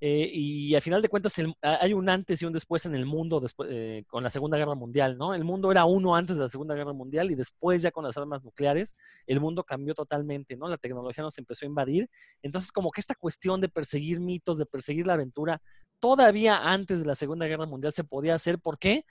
eh, 0.00 0.28
y 0.30 0.74
al 0.74 0.82
final 0.82 1.00
de 1.00 1.08
cuentas 1.08 1.34
hay 1.62 1.94
un 1.94 2.08
antes 2.10 2.42
y 2.42 2.46
un 2.46 2.52
después 2.52 2.84
en 2.84 2.94
el 2.94 3.06
mundo 3.06 3.42
eh, 3.66 4.04
con 4.06 4.22
la 4.22 4.28
Segunda 4.30 4.58
Guerra 4.58 4.74
Mundial, 4.74 5.16
¿no? 5.16 5.34
El 5.34 5.44
mundo 5.44 5.70
era 5.70 5.86
uno 5.86 6.14
antes 6.14 6.36
de 6.36 6.42
la 6.42 6.48
Segunda 6.48 6.74
Guerra 6.74 6.92
Mundial 6.92 7.30
y 7.30 7.34
después 7.34 7.80
ya 7.80 7.90
con 7.90 8.04
las 8.04 8.16
armas 8.16 8.44
nucleares 8.44 8.94
el 9.26 9.40
mundo 9.40 9.64
cambió 9.64 9.94
totalmente, 9.94 10.56
¿no? 10.56 10.68
La 10.68 10.76
tecnología 10.76 11.24
nos 11.24 11.38
empezó 11.38 11.64
a 11.64 11.68
invadir. 11.68 12.10
Entonces 12.42 12.72
como 12.72 12.90
que 12.90 13.00
esta 13.00 13.14
cuestión 13.14 13.60
de 13.60 13.68
perseguir 13.70 14.20
mitos, 14.20 14.58
de 14.58 14.66
perseguir 14.66 15.06
la 15.06 15.14
aventura, 15.14 15.62
todavía 15.98 16.58
antes 16.58 17.00
de 17.00 17.06
la 17.06 17.14
Segunda 17.14 17.46
Guerra 17.46 17.66
Mundial 17.66 17.92
se 17.94 18.04
podía 18.04 18.34
hacer. 18.34 18.58
¿Por 18.58 18.78
qué? 18.78 19.04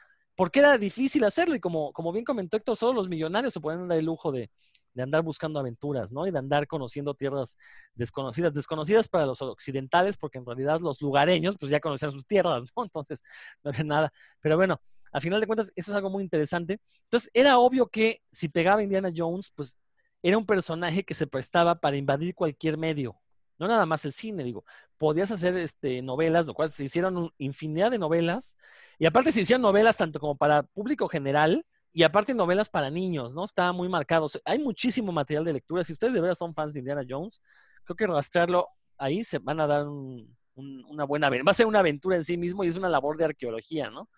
Era 0.59 0.77
difícil 0.77 1.23
hacerlo 1.23 1.55
y 1.55 1.59
como, 1.59 1.93
como 1.93 2.11
bien 2.11 2.25
comentó 2.25 2.57
Héctor, 2.57 2.75
solo 2.75 2.93
los 2.93 3.09
millonarios 3.09 3.53
se 3.53 3.59
podían 3.59 3.87
dar 3.87 3.97
el 3.97 4.05
lujo 4.05 4.31
de, 4.31 4.49
de 4.95 5.03
andar 5.03 5.21
buscando 5.21 5.59
aventuras, 5.59 6.11
¿no? 6.11 6.25
Y 6.25 6.31
de 6.31 6.39
andar 6.39 6.67
conociendo 6.67 7.13
tierras 7.13 7.57
desconocidas, 7.93 8.53
desconocidas 8.53 9.07
para 9.07 9.25
los 9.25 9.41
occidentales, 9.41 10.17
porque 10.17 10.37
en 10.37 10.45
realidad 10.45 10.79
los 10.81 11.01
lugareños, 11.01 11.57
pues 11.59 11.69
ya 11.71 11.79
conocían 11.79 12.11
sus 12.11 12.25
tierras, 12.25 12.63
¿no? 12.75 12.83
Entonces, 12.85 13.21
no 13.63 13.71
había 13.71 13.83
nada. 13.83 14.13
Pero 14.41 14.55
bueno, 14.55 14.81
al 15.11 15.21
final 15.21 15.41
de 15.41 15.47
cuentas, 15.47 15.71
eso 15.75 15.91
es 15.91 15.95
algo 15.95 16.09
muy 16.09 16.23
interesante. 16.23 16.79
Entonces, 17.03 17.29
era 17.33 17.59
obvio 17.59 17.87
que 17.87 18.21
si 18.31 18.49
pegaba 18.49 18.81
Indiana 18.83 19.11
Jones, 19.15 19.51
pues 19.53 19.77
era 20.23 20.37
un 20.37 20.45
personaje 20.45 21.03
que 21.03 21.13
se 21.13 21.27
prestaba 21.27 21.79
para 21.79 21.97
invadir 21.97 22.33
cualquier 22.33 22.77
medio, 22.77 23.17
no 23.57 23.67
nada 23.67 23.85
más 23.85 24.05
el 24.05 24.13
cine, 24.13 24.43
digo, 24.43 24.65
podías 24.97 25.31
hacer 25.31 25.57
este, 25.57 26.01
novelas, 26.01 26.45
lo 26.45 26.53
cual 26.53 26.71
se 26.71 26.83
hicieron 26.83 27.31
infinidad 27.37 27.91
de 27.91 27.97
novelas, 27.97 28.57
y 28.99 29.05
aparte 29.05 29.31
se 29.31 29.41
hicieron 29.41 29.61
novelas 29.61 29.97
tanto 29.97 30.19
como 30.19 30.37
para 30.37 30.63
público 30.63 31.07
general, 31.07 31.65
y 31.95 32.03
aparte 32.03 32.33
novelas 32.33 32.69
para 32.69 32.89
niños, 32.89 33.33
¿no? 33.33 33.45
Estaba 33.45 33.71
muy 33.71 33.87
marcado. 33.87 34.27
Hay 34.43 34.59
muchísimo 34.59 35.13
material 35.13 35.45
de 35.45 35.53
lectura. 35.53 35.81
Si 35.85 35.93
ustedes 35.93 36.13
de 36.13 36.19
verdad 36.19 36.35
son 36.35 36.53
fans 36.53 36.73
de 36.73 36.79
Indiana 36.79 37.05
Jones, 37.07 37.41
creo 37.85 37.95
que 37.95 38.05
rastrearlo 38.05 38.67
ahí 38.97 39.23
se 39.23 39.39
van 39.39 39.61
a 39.61 39.67
dar 39.67 39.87
una 39.87 41.05
buena... 41.05 41.29
Va 41.29 41.51
a 41.51 41.53
ser 41.53 41.65
una 41.65 41.79
aventura 41.79 42.17
en 42.17 42.25
sí 42.25 42.35
mismo 42.35 42.65
y 42.65 42.67
es 42.67 42.75
una 42.75 42.89
labor 42.89 43.15
de 43.15 43.23
arqueología, 43.23 43.89
¿no? 43.91 44.09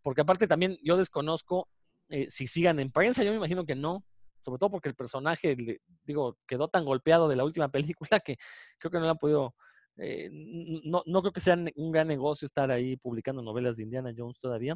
Porque 0.00 0.22
aparte 0.22 0.46
también 0.46 0.78
yo 0.82 0.96
desconozco 0.96 1.68
eh, 2.08 2.28
si 2.30 2.46
sigan 2.46 2.80
en 2.80 2.90
prensa, 2.90 3.22
yo 3.22 3.30
me 3.30 3.36
imagino 3.36 3.66
que 3.66 3.74
no, 3.74 4.04
sobre 4.48 4.58
todo 4.58 4.70
porque 4.70 4.88
el 4.88 4.94
personaje, 4.94 5.56
digo, 6.04 6.38
quedó 6.46 6.68
tan 6.68 6.86
golpeado 6.86 7.28
de 7.28 7.36
la 7.36 7.44
última 7.44 7.68
película 7.68 8.08
que 8.24 8.38
creo 8.78 8.90
que 8.90 8.98
no 8.98 9.04
le 9.04 9.10
han 9.10 9.18
podido, 9.18 9.54
eh, 9.98 10.30
no, 10.32 11.02
no 11.04 11.20
creo 11.20 11.32
que 11.32 11.40
sea 11.40 11.58
un 11.76 11.92
gran 11.92 12.08
negocio 12.08 12.46
estar 12.46 12.70
ahí 12.70 12.96
publicando 12.96 13.42
novelas 13.42 13.76
de 13.76 13.82
Indiana 13.82 14.12
Jones 14.16 14.38
todavía. 14.40 14.74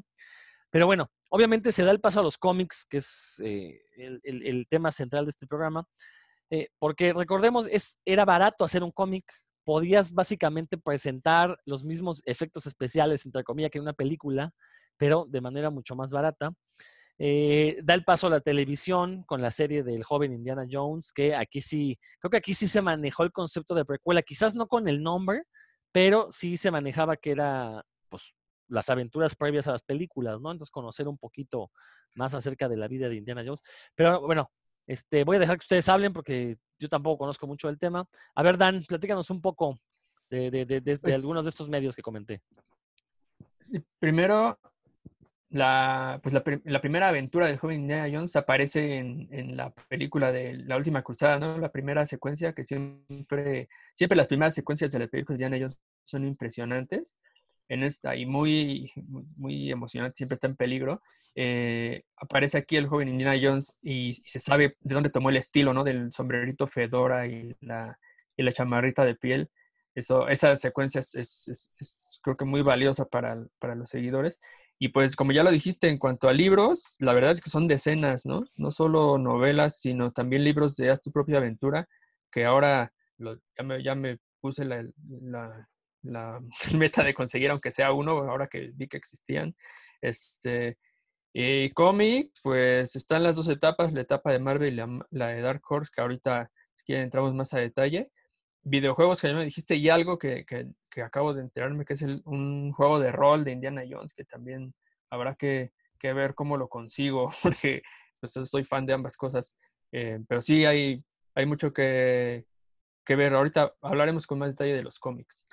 Pero 0.70 0.86
bueno, 0.86 1.10
obviamente 1.30 1.72
se 1.72 1.84
da 1.84 1.90
el 1.90 2.00
paso 2.00 2.20
a 2.20 2.22
los 2.22 2.36
cómics, 2.36 2.84
que 2.84 2.98
es 2.98 3.40
eh, 3.44 3.80
el, 3.96 4.66
tema 4.68 4.90
central 4.90 5.24
de 5.24 5.30
este 5.30 5.46
programa, 5.46 5.86
eh, 6.50 6.68
porque 6.78 7.14
recordemos, 7.14 7.66
es, 7.68 7.98
era 8.04 8.26
barato 8.26 8.64
hacer 8.64 8.82
un 8.82 8.90
cómic, 8.90 9.24
podías 9.64 10.12
básicamente 10.12 10.76
presentar 10.76 11.58
los 11.64 11.82
mismos 11.82 12.22
efectos 12.26 12.66
especiales, 12.66 13.24
entre 13.24 13.44
comillas, 13.44 13.70
que 13.70 13.78
en 13.78 13.82
una 13.82 13.92
película, 13.94 14.52
pero 14.98 15.26
de 15.28 15.40
manera 15.40 15.70
mucho 15.70 15.94
más 15.94 16.10
barata. 16.10 16.52
Eh, 17.24 17.78
da 17.84 17.94
el 17.94 18.02
paso 18.02 18.26
a 18.26 18.30
la 18.30 18.40
televisión 18.40 19.22
con 19.22 19.40
la 19.40 19.52
serie 19.52 19.84
del 19.84 20.02
joven 20.02 20.32
Indiana 20.32 20.66
Jones, 20.68 21.12
que 21.12 21.36
aquí 21.36 21.60
sí, 21.60 21.96
creo 22.18 22.32
que 22.32 22.38
aquí 22.38 22.52
sí 22.52 22.66
se 22.66 22.82
manejó 22.82 23.22
el 23.22 23.30
concepto 23.30 23.76
de 23.76 23.84
precuela, 23.84 24.22
quizás 24.22 24.56
no 24.56 24.66
con 24.66 24.88
el 24.88 25.04
nombre, 25.04 25.44
pero 25.92 26.32
sí 26.32 26.56
se 26.56 26.72
manejaba 26.72 27.16
que 27.16 27.30
era 27.30 27.80
pues 28.08 28.34
las 28.66 28.90
aventuras 28.90 29.36
previas 29.36 29.68
a 29.68 29.72
las 29.72 29.84
películas, 29.84 30.40
¿no? 30.40 30.50
Entonces 30.50 30.72
conocer 30.72 31.06
un 31.06 31.16
poquito 31.16 31.70
más 32.16 32.34
acerca 32.34 32.68
de 32.68 32.76
la 32.76 32.88
vida 32.88 33.08
de 33.08 33.14
Indiana 33.14 33.44
Jones. 33.46 33.62
Pero 33.94 34.22
bueno, 34.22 34.50
este, 34.88 35.22
voy 35.22 35.36
a 35.36 35.40
dejar 35.40 35.58
que 35.58 35.64
ustedes 35.64 35.88
hablen 35.88 36.12
porque 36.12 36.56
yo 36.80 36.88
tampoco 36.88 37.18
conozco 37.18 37.46
mucho 37.46 37.68
del 37.68 37.78
tema. 37.78 38.04
A 38.34 38.42
ver, 38.42 38.58
Dan, 38.58 38.82
platícanos 38.82 39.30
un 39.30 39.40
poco 39.40 39.78
de, 40.28 40.50
de, 40.50 40.80
de, 40.80 40.98
pues 40.98 41.14
algunos 41.14 41.44
de 41.44 41.50
estos 41.50 41.68
medios 41.68 41.94
que 41.94 42.02
comenté. 42.02 42.42
Sí, 43.60 43.80
primero, 44.00 44.58
la, 45.52 46.18
pues 46.22 46.32
la, 46.32 46.42
la, 46.64 46.80
primera 46.80 47.08
aventura 47.08 47.46
del 47.46 47.58
joven 47.58 47.82
Indiana 47.82 48.08
Jones 48.10 48.34
aparece 48.36 48.98
en, 48.98 49.28
en, 49.30 49.56
la 49.56 49.70
película 49.70 50.32
de 50.32 50.54
La 50.54 50.78
Última 50.78 51.02
Cruzada, 51.02 51.38
¿no? 51.38 51.58
La 51.58 51.70
primera 51.70 52.06
secuencia 52.06 52.54
que 52.54 52.64
siempre, 52.64 53.68
siempre 53.94 54.16
las 54.16 54.28
primeras 54.28 54.54
secuencias 54.54 54.90
de 54.92 54.98
la 55.00 55.06
película 55.08 55.36
de 55.36 55.44
Indiana 55.44 55.64
Jones 55.64 55.80
son 56.04 56.26
impresionantes 56.26 57.18
en 57.68 57.82
esta 57.82 58.16
y 58.16 58.24
muy, 58.24 58.90
muy 59.38 59.70
emocionante, 59.70 60.16
siempre 60.16 60.34
está 60.34 60.46
en 60.46 60.54
peligro. 60.54 61.02
Eh, 61.34 62.02
aparece 62.16 62.58
aquí 62.58 62.76
el 62.76 62.86
joven 62.86 63.08
Indiana 63.08 63.38
Jones 63.42 63.78
y, 63.82 64.14
se 64.14 64.38
sabe 64.38 64.76
de 64.80 64.94
dónde 64.94 65.10
tomó 65.10 65.30
el 65.30 65.36
estilo, 65.36 65.74
¿no? 65.74 65.84
Del 65.84 66.12
sombrerito 66.12 66.66
fedora 66.66 67.26
y 67.26 67.54
la, 67.60 67.98
y 68.36 68.42
la 68.42 68.52
chamarrita 68.52 69.04
de 69.04 69.16
piel. 69.16 69.50
Eso, 69.94 70.28
esa 70.28 70.56
secuencia 70.56 71.00
es, 71.00 71.14
es, 71.14 72.20
creo 72.22 72.36
que 72.36 72.44
muy 72.46 72.62
valiosa 72.62 73.04
para, 73.04 73.44
para, 73.58 73.74
los 73.74 73.90
seguidores. 73.90 74.40
Y 74.82 74.88
pues 74.88 75.14
como 75.14 75.30
ya 75.30 75.44
lo 75.44 75.52
dijiste, 75.52 75.88
en 75.88 75.96
cuanto 75.96 76.28
a 76.28 76.32
libros, 76.32 76.96
la 76.98 77.12
verdad 77.12 77.30
es 77.30 77.40
que 77.40 77.50
son 77.50 77.68
decenas, 77.68 78.26
¿no? 78.26 78.42
No 78.56 78.72
solo 78.72 79.16
novelas, 79.16 79.78
sino 79.78 80.10
también 80.10 80.42
libros 80.42 80.74
de 80.74 80.90
Haz 80.90 81.00
tu 81.00 81.12
propia 81.12 81.38
aventura, 81.38 81.86
que 82.32 82.44
ahora 82.44 82.92
ya, 83.16 83.62
me, 83.62 83.80
ya 83.80 83.94
me 83.94 84.18
puse 84.40 84.64
la, 84.64 84.84
la 86.02 86.40
meta 86.76 87.04
de 87.04 87.14
conseguir, 87.14 87.52
aunque 87.52 87.70
sea 87.70 87.92
uno, 87.92 88.28
ahora 88.28 88.48
que 88.48 88.72
vi 88.74 88.88
que 88.88 88.96
existían. 88.96 89.54
Este, 90.00 90.78
y 91.32 91.70
cómic, 91.70 92.32
pues 92.42 92.96
están 92.96 93.22
las 93.22 93.36
dos 93.36 93.46
etapas, 93.46 93.92
la 93.92 94.00
etapa 94.00 94.32
de 94.32 94.40
Marvel 94.40 94.72
y 94.72 94.76
la, 95.12 95.28
de 95.28 95.42
Dark 95.42 95.62
Horse, 95.68 95.92
que 95.94 96.00
ahorita 96.00 96.50
si 96.74 96.92
entramos 96.94 97.32
más 97.34 97.54
a 97.54 97.60
detalle. 97.60 98.10
Videojuegos 98.64 99.20
que 99.20 99.28
ya 99.28 99.34
me 99.34 99.44
dijiste 99.44 99.76
y 99.76 99.88
algo 99.90 100.18
que, 100.18 100.44
acabo 101.00 101.32
de 101.32 101.40
enterarme 101.40 101.84
que 101.84 101.94
es 101.94 102.02
un 102.02 102.70
juego 102.72 102.98
de 102.98 103.12
rol 103.12 103.44
de 103.44 103.52
Indiana 103.52 103.82
Jones, 103.88 104.12
que 104.12 104.24
también 104.24 104.74
habrá 105.08 105.34
que, 105.34 105.72
que 105.98 106.12
ver 106.12 106.34
cómo 106.34 106.56
lo 106.56 106.68
consigo, 106.68 107.30
porque 107.42 107.80
pues, 108.20 108.32
soy 108.44 108.64
fan 108.64 108.84
de 108.84 108.92
ambas 108.92 109.16
cosas. 109.16 109.56
Eh, 109.92 110.18
pero 110.28 110.40
sí 110.40 110.64
hay, 110.64 110.96
hay 111.34 111.46
mucho 111.46 111.72
que, 111.72 112.44
que 113.04 113.16
ver. 113.16 113.34
Ahorita 113.34 113.72
hablaremos 113.80 114.26
con 114.26 114.38
más 114.38 114.50
detalle 114.50 114.74
de 114.74 114.82
los 114.82 114.98
cómics. 114.98 115.46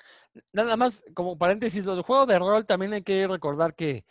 Nada 0.51 0.75
más, 0.75 1.03
como 1.13 1.37
paréntesis, 1.37 1.85
los 1.85 2.05
juegos 2.05 2.27
de 2.27 2.39
rol 2.39 2.65
también 2.65 2.93
hay 2.93 3.03
que 3.03 3.27
recordar 3.27 3.75
que 3.75 4.05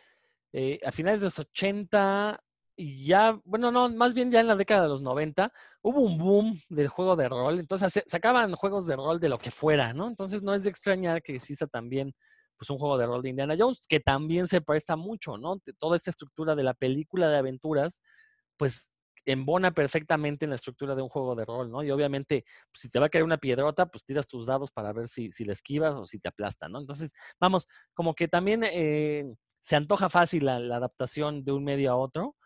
eh, 0.52 0.80
a 0.84 0.92
finales 0.92 1.20
de 1.20 1.26
los 1.26 1.38
80 1.38 2.42
y 2.78 3.06
ya, 3.06 3.40
bueno, 3.44 3.72
no, 3.72 3.88
más 3.90 4.14
bien 4.14 4.30
ya 4.30 4.40
en 4.40 4.46
la 4.46 4.56
década 4.56 4.82
de 4.82 4.88
los 4.88 5.02
90, 5.02 5.52
hubo 5.82 6.00
un 6.00 6.16
boom 6.16 6.60
del 6.68 6.88
juego 6.88 7.16
de 7.16 7.28
rol. 7.28 7.58
Entonces 7.58 8.04
sacaban 8.06 8.54
juegos 8.54 8.86
de 8.86 8.96
rol 8.96 9.18
de 9.20 9.28
lo 9.28 9.38
que 9.38 9.50
fuera, 9.50 9.92
¿no? 9.92 10.08
Entonces 10.08 10.42
no 10.42 10.54
es 10.54 10.62
de 10.64 10.70
extrañar 10.70 11.22
que 11.22 11.34
exista 11.34 11.66
también 11.66 12.14
pues 12.56 12.70
un 12.70 12.78
juego 12.78 12.96
de 12.98 13.06
rol 13.06 13.22
de 13.22 13.30
Indiana 13.30 13.56
Jones, 13.58 13.80
que 13.88 14.00
también 14.00 14.48
se 14.48 14.60
presta 14.60 14.96
mucho, 14.96 15.38
¿no? 15.38 15.60
Toda 15.78 15.96
esta 15.96 16.10
estructura 16.10 16.54
de 16.54 16.62
la 16.62 16.74
película 16.74 17.28
de 17.28 17.38
aventuras, 17.38 18.00
pues 18.56 18.92
embona 19.26 19.72
perfectamente 19.72 20.44
en 20.44 20.50
la 20.50 20.56
estructura 20.56 20.94
de 20.94 21.02
un 21.02 21.08
juego 21.08 21.34
de 21.34 21.44
rol, 21.44 21.70
¿no? 21.70 21.82
Y 21.82 21.90
obviamente, 21.90 22.44
pues, 22.72 22.82
si 22.82 22.88
te 22.90 22.98
va 22.98 23.06
a 23.06 23.08
caer 23.08 23.24
una 23.24 23.38
piedrota, 23.38 23.86
pues 23.86 24.04
tiras 24.04 24.26
tus 24.26 24.46
dados 24.46 24.70
para 24.70 24.92
ver 24.92 25.08
si, 25.08 25.32
si 25.32 25.44
la 25.44 25.52
esquivas 25.52 25.94
o 25.94 26.06
si 26.06 26.18
te 26.18 26.28
aplasta, 26.28 26.68
¿no? 26.68 26.78
Entonces, 26.80 27.12
vamos, 27.40 27.66
como 27.94 28.14
que 28.14 28.28
también 28.28 28.62
eh, 28.64 29.24
se 29.60 29.76
antoja 29.76 30.08
fácil 30.08 30.46
la, 30.46 30.56
adaptación 30.56 31.44
de 31.44 31.52
un 31.52 31.64
medio 31.64 31.92
a 31.92 31.96
otro, 31.96 32.36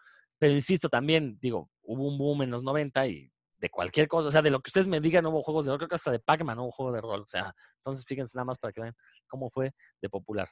pero 0.42 0.54
insisto, 0.54 0.88
también, 0.88 1.38
digo, 1.40 1.70
hubo 1.84 2.08
un 2.08 2.18
boom 2.18 2.42
en 2.42 2.50
los 2.50 2.64
90 2.64 3.06
y 3.06 3.30
de 3.58 3.70
cualquier 3.70 4.08
cosa, 4.08 4.26
o 4.26 4.30
sea, 4.32 4.42
de 4.42 4.50
lo 4.50 4.58
que 4.58 4.70
ustedes 4.70 4.88
me 4.88 5.00
digan, 5.00 5.24
hubo 5.26 5.40
juegos 5.40 5.64
de 5.64 5.70
rol, 5.70 5.78
creo 5.78 5.88
que 5.88 5.94
hasta 5.94 6.10
de 6.10 6.18
Pac-Man 6.18 6.58
hubo 6.58 6.72
juego 6.72 6.90
de 6.90 7.00
rol, 7.00 7.20
o 7.20 7.26
sea, 7.26 7.54
entonces 7.76 8.04
fíjense 8.04 8.36
nada 8.36 8.46
más 8.46 8.58
para 8.58 8.72
que 8.72 8.80
vean 8.80 8.92
cómo 9.28 9.50
fue 9.50 9.72
de 10.00 10.08
popular. 10.08 10.48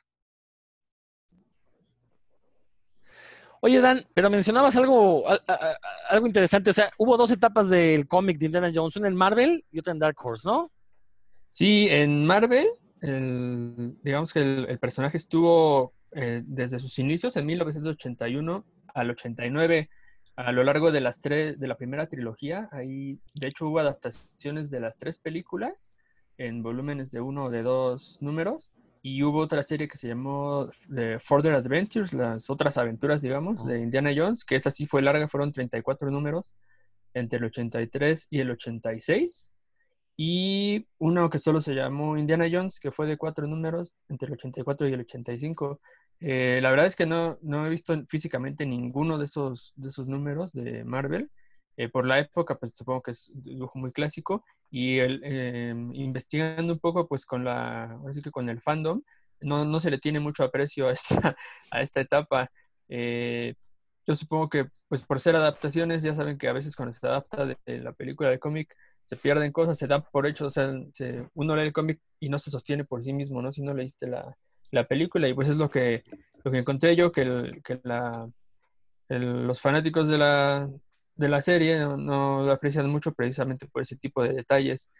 Oye, 3.62 3.80
Dan, 3.80 4.06
pero 4.14 4.30
mencionabas 4.30 4.76
algo, 4.76 5.24
algo 6.08 6.26
interesante. 6.28 6.70
O 6.70 6.72
sea, 6.72 6.92
hubo 6.96 7.16
dos 7.16 7.32
etapas 7.32 7.68
del 7.68 8.06
cómic 8.06 8.38
de 8.38 8.46
Indiana 8.46 8.70
Jones, 8.72 8.94
una 8.94 9.08
en 9.08 9.16
Marvel 9.16 9.64
y 9.72 9.80
otra 9.80 9.92
en 9.92 9.98
Dark 9.98 10.16
Horse, 10.22 10.46
¿no? 10.46 10.70
Sí, 11.48 11.88
en 11.90 12.24
Marvel, 12.24 12.68
digamos 13.00 14.32
que 14.32 14.40
el, 14.40 14.78
personaje 14.78 15.16
estuvo 15.16 15.94
eh, 16.12 16.42
desde 16.44 16.78
sus 16.78 16.96
inicios 17.00 17.36
en 17.36 17.46
1981 17.46 18.64
al 18.94 19.10
89 19.10 19.88
a 20.36 20.52
lo 20.52 20.64
largo 20.64 20.90
de 20.90 21.00
las 21.00 21.20
tres 21.20 21.58
de 21.58 21.68
la 21.68 21.76
primera 21.76 22.06
trilogía. 22.08 22.68
Ahí, 22.72 23.20
de 23.34 23.48
hecho, 23.48 23.68
hubo 23.68 23.78
adaptaciones 23.78 24.70
de 24.70 24.80
las 24.80 24.96
tres 24.96 25.18
películas 25.18 25.92
en 26.38 26.62
volúmenes 26.62 27.10
de 27.10 27.20
uno 27.20 27.44
o 27.44 27.50
de 27.50 27.62
dos 27.62 28.22
números. 28.22 28.72
Y 29.02 29.22
hubo 29.22 29.38
otra 29.38 29.62
serie 29.62 29.88
que 29.88 29.96
se 29.96 30.08
llamó 30.08 30.68
The 30.94 31.18
Further 31.20 31.54
Adventures, 31.54 32.12
las 32.12 32.50
otras 32.50 32.76
aventuras, 32.76 33.22
digamos, 33.22 33.64
de 33.64 33.80
Indiana 33.80 34.12
Jones, 34.14 34.44
que 34.44 34.56
esa 34.56 34.70
sí 34.70 34.86
fue 34.86 35.00
larga, 35.02 35.26
fueron 35.26 35.50
34 35.50 36.10
números 36.10 36.54
entre 37.14 37.38
el 37.38 37.46
83 37.46 38.26
y 38.30 38.40
el 38.40 38.50
86. 38.50 39.54
Y 40.16 40.86
uno 40.98 41.28
que 41.28 41.38
solo 41.38 41.60
se 41.60 41.74
llamó 41.74 42.18
Indiana 42.18 42.46
Jones, 42.50 42.78
que 42.78 42.90
fue 42.90 43.06
de 43.06 43.16
cuatro 43.16 43.46
números 43.46 43.94
entre 44.08 44.26
el 44.26 44.34
84 44.34 44.88
y 44.88 44.92
el 44.92 45.00
85. 45.00 45.80
Eh, 46.20 46.60
la 46.62 46.70
verdad 46.70 46.86
es 46.86 46.96
que 46.96 47.06
no, 47.06 47.38
no 47.42 47.66
he 47.66 47.70
visto 47.70 47.94
físicamente 48.06 48.66
ninguno 48.66 49.18
de 49.18 49.24
esos, 49.24 49.72
de 49.76 49.88
esos 49.88 50.08
números 50.08 50.52
de 50.52 50.84
Marvel. 50.84 51.30
Eh, 51.76 51.88
por 51.88 52.06
la 52.06 52.18
época, 52.18 52.58
pues 52.58 52.74
supongo 52.76 53.00
que 53.00 53.12
es 53.12 53.30
un 53.30 53.42
dibujo 53.42 53.78
muy 53.78 53.92
clásico 53.92 54.44
y 54.70 54.98
el, 54.98 55.22
em, 55.24 55.94
investigando 55.94 56.74
un 56.74 56.78
poco 56.78 57.08
pues 57.08 57.24
con 57.24 57.44
la, 57.44 57.98
así 58.08 58.20
que 58.20 58.30
con 58.30 58.50
el 58.50 58.60
fandom, 58.60 59.02
no, 59.40 59.64
no, 59.64 59.80
se 59.80 59.90
le 59.90 59.98
tiene 59.98 60.20
mucho 60.20 60.44
aprecio 60.44 60.88
a 60.88 60.92
esta, 60.92 61.06
a 61.70 61.80
esta 61.80 62.00
etapa. 62.00 62.50
Eh, 62.88 63.54
yo 64.06 64.14
supongo 64.14 64.48
que 64.50 64.66
pues 64.88 65.02
por 65.04 65.20
ser 65.20 65.36
adaptaciones, 65.36 66.02
ya 66.02 66.14
saben 66.14 66.36
que 66.36 66.48
a 66.48 66.52
veces 66.52 66.76
cuando 66.76 66.92
se 66.92 67.06
adapta 67.06 67.46
de, 67.46 67.56
la 67.80 67.92
película 67.92 68.30
de 68.30 68.38
cómic 68.38 68.76
se 69.04 69.16
pierden 69.16 69.52
cosas, 69.52 69.78
se 69.78 69.86
dan 69.86 70.02
por 70.12 70.26
hecho, 70.26 70.46
o 70.46 70.50
sea, 70.50 70.70
uno 71.34 71.56
lee 71.56 71.62
el 71.62 71.72
cómic 71.72 72.00
y 72.20 72.28
no 72.28 72.38
se 72.38 72.50
sostiene 72.50 72.84
por 72.84 73.02
sí 73.02 73.12
mismo, 73.12 73.40
¿no? 73.42 73.52
Si 73.52 73.62
no 73.62 73.74
leíste 73.74 74.06
la, 74.08 74.36
la 74.70 74.86
película 74.86 75.28
y 75.28 75.34
pues 75.34 75.48
es 75.48 75.56
lo 75.56 75.70
que, 75.70 76.04
lo 76.44 76.50
que 76.50 76.58
encontré 76.58 76.96
yo, 76.96 77.12
que, 77.12 77.22
el, 77.22 77.62
que 77.62 77.80
la, 77.84 78.28
los 79.08 79.60
fanáticos 79.60 80.08
de 80.08 80.18
la, 80.18 80.68
de 81.14 81.28
la 81.28 81.40
serie 81.40 81.78
no, 81.80 82.42
lo 82.42 82.52
aprecian 82.52 82.90
mucho 82.90 83.12
precisamente 83.12 83.66
por 83.66 83.82
ese 83.82 83.96
tipo 83.96 84.22
de 84.22 84.32
detalles. 84.32 84.90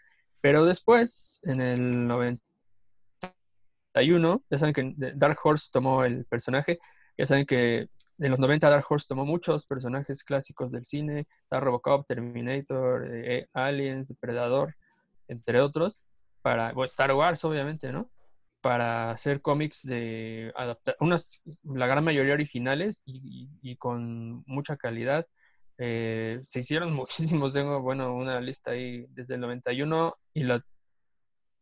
Pero 0.41 0.65
después, 0.65 1.39
en 1.43 1.61
el 1.61 2.07
91, 2.07 4.43
ya 4.49 4.57
saben 4.57 4.73
que 4.73 4.93
Dark 5.15 5.37
Horse 5.43 5.69
tomó 5.71 6.03
el 6.03 6.21
personaje, 6.29 6.79
ya 7.17 7.27
saben 7.27 7.45
que 7.45 7.87
en 8.17 8.29
los 8.29 8.39
90 8.39 8.69
Dark 8.69 8.85
Horse 8.87 9.07
tomó 9.07 9.25
muchos 9.25 9.65
personajes 9.65 10.23
clásicos 10.23 10.71
del 10.71 10.85
cine, 10.85 11.27
Robocop, 11.49 12.05
Terminator, 12.05 13.07
eh, 13.11 13.47
Aliens, 13.53 14.07
Depredador, 14.07 14.75
entre 15.27 15.61
otros, 15.61 16.05
para 16.41 16.73
Star 16.83 17.13
Wars 17.13 17.43
obviamente, 17.45 17.91
¿no? 17.91 18.09
Para 18.61 19.11
hacer 19.11 19.41
cómics 19.41 19.83
de 19.83 20.53
adaptar, 20.55 20.95
unas, 20.99 21.43
la 21.63 21.87
gran 21.87 22.03
mayoría 22.03 22.33
originales 22.33 23.01
y, 23.05 23.75
con 23.77 24.43
mucha 24.45 24.77
calidad. 24.77 25.25
Eh, 25.77 26.39
se 26.43 26.59
hicieron 26.59 26.93
muchísimos, 26.95 27.53
tengo, 27.53 27.81
bueno, 27.81 28.15
una 28.15 28.39
lista 28.39 28.71
ahí 28.71 29.05
desde 29.09 29.35
el 29.35 29.41
91 29.41 30.15
y 30.33 30.43
la, 30.43 30.63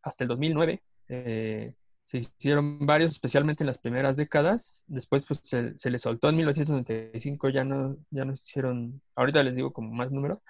hasta 0.03 0.23
el 0.23 0.27
2009. 0.27 0.83
Eh, 1.07 1.73
se 2.09 2.17
hicieron 2.17 2.85
varios, 2.87 3.11
especialmente 3.11 3.63
en 3.63 3.67
las 3.67 3.77
primeras 3.77 4.17
décadas. 4.17 4.83
Después, 4.87 5.25
pues, 5.27 5.41
se, 5.43 5.77
se 5.77 5.91
les 5.91 6.01
soltó 6.01 6.29
en 6.29 6.37
1995, 6.37 7.49
ya 7.49 7.63
no, 7.63 7.97
ya 8.09 8.25
no 8.25 8.33
hicieron, 8.33 8.99
ahorita 9.15 9.43
les 9.43 9.55
digo 9.55 9.71
como 9.71 9.91
más 9.93 10.11
número. 10.11 10.41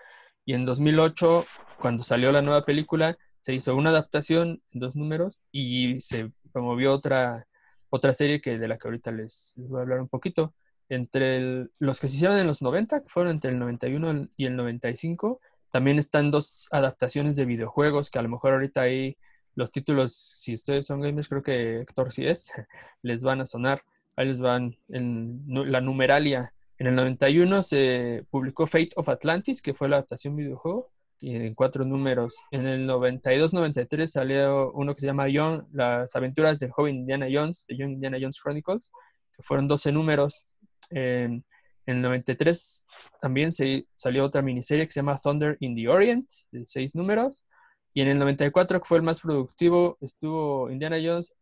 Y 0.45 0.53
en 0.53 0.63
2008, 0.63 1.45
cuando 1.79 2.01
salió 2.01 2.31
la 2.31 2.41
nueva 2.41 2.65
película, 2.65 3.17
se 3.41 3.53
hizo 3.53 3.75
una 3.75 3.89
adaptación 3.89 4.61
en 4.71 4.79
dos 4.79 4.95
números 4.95 5.41
y 5.51 5.99
se 6.01 6.31
promovió 6.51 6.93
otra, 6.93 7.47
otra 7.89 8.13
serie 8.13 8.41
que 8.41 8.57
de 8.57 8.67
la 8.67 8.77
que 8.77 8.87
ahorita 8.87 9.11
les, 9.11 9.53
voy 9.57 9.79
a 9.79 9.81
hablar 9.83 9.99
un 9.99 10.07
poquito. 10.07 10.53
Entre 10.89 11.67
los 11.77 11.99
que 11.99 12.07
se 12.07 12.15
hicieron 12.15 12.37
en 12.37 12.47
los 12.47 12.61
90, 12.61 13.01
que 13.01 13.09
fueron 13.09 13.31
entre 13.31 13.51
el 13.51 13.59
91 13.59 14.29
y 14.35 14.45
el 14.45 14.55
95, 14.55 15.39
también 15.71 15.99
están 15.99 16.29
dos 16.31 16.67
adaptaciones 16.71 17.35
de 17.35 17.45
videojuegos 17.45 18.09
que 18.09 18.19
a 18.19 18.23
lo 18.23 18.29
mejor 18.29 18.53
ahorita 18.53 18.81
hay 18.81 19.17
los 19.55 19.71
títulos, 19.71 20.13
si 20.13 20.53
ustedes 20.53 20.87
son 20.87 21.01
gamers, 21.01 21.27
creo 21.27 21.43
que 21.43 21.81
Héctor 21.81 22.11
sí 22.11 22.25
es, 22.25 22.51
les 23.03 23.23
van 23.23 23.41
a 23.41 23.45
sonar. 23.45 23.81
Ahí 24.15 24.27
les 24.27 24.39
van 24.39 24.75
en 24.89 25.43
la 25.47 25.81
numeralia. 25.81 26.53
En 26.77 26.87
el 26.87 26.95
91 26.95 27.61
se 27.61 28.25
publicó 28.29 28.67
Fate 28.67 28.89
of 28.95 29.09
Atlantis, 29.09 29.61
que 29.61 29.73
fue 29.73 29.89
la 29.89 29.97
adaptación 29.97 30.35
videojuego, 30.35 30.89
en 31.21 31.53
cuatro 31.53 31.85
números. 31.85 32.35
En 32.51 32.65
el 32.65 32.87
92-93 32.87 34.07
salió 34.07 34.71
uno 34.73 34.93
que 34.93 35.01
se 35.01 35.07
llama 35.07 35.27
Young, 35.27 35.63
Las 35.73 36.15
aventuras 36.15 36.59
del 36.59 36.71
joven 36.71 36.97
Indiana 36.97 37.27
Jones, 37.31 37.65
de 37.67 37.75
Young 37.75 37.91
Indiana 37.91 38.17
Jones 38.19 38.39
Chronicles, 38.41 38.91
que 39.31 39.43
fueron 39.43 39.67
12 39.67 39.91
números. 39.91 40.55
en 40.89 41.43
el 41.85 42.01
93 42.01 42.85
también 43.19 43.51
se, 43.51 43.87
salió 43.95 44.23
otra 44.25 44.41
miniserie 44.41 44.85
que 44.85 44.91
se 44.91 44.99
llama 44.99 45.17
Thunder 45.17 45.57
in 45.59 45.75
the 45.75 45.87
Orient, 45.87 46.25
de 46.51 46.65
seis 46.65 46.95
números. 46.95 47.45
Y 47.93 48.01
en 48.01 48.09
el 48.09 48.19
94, 48.19 48.79
que 48.79 48.87
fue 48.87 48.97
el 48.97 49.03
más 49.03 49.19
productivo, 49.19 49.97
estuvo 49.99 50.69
Indiana 50.69 50.97
Jones 51.03 51.33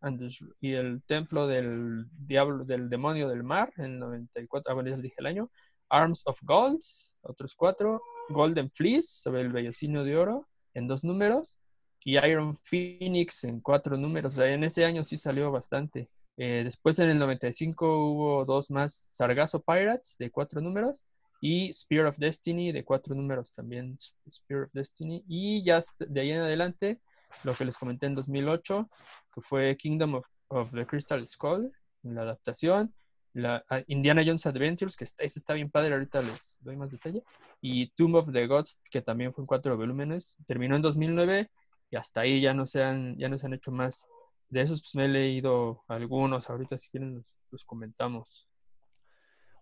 y 0.62 0.74
el 0.74 1.04
templo 1.04 1.46
del 1.46 2.06
diablo, 2.12 2.64
del 2.64 2.90
demonio 2.90 3.28
del 3.28 3.44
mar, 3.44 3.68
en 3.78 3.86
el 3.86 4.00
94, 4.00 4.72
ah, 4.72 4.74
bueno, 4.74 4.90
ya 4.90 4.96
les 4.96 5.04
dije 5.04 5.16
el 5.20 5.26
año. 5.26 5.52
Arms 5.90 6.24
of 6.26 6.40
Gold, 6.44 6.82
otros 7.22 7.56
cuatro. 7.56 8.02
Golden 8.30 8.68
Fleece, 8.68 9.08
sobre 9.08 9.42
el 9.42 9.54
vellocino 9.54 10.04
de 10.04 10.18
oro, 10.18 10.48
en 10.74 10.86
dos 10.88 11.04
números. 11.04 11.58
Y 12.04 12.18
Iron 12.18 12.54
Phoenix 12.54 13.44
en 13.44 13.62
cuatro 13.62 13.98
números. 13.98 14.38
O 14.38 14.44
en 14.44 14.64
ese 14.64 14.86
año 14.86 15.04
sí 15.04 15.18
salió 15.18 15.52
bastante. 15.52 16.10
Eh, 16.38 16.62
después 16.64 17.00
en 17.00 17.10
el 17.10 17.20
95 17.20 18.12
hubo 18.12 18.46
dos 18.46 18.70
más, 18.70 18.94
Sargasso 18.94 19.62
Pirates, 19.62 20.18
de 20.20 20.30
cuatro 20.30 20.62
números 20.62 21.04
y 21.42 21.72
Spear 21.72 22.06
of 22.06 22.18
Destiny 22.18 22.72
de 22.72 22.84
cuatro 22.84 23.16
números 23.16 23.52
también, 23.52 23.98
Spear 23.98 24.64
of 24.64 24.72
Destiny. 24.74 25.24
Y 25.28 25.64
ya 25.64 25.82
de 26.00 26.22
ahí 26.22 26.32
en 26.32 26.42
adelante, 26.42 27.02
lo 27.44 27.54
que 27.54 27.66
les 27.66 27.78
comenté 27.78 28.06
en 28.06 28.16
2008, 28.16 28.90
que 29.34 29.42
fue 29.42 29.76
Kingdom 29.78 30.22
of, 30.50 30.72
the 30.72 30.86
Crystal 30.86 31.26
Skull, 31.26 31.72
la 32.04 32.22
adaptación. 32.22 32.94
La, 33.38 33.64
ah, 33.70 33.82
Indiana 33.86 34.24
Jones 34.26 34.46
Adventures, 34.48 34.96
que 34.96 35.04
está, 35.04 35.24
ese 35.24 35.38
está 35.38 35.54
bien 35.54 35.70
padre, 35.70 35.94
ahorita 35.94 36.22
les 36.24 36.58
doy 36.60 36.76
más 36.76 36.90
detalle. 36.90 37.24
Y 37.62 37.90
Tomb 37.92 38.16
of 38.16 38.32
the 38.32 38.48
Gods, 38.48 38.80
que 38.90 39.02
también 39.02 39.32
fue 39.32 39.44
en 39.44 39.46
cuatro 39.46 39.78
volúmenes, 39.78 40.40
terminó 40.48 40.76
en 40.76 40.82
2009 40.82 41.52
y 41.92 41.96
hasta 41.96 42.22
ahí 42.22 42.42
ya 42.42 42.56
no 42.56 42.66
se 42.66 42.84
han, 42.84 43.16
ya 43.18 43.30
no 43.30 43.38
se 43.38 43.46
han 43.46 43.54
hecho 43.54 43.72
más. 43.72 44.08
De 44.50 44.62
esos 44.62 44.82
pues 44.82 44.96
me 44.96 45.06
he 45.06 45.08
leído 45.08 45.84
algunos, 45.88 46.50
ahorita 46.50 46.78
si 46.80 46.90
quieren 46.90 47.24
los 47.52 47.64
comentamos. 47.64 48.48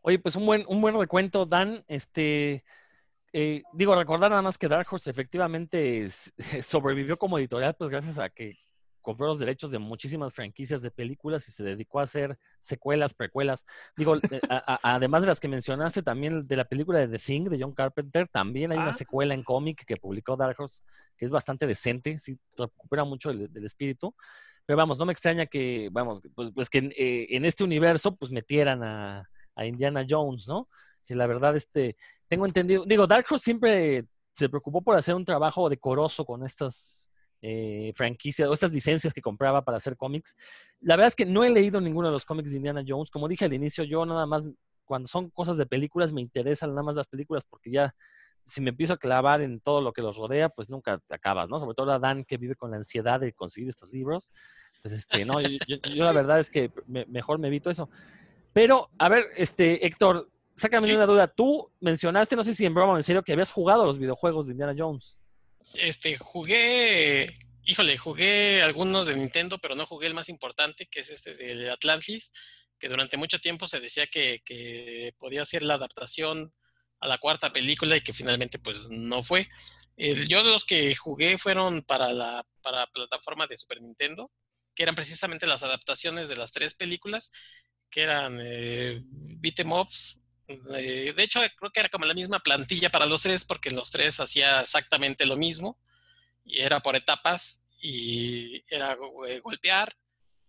Oye, 0.01 0.19
pues 0.19 0.35
un 0.37 0.45
buen, 0.45 0.63
un 0.67 0.79
buen 0.79 0.97
recuento, 0.97 1.45
Dan. 1.45 1.83
Este, 1.87 2.63
eh, 3.33 3.63
digo, 3.73 3.93
recordar 3.93 4.29
nada 4.29 4.41
más 4.41 4.57
que 4.57 4.69
Dark 4.69 4.87
Horse 4.89 5.09
efectivamente 5.09 6.09
sobrevivió 6.61 7.17
como 7.17 7.39
editorial, 7.39 7.75
pues 7.75 7.89
gracias 7.89 8.19
a 8.19 8.29
que 8.29 8.57
compró 9.05 9.27
los 9.27 9.39
derechos 9.39 9.71
de 9.71 9.79
muchísimas 9.79 10.33
franquicias 10.33 10.81
de 10.81 10.91
películas 10.91 11.47
y 11.47 11.51
se 11.51 11.63
dedicó 11.63 11.99
a 11.99 12.03
hacer 12.03 12.37
secuelas, 12.59 13.13
precuelas. 13.13 13.63
Digo, 13.95 14.17
eh, 14.17 14.41
además 14.49 15.21
de 15.21 15.27
las 15.27 15.39
que 15.39 15.47
mencionaste, 15.47 16.01
también 16.01 16.45
de 16.47 16.55
la 16.55 16.65
película 16.65 16.99
de 16.99 17.07
The 17.07 17.19
Thing 17.19 17.43
de 17.43 17.61
John 17.61 17.73
Carpenter, 17.73 18.27
también 18.27 18.71
hay 18.71 18.79
una 18.79 18.89
ah. 18.89 18.93
secuela 18.93 19.33
en 19.33 19.43
cómic 19.43 19.85
que 19.85 19.95
publicó 19.95 20.35
Dark 20.35 20.55
Horse, 20.59 20.81
que 21.15 21.25
es 21.25 21.31
bastante 21.31 21.67
decente, 21.67 22.17
sí, 22.17 22.37
recupera 22.57 23.05
mucho 23.05 23.31
del, 23.31 23.63
espíritu. 23.65 24.13
Pero 24.65 24.77
vamos, 24.77 24.97
no 24.97 25.05
me 25.05 25.13
extraña 25.13 25.45
que, 25.45 25.89
vamos, 25.91 26.21
pues, 26.33 26.51
pues 26.51 26.69
que 26.69 26.79
eh, 26.97 27.27
en 27.29 27.45
este 27.45 27.63
universo, 27.63 28.15
pues 28.15 28.31
metieran 28.31 28.83
a, 28.83 29.29
a 29.55 29.65
Indiana 29.65 30.03
Jones, 30.09 30.47
¿no? 30.47 30.67
Que 31.05 31.13
la 31.13 31.27
verdad, 31.27 31.55
este, 31.55 31.95
tengo 32.27 32.47
entendido, 32.47 32.83
digo, 32.85 33.05
Dark 33.05 33.27
Horse 33.29 33.43
siempre 33.43 34.05
se 34.33 34.49
preocupó 34.49 34.81
por 34.81 34.97
hacer 34.97 35.13
un 35.13 35.23
trabajo 35.23 35.69
decoroso 35.69 36.25
con 36.25 36.43
estas 36.43 37.11
eh, 37.47 37.93
franquicias 37.93 38.49
o 38.49 38.53
estas 38.55 38.71
licencias 38.71 39.13
que 39.13 39.21
compraba 39.21 39.63
para 39.63 39.77
hacer 39.77 39.95
cómics. 39.95 40.35
La 40.81 40.95
verdad 40.95 41.09
es 41.09 41.15
que 41.15 41.27
no 41.27 41.43
he 41.43 41.51
leído 41.51 41.79
ninguno 41.79 42.07
de 42.07 42.13
los 42.13 42.25
cómics 42.25 42.49
de 42.49 42.57
Indiana 42.57 42.83
Jones. 42.87 43.11
Como 43.11 43.27
dije 43.27 43.45
al 43.45 43.53
inicio, 43.53 43.83
yo 43.83 44.03
nada 44.03 44.25
más, 44.25 44.47
cuando 44.83 45.07
son 45.07 45.29
cosas 45.29 45.55
de 45.57 45.67
películas, 45.67 46.11
me 46.11 46.21
interesan 46.21 46.71
nada 46.71 46.81
más 46.81 46.95
las 46.95 47.05
películas 47.05 47.45
porque 47.47 47.69
ya 47.69 47.93
si 48.45 48.61
me 48.61 48.71
empiezo 48.71 48.93
a 48.93 48.97
clavar 48.97 49.41
en 49.41 49.59
todo 49.59 49.79
lo 49.79 49.93
que 49.93 50.01
los 50.01 50.17
rodea, 50.17 50.49
pues 50.49 50.71
nunca 50.71 50.97
te 50.97 51.13
acabas, 51.13 51.47
¿no? 51.47 51.59
Sobre 51.59 51.75
todo 51.75 51.91
a 51.91 51.99
Dan 51.99 52.25
que 52.25 52.37
vive 52.37 52.55
con 52.55 52.71
la 52.71 52.77
ansiedad 52.77 53.19
de 53.19 53.31
conseguir 53.31 53.69
estos 53.69 53.93
libros. 53.93 54.31
Pues 54.81 54.95
este, 54.95 55.23
no, 55.23 55.39
yo, 55.39 56.03
la 56.03 56.13
verdad 56.13 56.39
es 56.39 56.49
que 56.49 56.71
mejor 57.07 57.37
me 57.37 57.49
evito 57.49 57.69
eso. 57.69 57.89
Pero, 58.53 58.89
a 58.97 59.07
ver, 59.07 59.25
este, 59.37 59.85
Héctor, 59.85 60.29
sácame 60.55 60.95
una 60.95 61.05
duda. 61.05 61.27
Tú 61.27 61.71
mencionaste, 61.79 62.35
no 62.35 62.43
sé 62.43 62.55
si 62.55 62.65
en 62.65 62.73
broma 62.73 62.93
o 62.93 62.97
en 62.97 63.03
serio, 63.03 63.21
que 63.21 63.33
habías 63.33 63.51
jugado 63.51 63.85
los 63.85 63.99
videojuegos 63.99 64.47
de 64.47 64.53
Indiana 64.53 64.73
Jones. 64.75 65.19
Este, 65.73 66.17
jugué, 66.17 67.37
híjole, 67.63 67.97
jugué 67.97 68.61
algunos 68.61 69.05
de 69.05 69.15
Nintendo, 69.15 69.57
pero 69.57 69.75
no 69.75 69.85
jugué 69.85 70.07
el 70.07 70.13
más 70.13 70.29
importante, 70.29 70.87
que 70.87 71.01
es 71.01 71.09
este 71.09 71.35
de 71.35 71.71
Atlantis, 71.71 72.31
que 72.79 72.89
durante 72.89 73.17
mucho 73.17 73.39
tiempo 73.39 73.67
se 73.67 73.79
decía 73.79 74.07
que, 74.07 75.13
podía 75.17 75.45
ser 75.45 75.63
la 75.63 75.75
adaptación 75.75 76.53
a 76.99 77.07
la 77.07 77.17
cuarta 77.17 77.51
película 77.51 77.97
y 77.97 78.01
que 78.01 78.13
finalmente 78.13 78.59
pues 78.59 78.89
no 78.89 79.23
fue. 79.23 79.49
yo 79.97 80.43
de 80.43 80.51
los 80.51 80.65
que 80.65 80.95
jugué 80.95 81.37
fueron 81.37 81.83
para 81.83 82.13
la 82.13 82.45
para 82.61 82.87
plataforma 82.87 83.47
de 83.47 83.57
Super 83.57 83.81
Nintendo, 83.81 84.31
que 84.75 84.83
eran 84.83 84.95
precisamente 84.95 85.45
las 85.47 85.63
adaptaciones 85.63 86.27
de 86.29 86.35
las 86.35 86.51
tres 86.51 86.73
películas 86.73 87.31
que 87.89 88.01
eran 88.01 88.39
eh, 88.41 89.01
beat'em 89.05 89.71
eh, 90.47 91.13
de 91.15 91.23
hecho, 91.23 91.39
creo 91.57 91.71
que 91.71 91.79
era 91.79 91.89
como 91.89 92.05
la 92.05 92.13
misma 92.13 92.39
plantilla 92.39 92.89
para 92.89 93.05
los 93.05 93.21
tres, 93.21 93.43
porque 93.43 93.71
los 93.71 93.91
tres 93.91 94.19
hacía 94.19 94.61
exactamente 94.61 95.25
lo 95.25 95.37
mismo, 95.37 95.79
y 96.43 96.61
era 96.61 96.79
por 96.81 96.95
etapas, 96.95 97.61
y 97.81 98.63
era 98.67 98.97
eh, 99.27 99.39
golpear, 99.39 99.95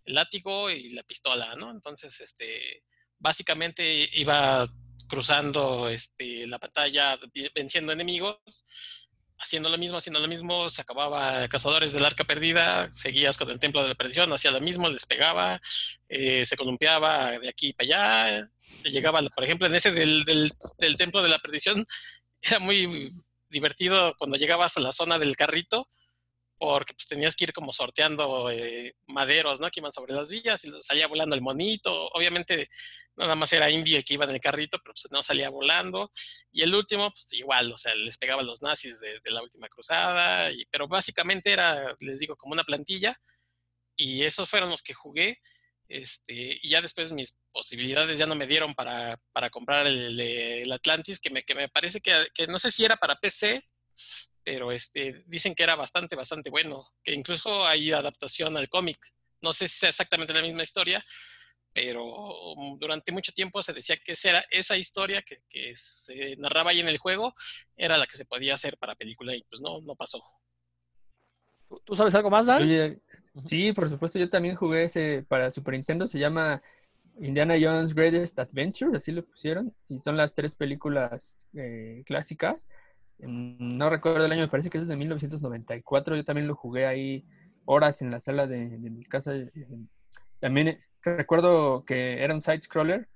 el 0.05 0.13
látigo 0.13 0.69
y 0.69 0.89
la 0.93 1.03
pistola, 1.03 1.55
¿no? 1.55 1.71
Entonces, 1.71 2.19
este, 2.21 2.83
básicamente 3.19 4.09
iba 4.13 4.67
cruzando 5.07 5.89
este, 5.89 6.47
la 6.47 6.59
pantalla 6.59 7.19
venciendo 7.55 7.91
enemigos, 7.91 8.65
haciendo 9.39 9.69
lo 9.69 9.77
mismo, 9.77 9.97
haciendo 9.97 10.19
lo 10.19 10.27
mismo, 10.27 10.69
se 10.69 10.81
acababa 10.81 11.47
Cazadores 11.47 11.93
del 11.93 12.05
Arca 12.05 12.23
Perdida, 12.23 12.91
seguías 12.93 13.37
con 13.37 13.49
el 13.49 13.59
Templo 13.59 13.81
de 13.83 13.89
la 13.89 13.95
Perdición, 13.95 14.31
hacía 14.33 14.51
lo 14.51 14.61
mismo, 14.61 14.89
les 14.89 15.05
pegaba, 15.05 15.61
eh, 16.09 16.45
se 16.45 16.57
columpiaba 16.57 17.39
de 17.39 17.49
aquí 17.49 17.73
para 17.73 17.85
allá, 17.85 18.49
llegaba, 18.83 19.21
por 19.21 19.43
ejemplo, 19.43 19.67
en 19.67 19.75
ese 19.75 19.91
del, 19.91 20.23
del, 20.25 20.97
Templo 20.97 21.21
de 21.21 21.29
la 21.29 21.39
Perdición, 21.39 21.85
era 22.41 22.59
muy 22.59 23.11
divertido 23.49 24.15
cuando 24.17 24.37
llegabas 24.37 24.77
a 24.77 24.81
la 24.81 24.91
zona 24.91 25.19
del 25.19 25.35
carrito, 25.35 25.87
porque 26.57 26.93
pues, 26.93 27.07
tenías 27.07 27.35
que 27.35 27.45
ir 27.45 27.53
como 27.53 27.71
sorteando 27.71 28.49
eh, 28.49 28.95
maderos, 29.05 29.59
¿no? 29.59 29.69
Que 29.69 29.79
iban 29.79 29.93
sobre 29.93 30.13
las 30.13 30.27
villas 30.27 30.63
y 30.65 30.71
salía 30.81 31.07
volando 31.07 31.35
el 31.35 31.41
monito. 31.41 32.07
Obviamente 32.09 32.69
nada 33.17 33.35
más 33.35 33.51
era 33.51 33.69
Indy 33.69 33.95
el 33.95 34.05
que 34.05 34.13
iba 34.13 34.25
en 34.25 34.31
el 34.31 34.39
carrito, 34.39 34.77
pero 34.79 34.93
pues 34.93 35.07
no 35.11 35.23
salía 35.23 35.49
volando. 35.49 36.11
Y 36.51 36.61
el 36.61 36.73
último, 36.73 37.11
pues 37.11 37.31
igual, 37.33 37.71
o 37.71 37.77
sea, 37.77 37.93
les 37.95 38.17
pegaba 38.17 38.41
a 38.41 38.45
los 38.45 38.61
nazis 38.61 38.99
de, 38.99 39.19
la 39.25 39.41
última 39.41 39.67
cruzada, 39.67 40.51
y, 40.51 40.65
pero 40.67 40.87
básicamente 40.87 41.51
era, 41.51 41.95
les 41.99 42.19
digo, 42.19 42.35
como 42.35 42.53
una 42.53 42.63
plantilla. 42.63 43.19
Y 43.95 44.23
esos 44.23 44.49
fueron 44.49 44.69
los 44.69 44.83
que 44.83 44.93
jugué. 44.93 45.41
Este, 45.89 46.59
y 46.61 46.69
ya 46.69 46.81
después 46.81 47.11
mis 47.13 47.37
posibilidades 47.51 48.17
ya 48.17 48.25
no 48.25 48.35
me 48.35 48.45
dieron 48.45 48.75
para, 48.75 49.19
para 49.31 49.49
comprar 49.49 49.87
el, 49.87 50.71
Atlantis, 50.71 51.19
que 51.19 51.29
me, 51.29 51.41
que 51.41 51.55
me 51.55 51.69
parece 51.69 52.01
que, 52.01 52.27
que, 52.33 52.45
no 52.47 52.59
sé 52.59 52.71
si 52.71 52.85
era 52.85 52.97
para 52.97 53.15
PC, 53.15 53.63
pero 54.43 54.71
este, 54.71 55.23
dicen 55.25 55.55
que 55.55 55.63
era 55.63 55.75
bastante, 55.75 56.15
bastante 56.15 56.49
bueno, 56.49 56.87
que 57.03 57.13
incluso 57.13 57.65
hay 57.65 57.91
adaptación 57.91 58.57
al 58.57 58.69
cómic. 58.69 58.99
No 59.41 59.53
sé 59.53 59.67
si 59.67 59.85
es 59.85 59.91
exactamente 59.91 60.33
la 60.33 60.41
misma 60.41 60.63
historia, 60.63 61.03
pero 61.77 62.03
durante 62.79 63.11
mucho 63.11 63.31
tiempo 63.33 63.61
se 63.61 63.71
decía 63.71 63.97
que 64.03 64.13
esa, 64.13 64.29
era, 64.29 64.45
esa 64.49 64.75
historia 64.75 65.21
que, 65.21 65.43
que, 65.47 65.75
se 65.75 66.35
narraba 66.37 66.71
ahí 66.71 66.79
en 66.79 66.87
el 66.87 66.97
juego 66.97 67.35
era 67.75 67.99
la 67.99 68.07
que 68.07 68.17
se 68.17 68.25
podía 68.25 68.55
hacer 68.55 68.79
para 68.79 68.95
película 68.95 69.35
y 69.35 69.43
pues 69.43 69.61
no, 69.61 69.79
no 69.81 69.95
pasó. 69.95 70.23
¿Tú 71.85 71.95
sabes 71.95 72.15
algo 72.15 72.31
más, 72.31 72.47
Dan? 72.47 72.99
sí, 73.45 73.73
por 73.73 73.87
supuesto, 73.91 74.17
yo 74.17 74.27
también 74.27 74.55
jugué 74.55 74.85
ese 74.85 75.23
para 75.27 75.51
Super 75.51 75.75
Nintendo, 75.75 76.07
se 76.07 76.17
llama 76.17 76.63
Indiana 77.19 77.53
Jones 77.61 77.93
Greatest 77.93 78.39
Adventure, 78.39 78.97
así 78.97 79.11
lo 79.11 79.23
pusieron, 79.23 79.71
y 79.87 79.99
son 79.99 80.17
las 80.17 80.33
tres 80.33 80.55
películas 80.55 81.37
eh, 81.53 82.01
clásicas. 82.07 82.67
No 83.19 83.91
recuerdo 83.91 84.25
el 84.25 84.31
año, 84.31 84.41
me 84.41 84.47
parece 84.47 84.71
que 84.71 84.79
es 84.79 84.87
de 84.87 84.95
1994, 84.95 86.15
yo 86.15 86.25
también 86.25 86.47
lo 86.47 86.55
jugué 86.55 86.87
ahí 86.87 87.23
horas 87.65 88.01
en 88.01 88.09
la 88.09 88.19
sala 88.19 88.47
de, 88.47 88.65
mi 88.65 89.05
casa. 89.05 89.35
También 90.39 90.67
eh, 90.67 90.79
recuerdo 91.03 91.83
que 91.85 92.23
era 92.23 92.33
un 92.33 92.41
side-scroller, 92.41 93.07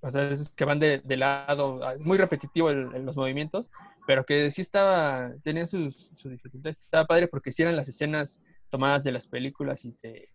o 0.00 0.10
sea, 0.10 0.30
esos 0.30 0.50
que 0.50 0.64
van 0.64 0.78
de, 0.78 1.02
lado, 1.16 1.80
ah, 1.84 1.94
muy 2.00 2.16
repetitivo 2.16 2.70
en 2.70 3.04
los 3.04 3.16
movimientos, 3.16 3.70
pero 4.08 4.24
que 4.24 4.50
sí 4.50 4.62
estaba, 4.62 5.32
tenía 5.42 5.66
sus, 5.66 6.12
dificultades. 6.24 6.78
Estaba 6.78 7.06
padre 7.06 7.28
porque 7.28 7.52
sí 7.52 7.62
eran 7.62 7.76
las 7.76 7.90
escenas 7.90 8.42
tomadas 8.70 9.04
de 9.04 9.12
las 9.12 9.26
películas 9.26 9.84
y 9.84 9.92
te, 9.92 10.28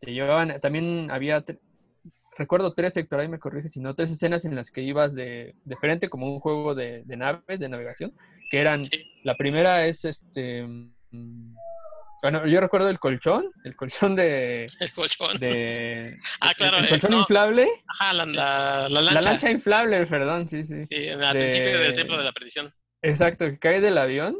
te 0.00 0.12
llevaban. 0.12 0.54
También 0.62 1.10
había, 1.10 1.44
recuerdo 2.38 2.72
tres, 2.72 2.96
Héctor, 2.96 3.20
ahí 3.20 3.28
me 3.28 3.38
corrige, 3.38 3.68
sino 3.68 3.94
tres 3.94 4.12
escenas 4.12 4.46
en 4.46 4.54
las 4.54 4.70
que 4.70 4.80
ibas 4.80 5.14
de, 5.14 5.54
de 5.62 5.76
frente 5.76 6.08
como 6.08 6.32
un 6.32 6.38
juego 6.38 6.74
de, 6.74 7.02
de 7.04 7.16
naves, 7.18 7.60
de 7.60 7.68
navegación, 7.68 8.14
que 8.50 8.60
eran, 8.60 8.84
la 9.24 9.34
primera 9.34 9.86
es 9.86 10.06
este. 10.06 10.66
Mm, 11.10 11.54
bueno, 12.22 12.46
yo 12.46 12.60
recuerdo 12.60 12.88
el 12.88 12.98
colchón, 12.98 13.50
el 13.64 13.76
colchón 13.76 14.16
de... 14.16 14.66
El 14.80 14.92
colchón. 14.92 15.38
De, 15.38 16.18
ah, 16.40 16.52
claro. 16.54 16.78
El, 16.78 16.86
eh, 16.86 16.88
colchón 16.88 17.14
inflable. 17.14 17.68
Ajá, 17.86 18.12
la, 18.12 18.26
la, 18.26 18.88
lancha. 18.88 19.14
La 19.14 19.20
lancha 19.22 19.50
inflable, 19.50 20.06
perdón, 20.06 20.48
sí, 20.48 20.64
sí. 20.64 20.84
Sí, 20.90 21.08
al 21.08 21.36
principio 21.36 21.78
del 21.78 21.94
Templo 21.94 22.18
de 22.18 22.24
la 22.24 22.32
Perdición. 22.32 22.74
Exacto, 23.00 23.44
que 23.44 23.58
cae 23.58 23.80
del 23.80 23.96
avión 23.96 24.36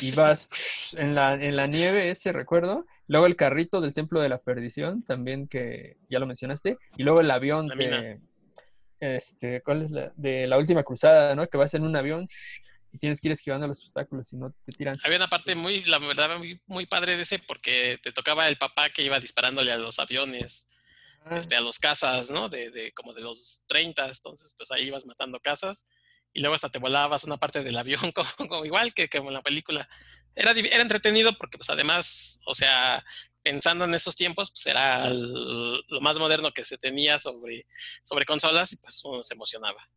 y 0.00 0.10
vas 0.16 0.96
en 0.98 1.14
la, 1.14 1.34
en 1.34 1.54
la 1.54 1.66
nieve, 1.66 2.10
ese 2.10 2.32
recuerdo. 2.32 2.86
Luego 3.08 3.26
el 3.26 3.36
carrito 3.36 3.80
del 3.80 3.94
Templo 3.94 4.20
de 4.20 4.28
la 4.28 4.38
Perdición, 4.38 5.02
también 5.02 5.46
que 5.46 5.96
ya 6.08 6.18
lo 6.18 6.26
mencionaste. 6.26 6.78
Y 6.96 7.02
luego 7.04 7.20
el 7.20 7.30
avión 7.30 7.68
de... 7.68 8.20
Este, 8.98 9.62
¿cuál 9.62 9.80
es 9.82 9.92
la? 9.92 10.12
De 10.16 10.46
la 10.46 10.58
última 10.58 10.82
cruzada, 10.82 11.34
¿no? 11.34 11.46
Que 11.46 11.56
vas 11.56 11.72
en 11.72 11.84
un 11.84 11.96
avión 11.96 12.26
y 12.92 12.98
tienes 12.98 13.20
que 13.20 13.28
ir 13.28 13.32
esquivando 13.32 13.66
los 13.66 13.80
obstáculos 13.80 14.32
y 14.32 14.36
no 14.36 14.52
te 14.64 14.72
tiran. 14.72 14.96
Había 15.04 15.18
una 15.18 15.28
parte 15.28 15.54
muy, 15.54 15.84
la 15.84 15.98
verdad, 15.98 16.38
muy, 16.38 16.60
muy 16.66 16.86
padre 16.86 17.16
de 17.16 17.22
ese 17.22 17.38
porque 17.38 17.98
te 18.02 18.12
tocaba 18.12 18.48
el 18.48 18.56
papá 18.56 18.90
que 18.90 19.02
iba 19.02 19.20
disparándole 19.20 19.72
a 19.72 19.78
los 19.78 19.98
aviones, 19.98 20.66
ah. 21.24 21.38
este, 21.38 21.56
a 21.56 21.60
los 21.60 21.78
casas, 21.78 22.30
¿no? 22.30 22.48
De, 22.48 22.70
de, 22.70 22.92
como 22.92 23.12
de 23.12 23.20
los 23.20 23.62
30, 23.68 24.08
entonces 24.08 24.54
pues 24.56 24.70
ahí 24.70 24.88
ibas 24.88 25.06
matando 25.06 25.40
casas 25.40 25.86
y 26.32 26.40
luego 26.40 26.54
hasta 26.54 26.70
te 26.70 26.78
volabas 26.78 27.24
una 27.24 27.38
parte 27.38 27.62
del 27.62 27.76
avión 27.76 28.12
como, 28.38 28.64
igual 28.64 28.94
que, 28.94 29.08
como 29.08 29.28
en 29.28 29.34
la 29.34 29.42
película. 29.42 29.88
Era, 30.34 30.52
era 30.52 30.82
entretenido 30.82 31.36
porque 31.36 31.58
pues 31.58 31.70
además, 31.70 32.40
o 32.46 32.54
sea, 32.54 33.04
pensando 33.42 33.84
en 33.84 33.94
esos 33.94 34.16
tiempos, 34.16 34.50
pues 34.50 34.66
era 34.66 35.08
lo 35.10 36.00
más 36.00 36.18
moderno 36.18 36.52
que 36.52 36.64
se 36.64 36.78
tenía 36.78 37.18
sobre, 37.18 37.66
sobre 38.04 38.26
consolas 38.26 38.72
y 38.72 38.76
pues 38.76 39.00
uno 39.04 39.22
se 39.22 39.34
emocionaba. 39.34 39.88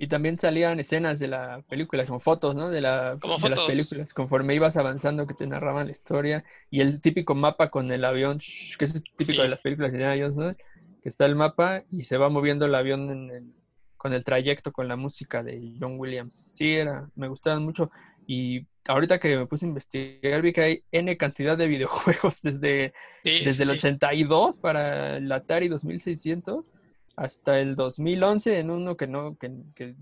Y 0.00 0.06
también 0.06 0.36
salían 0.36 0.78
escenas 0.78 1.18
de 1.18 1.26
la 1.26 1.62
película, 1.68 2.04
como 2.06 2.20
fotos, 2.20 2.54
¿no? 2.54 2.70
De, 2.70 2.80
la, 2.80 3.16
de 3.16 3.48
las 3.48 3.62
películas, 3.62 4.14
conforme 4.14 4.54
ibas 4.54 4.76
avanzando, 4.76 5.26
que 5.26 5.34
te 5.34 5.46
narraban 5.46 5.86
la 5.86 5.90
historia. 5.90 6.44
Y 6.70 6.80
el 6.80 7.00
típico 7.00 7.34
mapa 7.34 7.68
con 7.68 7.90
el 7.90 8.04
avión, 8.04 8.38
que 8.78 8.84
es 8.84 9.02
típico 9.16 9.42
de 9.42 9.48
las 9.48 9.60
películas 9.60 9.92
de 9.92 9.98
Indiana 9.98 10.28
¿no? 10.28 10.56
Que 11.02 11.08
está 11.08 11.26
el 11.26 11.34
mapa 11.34 11.82
y 11.90 12.04
se 12.04 12.16
va 12.16 12.28
moviendo 12.28 12.66
el 12.66 12.76
avión 12.76 13.52
con 13.96 14.12
el 14.12 14.22
trayecto, 14.22 14.72
con 14.72 14.86
la 14.86 14.94
música 14.94 15.42
de 15.42 15.74
John 15.78 15.98
Williams. 15.98 16.52
Sí, 16.54 16.74
era, 16.74 17.10
me 17.16 17.26
gustaban 17.26 17.64
mucho. 17.64 17.90
Y 18.24 18.66
ahorita 18.86 19.18
que 19.18 19.36
me 19.36 19.46
puse 19.46 19.66
a 19.66 19.68
investigar, 19.68 20.42
vi 20.42 20.52
que 20.52 20.60
hay 20.60 20.84
N 20.92 21.16
cantidad 21.16 21.58
de 21.58 21.66
videojuegos 21.68 22.40
desde, 22.42 22.92
desde 23.24 23.64
el 23.64 23.70
82 23.70 24.60
para 24.60 25.16
el 25.16 25.32
Atari 25.32 25.66
2600 25.66 26.72
hasta 27.18 27.58
el 27.58 27.74
2011 27.74 28.60
en 28.60 28.70
uno 28.70 28.96
que 28.96 29.08
no 29.08 29.36
que, 29.36 29.50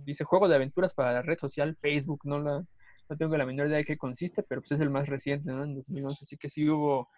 dice 0.04 0.24
juego 0.24 0.48
de 0.48 0.56
aventuras 0.56 0.92
para 0.92 1.12
la 1.12 1.22
red 1.22 1.38
social 1.38 1.74
Facebook, 1.80 2.20
no 2.24 2.38
la 2.40 2.62
no 3.08 3.16
tengo 3.16 3.36
la 3.36 3.46
menor 3.46 3.68
idea 3.68 3.78
de 3.78 3.84
qué 3.84 3.96
consiste, 3.96 4.42
pero 4.42 4.60
pues 4.60 4.72
es 4.72 4.80
el 4.80 4.90
más 4.90 5.08
reciente, 5.08 5.50
¿no? 5.50 5.64
En 5.64 5.74
2011, 5.76 6.18
así 6.22 6.36
que 6.36 6.50
sí 6.50 6.68
hubo 6.68 7.08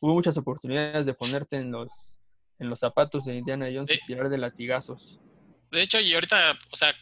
hubo 0.00 0.14
muchas 0.14 0.38
oportunidades 0.38 1.04
de 1.04 1.12
ponerte 1.12 1.58
en 1.58 1.70
los 1.70 2.18
en 2.58 2.70
los 2.70 2.78
zapatos 2.78 3.26
de 3.26 3.36
Indiana 3.36 3.68
Jones 3.72 3.90
y 3.90 4.06
tirar 4.06 4.30
de 4.30 4.38
latigazos. 4.38 5.20
De 5.70 5.82
hecho, 5.82 6.00
y 6.00 6.14
ahorita, 6.14 6.58
o 6.70 6.76
sea, 6.76 6.94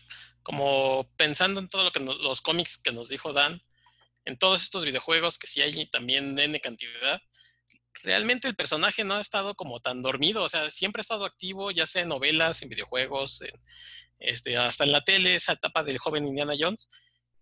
como 0.42 1.08
pensando 1.16 1.60
en 1.60 1.68
todo 1.68 1.84
lo 1.84 1.92
que 1.92 2.00
los 2.00 2.40
cómics 2.40 2.78
que 2.78 2.92
nos 2.92 3.08
dijo 3.08 3.32
Dan, 3.32 3.62
en 4.24 4.38
todos 4.38 4.62
estos 4.62 4.84
videojuegos 4.84 5.38
que 5.38 5.46
sí 5.46 5.62
hay 5.62 5.86
también 5.90 6.36
N 6.36 6.58
cantidad, 6.60 7.20
realmente 8.02 8.48
el 8.48 8.56
personaje 8.56 9.04
no 9.04 9.14
ha 9.14 9.20
estado 9.20 9.54
como 9.54 9.80
tan 9.80 10.02
dormido, 10.02 10.44
o 10.44 10.48
sea, 10.48 10.70
siempre 10.70 11.00
ha 11.00 11.02
estado 11.02 11.24
activo, 11.24 11.70
ya 11.70 11.86
sea 11.86 12.02
en 12.02 12.08
novelas, 12.08 12.62
en 12.62 12.68
videojuegos, 12.68 13.42
este, 14.18 14.56
hasta 14.56 14.84
en 14.84 14.92
la 14.92 15.02
tele, 15.02 15.34
esa 15.34 15.52
etapa 15.52 15.82
del 15.84 15.98
joven 15.98 16.26
Indiana 16.26 16.54
Jones. 16.58 16.90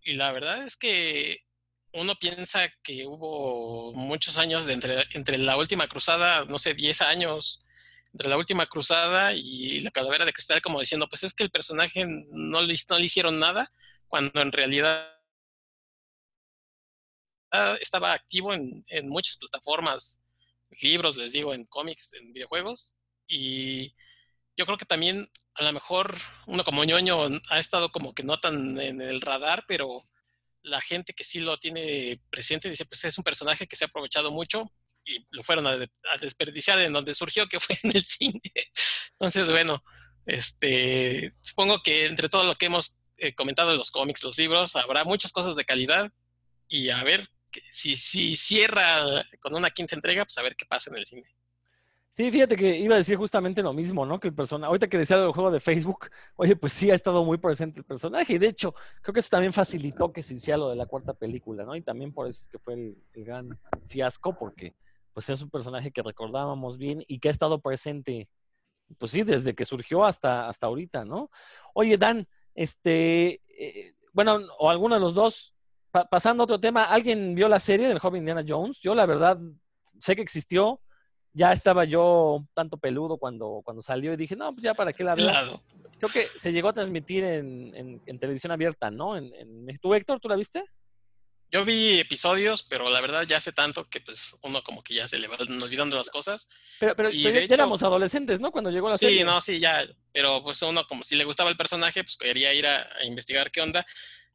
Y 0.01 0.13
la 0.13 0.31
verdad 0.31 0.63
es 0.63 0.77
que 0.77 1.39
uno 1.93 2.15
piensa 2.15 2.69
que 2.83 3.05
hubo 3.05 3.93
muchos 3.93 4.37
años 4.37 4.65
de 4.65 4.73
entre, 4.73 5.05
entre 5.13 5.37
la 5.37 5.57
última 5.57 5.87
cruzada, 5.87 6.45
no 6.45 6.59
sé, 6.59 6.73
10 6.73 7.01
años, 7.01 7.65
entre 8.13 8.29
la 8.29 8.37
última 8.37 8.67
cruzada 8.67 9.33
y 9.33 9.81
la 9.81 9.91
calavera 9.91 10.25
de 10.25 10.33
cristal, 10.33 10.61
como 10.61 10.79
diciendo, 10.79 11.07
pues 11.09 11.23
es 11.23 11.33
que 11.33 11.43
el 11.43 11.51
personaje 11.51 12.05
no 12.07 12.61
le, 12.61 12.75
no 12.89 12.97
le 12.97 13.05
hicieron 13.05 13.39
nada, 13.39 13.71
cuando 14.07 14.41
en 14.41 14.51
realidad 14.51 15.15
estaba 17.81 18.13
activo 18.13 18.53
en, 18.53 18.83
en 18.87 19.09
muchas 19.09 19.37
plataformas 19.37 20.21
libros, 20.81 21.17
les 21.17 21.31
digo, 21.31 21.53
en 21.53 21.65
cómics, 21.65 22.13
en 22.13 22.33
videojuegos. 22.33 22.95
Y 23.27 23.95
yo 24.57 24.65
creo 24.65 24.77
que 24.77 24.85
también 24.85 25.29
a 25.55 25.63
lo 25.63 25.73
mejor 25.73 26.15
uno 26.47 26.63
como 26.63 26.83
ñoño 26.83 27.41
ha 27.49 27.59
estado 27.59 27.91
como 27.91 28.13
que 28.13 28.23
no 28.23 28.39
tan 28.39 28.79
en 28.79 29.01
el 29.01 29.21
radar, 29.21 29.65
pero 29.67 30.07
la 30.61 30.81
gente 30.81 31.13
que 31.13 31.23
sí 31.23 31.39
lo 31.39 31.57
tiene 31.57 32.21
presente 32.29 32.69
dice, 32.69 32.85
pues 32.85 33.03
es 33.05 33.17
un 33.17 33.23
personaje 33.23 33.67
que 33.67 33.75
se 33.75 33.85
ha 33.85 33.87
aprovechado 33.87 34.31
mucho 34.31 34.71
y 35.05 35.25
lo 35.31 35.43
fueron 35.43 35.67
a, 35.67 35.77
desperdiciar 36.19 36.79
en 36.79 36.93
donde 36.93 37.13
surgió, 37.13 37.47
que 37.47 37.59
fue 37.59 37.77
en 37.83 37.95
el 37.95 38.03
cine. 38.03 38.41
Entonces, 39.13 39.49
bueno, 39.49 39.83
este, 40.25 41.33
supongo 41.41 41.81
que 41.81 42.05
entre 42.05 42.29
todo 42.29 42.43
lo 42.43 42.55
que 42.55 42.67
hemos 42.67 42.99
eh, 43.17 43.33
comentado 43.33 43.71
de 43.71 43.77
los 43.77 43.91
cómics, 43.91 44.23
los 44.23 44.37
libros, 44.37 44.75
habrá 44.75 45.03
muchas 45.03 45.31
cosas 45.31 45.55
de 45.55 45.65
calidad 45.65 46.11
y 46.67 46.89
a 46.89 47.03
ver 47.03 47.27
si, 47.71 47.95
si 47.95 48.35
cierra 48.35 49.23
con 49.39 49.55
una 49.55 49.69
quinta 49.71 49.95
entrega, 49.95 50.25
pues 50.25 50.37
a 50.37 50.41
ver 50.41 50.55
qué 50.55 50.65
pasa 50.65 50.89
en 50.89 50.97
el 50.97 51.05
cine. 51.05 51.35
Sí, 52.19 52.29
fíjate 52.31 52.57
que 52.57 52.77
iba 52.77 52.95
a 52.95 52.97
decir 52.97 53.15
justamente 53.15 53.63
lo 53.63 53.71
mismo, 53.71 54.05
¿no? 54.05 54.19
Que 54.19 54.27
el 54.27 54.33
personaje, 54.35 54.67
ahorita 54.67 54.89
que 54.89 54.97
decía 54.97 55.15
el 55.15 55.31
juego 55.31 55.51
de 55.51 55.61
Facebook, 55.61 56.09
oye, 56.35 56.53
pues 56.57 56.73
sí 56.73 56.91
ha 56.91 56.95
estado 56.95 57.23
muy 57.23 57.37
presente 57.37 57.79
el 57.79 57.85
personaje. 57.85 58.33
Y 58.33 58.37
de 58.37 58.47
hecho, 58.47 58.75
creo 59.01 59.13
que 59.13 59.21
eso 59.21 59.29
también 59.29 59.53
facilitó 59.53 60.11
que 60.11 60.21
se 60.21 60.33
hiciera 60.33 60.57
lo 60.57 60.69
de 60.69 60.75
la 60.75 60.85
cuarta 60.85 61.13
película, 61.13 61.63
¿no? 61.63 61.77
Y 61.77 61.81
también 61.81 62.11
por 62.11 62.27
eso 62.27 62.41
es 62.41 62.49
que 62.49 62.59
fue 62.59 62.73
el, 62.73 62.97
gran 63.13 63.57
fiasco, 63.87 64.37
porque 64.37 64.75
pues 65.13 65.29
es 65.29 65.41
un 65.41 65.49
personaje 65.49 65.91
que 65.91 66.03
recordábamos 66.03 66.77
bien 66.77 67.05
y 67.07 67.19
que 67.19 67.29
ha 67.29 67.31
estado 67.31 67.61
presente, 67.61 68.27
pues 68.97 69.11
sí, 69.11 69.23
desde 69.23 69.55
que 69.55 69.63
surgió 69.63 70.03
hasta, 70.03 70.49
hasta 70.49 70.67
ahorita, 70.67 71.05
¿no? 71.05 71.31
Oye, 71.73 71.97
Dan, 71.97 72.27
este, 72.53 73.41
eh, 73.47 73.95
bueno, 74.11 74.41
o 74.57 74.69
alguno 74.69 74.95
de 74.95 75.01
los 75.01 75.13
dos, 75.13 75.53
pasando 75.91 76.43
a 76.43 76.45
otro 76.45 76.59
tema, 76.59 76.83
¿alguien 76.83 77.35
vio 77.35 77.47
la 77.47 77.59
serie 77.59 77.87
del 77.87 77.99
joven 77.99 78.19
Indiana 78.19 78.43
Jones? 78.47 78.79
Yo 78.79 78.93
la 78.95 79.05
verdad 79.05 79.39
sé 79.99 80.15
que 80.15 80.21
existió, 80.21 80.81
ya 81.33 81.51
estaba 81.51 81.85
yo 81.85 82.45
tanto 82.53 82.77
peludo 82.77 83.17
cuando, 83.17 83.61
cuando 83.63 83.81
salió 83.81 84.13
y 84.13 84.17
dije, 84.17 84.35
no, 84.35 84.53
pues 84.53 84.63
ya 84.63 84.73
para 84.73 84.93
qué 84.93 85.03
la 85.03 85.15
veo. 85.15 85.61
Creo 85.97 86.11
que 86.11 86.27
se 86.37 86.53
llegó 86.53 86.69
a 86.69 86.73
transmitir 86.73 87.23
en, 87.23 88.19
televisión 88.19 88.51
abierta, 88.51 88.89
¿no? 88.89 89.17
En, 89.17 89.67
¿Tú, 89.81 89.93
Héctor, 89.93 90.19
tú 90.19 90.29
la 90.29 90.35
viste? 90.35 90.63
Yo 91.51 91.65
vi 91.65 91.99
episodios, 91.99 92.61
pero 92.61 92.89
la 92.89 93.01
verdad 93.01 93.23
ya 93.27 93.37
hace 93.37 93.51
tanto 93.51 93.89
que 93.89 94.01
pues 94.01 94.35
uno 94.43 94.61
como 94.61 94.83
que 94.83 94.93
ya 94.93 95.07
se 95.07 95.17
le 95.17 95.27
va 95.27 95.35
olvidando 95.39 95.97
las 95.97 96.11
cosas. 96.11 96.47
Pero, 96.79 96.95
pero, 96.95 97.09
ya 97.09 97.31
éramos 97.31 97.81
adolescentes, 97.81 98.39
¿no? 98.39 98.51
Cuando 98.51 98.69
llegó 98.69 98.87
la 98.87 98.99
serie. 98.99 99.17
Sí, 99.17 99.23
no, 99.23 99.41
sí, 99.41 99.59
ya. 99.59 99.83
Pero 100.13 100.43
pues 100.43 100.61
uno 100.61 100.85
como 100.85 101.03
si 101.03 101.15
le 101.15 101.25
gustaba 101.25 101.49
el 101.49 101.57
personaje, 101.57 102.03
pues 102.03 102.17
quería 102.17 102.53
ir 102.53 102.67
a, 102.67 102.87
a 102.97 103.03
investigar 103.03 103.49
qué 103.49 103.61
onda. 103.61 103.83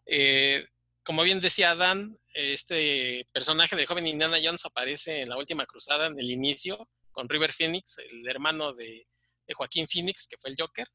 Eh, 0.07 0.67
como 1.05 1.23
bien 1.23 1.41
decía 1.41 1.75
Dan, 1.75 2.19
este 2.33 3.29
personaje 3.33 3.77
de 3.77 3.87
joven 3.87 4.07
Indiana 4.07 4.39
Jones 4.43 4.65
aparece 4.65 5.23
en 5.23 5.29
la 5.29 5.37
última 5.37 5.67
cruzada, 5.67 6.07
en 6.07 6.19
el 6.19 6.31
inicio, 6.31 6.89
con 7.13 7.29
River 7.29 7.53
Phoenix, 7.53 7.99
el 7.99 8.27
hermano 8.29 8.73
de, 8.73 9.07
Joaquín 9.55 9.87
Phoenix, 9.87 10.27
que 10.27 10.39
fue 10.39 10.51
el 10.51 10.57
Joker. 10.59 10.89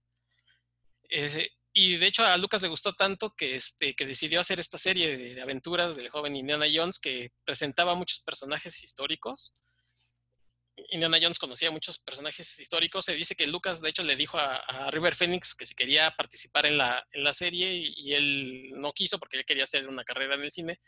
Y 1.72 1.98
de 1.98 2.08
hecho 2.08 2.26
a 2.26 2.36
Lucas 2.38 2.62
le 2.62 2.68
gustó 2.68 2.94
tanto 2.94 3.36
que, 3.36 3.56
este, 3.56 3.96
que 3.96 4.06
decidió 4.06 4.40
hacer 4.40 4.60
esta 4.60 4.78
serie 4.78 5.18
de, 5.18 5.42
aventuras 5.42 5.96
del 5.96 6.10
joven 6.10 6.36
Indiana 6.36 6.66
Jones 6.72 7.00
que 7.00 7.32
presentaba 7.46 7.96
muchos 7.96 8.22
personajes 8.22 8.84
históricos. 8.84 9.54
Indiana 10.92 11.20
Jones 11.22 11.40
conocía 11.40 11.72
muchos 11.72 12.00
personajes 12.00 12.60
históricos. 12.60 13.06
Se 13.06 13.14
dice 13.14 13.36
que 13.36 13.48
Lucas, 13.48 13.82
de 13.82 13.90
hecho, 13.90 14.04
le 14.04 14.16
dijo 14.16 14.38
a, 14.38 14.90
River 14.92 15.16
Phoenix 15.16 15.56
que 15.56 15.66
si 15.66 15.76
quería 15.76 16.12
participar 16.16 16.66
en 16.66 16.78
la, 16.78 17.06
en 17.12 17.24
la 17.24 17.34
serie 17.34 17.74
y, 17.74 18.14
él 18.14 18.72
no 18.76 18.92
quiso 18.94 19.20
porque 19.20 19.38
él 19.38 19.46
quería 19.46 19.64
hacer 19.64 19.88
una 19.88 20.04
carrera 20.04 20.36
en 20.36 20.44
el 20.44 20.52
cine. 20.52 20.80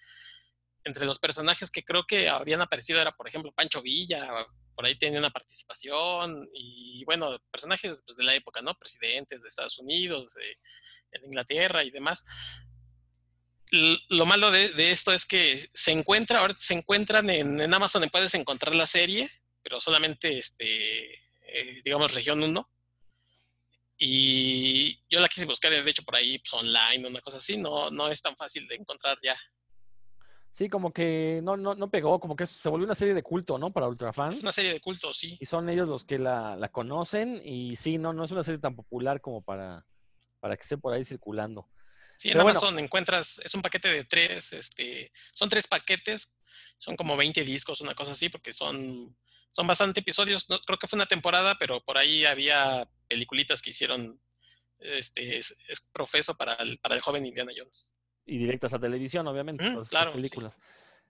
Entre 0.84 1.06
los 1.06 1.20
personajes 1.20 1.70
que 1.70 1.84
creo 1.84 2.06
que 2.06 2.28
habían 2.30 2.62
aparecido 2.62 3.00
era, 3.00 3.12
por 3.12 3.28
ejemplo, 3.28 3.52
Pancho 3.52 3.82
Villa, 3.82 4.28
por 4.76 4.86
ahí 4.86 4.98
tenía 4.98 5.20
una 5.20 5.30
participación 5.30 6.50
y, 6.54 7.04
bueno, 7.06 7.38
personajes 7.52 8.02
pues, 8.06 8.18
de 8.18 8.24
la 8.24 8.34
época, 8.34 8.62
¿no? 8.62 8.74
Presidentes 8.76 9.42
de 9.42 9.48
Estados 9.48 9.78
Unidos, 9.78 10.34
de, 10.34 10.58
Inglaterra 11.26 11.84
y 11.84 11.92
demás 11.92 12.24
lo 14.10 14.26
malo 14.26 14.52
de, 14.52 14.92
esto 14.92 15.14
es 15.14 15.26
que 15.26 15.70
se 15.74 15.92
encuentra, 15.92 16.40
ahora 16.40 16.54
se 16.58 16.74
encuentran 16.74 17.30
en, 17.30 17.60
en, 17.62 17.74
Amazon, 17.74 18.08
puedes 18.12 18.34
encontrar 18.34 18.76
la 18.76 18.86
serie, 18.86 19.32
pero 19.62 19.80
solamente, 19.82 20.38
este, 20.38 21.14
eh, 21.14 21.82
digamos, 21.84 22.14
región 22.14 22.42
1. 22.42 22.70
Y 23.98 25.00
yo 25.10 25.20
la 25.20 25.28
quise 25.28 25.46
buscar, 25.46 25.72
de 25.72 25.90
hecho, 25.90 26.04
por 26.04 26.16
ahí, 26.16 26.40
pues, 26.40 26.54
online, 26.54 27.08
una 27.08 27.22
cosa 27.22 27.38
así, 27.38 27.58
no, 27.58 27.92
no 27.92 28.08
es 28.08 28.22
tan 28.22 28.36
fácil 28.36 28.68
de 28.68 28.76
encontrar 28.76 29.18
ya. 29.22 29.38
Sí, 30.52 30.68
como 30.68 30.92
que 30.92 31.40
no, 31.44 31.56
no, 31.56 31.76
no 31.76 31.90
pegó, 31.90 32.20
como 32.20 32.36
que 32.36 32.46
se 32.46 32.68
volvió 32.68 32.86
una 32.86 32.96
serie 32.96 33.14
de 33.14 33.24
culto, 33.24 33.58
¿no? 33.58 33.72
Para 33.72 33.88
ultrafans. 33.88 34.38
Es 34.38 34.44
una 34.44 34.52
serie 34.52 34.74
de 34.74 34.82
culto, 34.82 35.14
sí. 35.14 35.38
Y 35.40 35.46
son 35.46 35.70
ellos 35.70 35.88
los 35.88 36.04
que 36.04 36.18
la, 36.18 36.58
la 36.58 36.70
conocen 36.70 37.42
y 37.46 37.76
sí, 37.78 37.98
no, 37.98 38.12
no 38.12 38.26
es 38.26 38.32
una 38.32 38.44
serie 38.44 38.60
tan 38.60 38.76
popular 38.76 39.22
como 39.22 39.42
para, 39.42 39.86
para 40.42 40.58
que 40.58 40.64
esté 40.64 40.78
por 40.78 40.94
ahí 40.94 41.06
circulando. 41.06 41.70
Sí, 42.18 42.30
en 42.30 42.40
Amazon 42.40 42.78
encuentras, 42.80 43.40
es 43.44 43.56
un 43.56 43.62
paquete 43.62 43.88
de 43.88 44.04
tres, 44.04 44.52
este, 44.54 45.12
son 45.34 45.48
tres 45.48 45.66
paquetes, 45.68 46.36
son 46.78 46.96
como 46.96 47.16
20 47.16 47.44
discos, 47.44 47.82
una 47.82 47.96
cosa 47.96 48.12
así, 48.12 48.30
porque 48.30 48.52
son 48.52 49.16
son 49.52 49.68
bastante 49.68 50.00
episodios, 50.00 50.50
no, 50.50 50.60
creo 50.60 50.80
que 50.80 50.88
fue 50.88 50.98
una 50.98 51.06
temporada, 51.06 51.56
pero 51.60 51.82
por 51.82 51.98
ahí 51.98 52.26
había 52.26 52.88
peliculitas 53.08 53.62
que 53.62 53.72
hicieron, 53.72 54.20
este, 54.80 55.38
es, 55.38 55.56
profeso 55.94 56.36
para 56.36 56.54
el, 56.56 56.78
para 56.80 56.96
el 56.96 57.02
joven 57.02 57.26
Indiana 57.26 57.52
Jones. 57.56 57.94
Y 58.26 58.38
directas 58.38 58.74
a 58.74 58.80
televisión, 58.80 59.28
obviamente, 59.28 59.66
claro, 59.90 60.14
películas. 60.14 60.58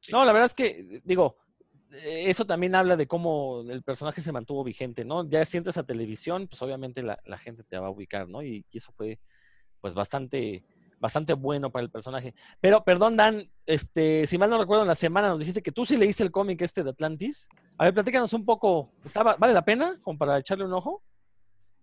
No, 0.10 0.26
la 0.26 0.32
verdad 0.32 0.48
es 0.48 0.54
que, 0.56 1.02
digo, 1.04 1.38
eso 1.92 2.46
también 2.46 2.74
habla 2.74 2.96
de 2.96 3.08
cómo 3.08 3.64
el 3.70 3.84
personaje 3.84 4.22
se 4.22 4.32
mantuvo 4.32 4.64
vigente, 4.64 5.06
¿no? 5.06 5.30
Ya 5.30 5.46
si 5.46 5.58
entras 5.58 5.78
a 5.78 5.86
televisión, 5.86 6.48
pues 6.48 6.62
obviamente 6.62 7.04
la, 7.04 7.20
la 7.26 7.38
gente 7.38 7.64
te 7.64 7.78
va 7.78 7.88
a 7.88 7.92
ubicar, 7.92 8.28
¿no? 8.28 8.42
Y, 8.42 8.66
y, 8.72 8.78
eso 8.78 8.92
fue, 8.94 9.20
pues, 9.82 9.94
bastante 9.94 10.64
bastante 11.02 11.34
bueno 11.34 11.72
para 11.72 11.84
el 11.84 11.90
personaje. 11.90 12.34
Pero, 12.62 12.84
perdón, 12.86 13.18
Dan, 13.18 13.50
este, 13.66 14.28
si 14.28 14.38
mal 14.38 14.50
no 14.50 14.60
recuerdo, 14.60 14.84
en 14.84 14.88
la 14.88 14.96
semana 14.96 15.28
nos 15.28 15.40
dijiste 15.40 15.64
que 15.64 15.72
tú 15.72 15.84
sí 15.86 15.98
leíste 15.98 16.24
el 16.24 16.32
cómic 16.32 16.62
este 16.62 16.84
de 16.84 16.92
Atlantis. 16.92 17.50
A 17.78 17.86
ver, 17.86 17.94
platícanos 17.94 18.32
un 18.34 18.46
poco. 18.46 18.92
¿Estaba, 19.04 19.36
¿Vale 19.36 19.54
la 19.54 19.66
pena 19.66 20.00
como 20.04 20.18
para 20.18 20.38
echarle 20.38 20.64
un 20.64 20.74
ojo? 20.74 21.04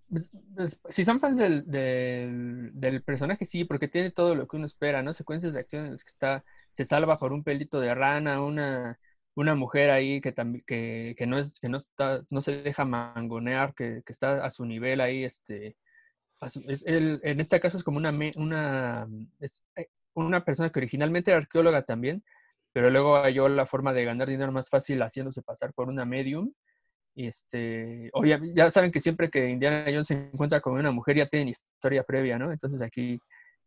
Pues, 0.09 0.31
pues, 0.55 0.81
si 0.89 1.05
son 1.05 1.19
fans 1.19 1.37
del, 1.37 1.65
del, 1.67 3.03
personaje, 3.03 3.45
sí, 3.45 3.65
porque 3.65 3.89
tiene 3.89 4.11
todo 4.11 4.35
lo 4.35 4.47
que 4.47 4.57
uno 4.57 4.65
espera, 4.65 5.03
¿no? 5.03 5.13
Secuencias 5.13 5.53
de 5.53 5.61
acción 5.61 5.85
en 5.85 5.93
las 5.93 6.05
que 6.05 6.11
está, 6.11 6.45
se 6.71 6.85
salva 6.85 7.19
por 7.19 7.33
un 7.33 7.43
pelito 7.43 7.79
de 7.81 7.95
rana, 7.95 8.43
una, 8.43 8.99
una 9.35 9.55
mujer 9.55 9.91
ahí 9.91 10.21
que, 10.23 10.33
que, 10.67 11.15
que, 11.19 11.27
no, 11.27 11.39
es, 11.39 11.59
que 11.61 11.69
no, 11.69 11.77
está, 11.77 12.23
no 12.31 12.41
se 12.41 12.63
deja 12.63 12.85
mangonear, 12.87 13.75
que, 13.75 14.01
que 14.07 14.13
está 14.13 14.45
a 14.45 14.49
su 14.49 14.65
nivel 14.65 15.01
ahí, 15.03 15.25
este, 15.25 15.77
es 16.41 16.85
en 16.87 17.41
este 17.41 17.61
caso 17.61 17.77
es 17.77 17.83
como 17.83 17.99
una, 17.99 18.13
una, 18.37 19.07
eh, 19.77 19.87
una 20.15 20.41
persona 20.41 20.71
que 20.71 20.81
originalmente 20.81 21.31
era 21.31 21.39
arqueóloga 21.39 21.83
también, 21.83 22.23
pero 22.73 22.91
luego 22.91 23.17
halló 23.17 23.49
la 23.49 23.67
forma 23.67 23.93
de 23.93 24.05
ganar 24.05 24.29
dinero 24.29 24.53
más 24.53 24.69
fácil 24.69 25.03
haciéndose 25.03 25.43
pasar 25.43 25.73
por 25.73 25.89
una 25.89 26.05
medium. 26.05 26.53
Y 27.15 27.27
este, 27.27 28.11
ya 28.55 28.71
saben 28.71 28.93
que 28.93 29.01
siempre 29.01 29.29
que 29.29 29.49
Indiana 29.49 29.85
Jones 29.87 30.07
se 30.07 30.15
encuentra 30.15 30.61
con 30.61 30.75
una 30.75 30.93
mujer 30.93 31.17
ya 31.17 31.27
tienen 31.27 31.49
historia 31.49 32.05
previa, 32.05 32.39
¿no? 32.39 32.53
Entonces 32.53 32.81
aquí 32.81 33.19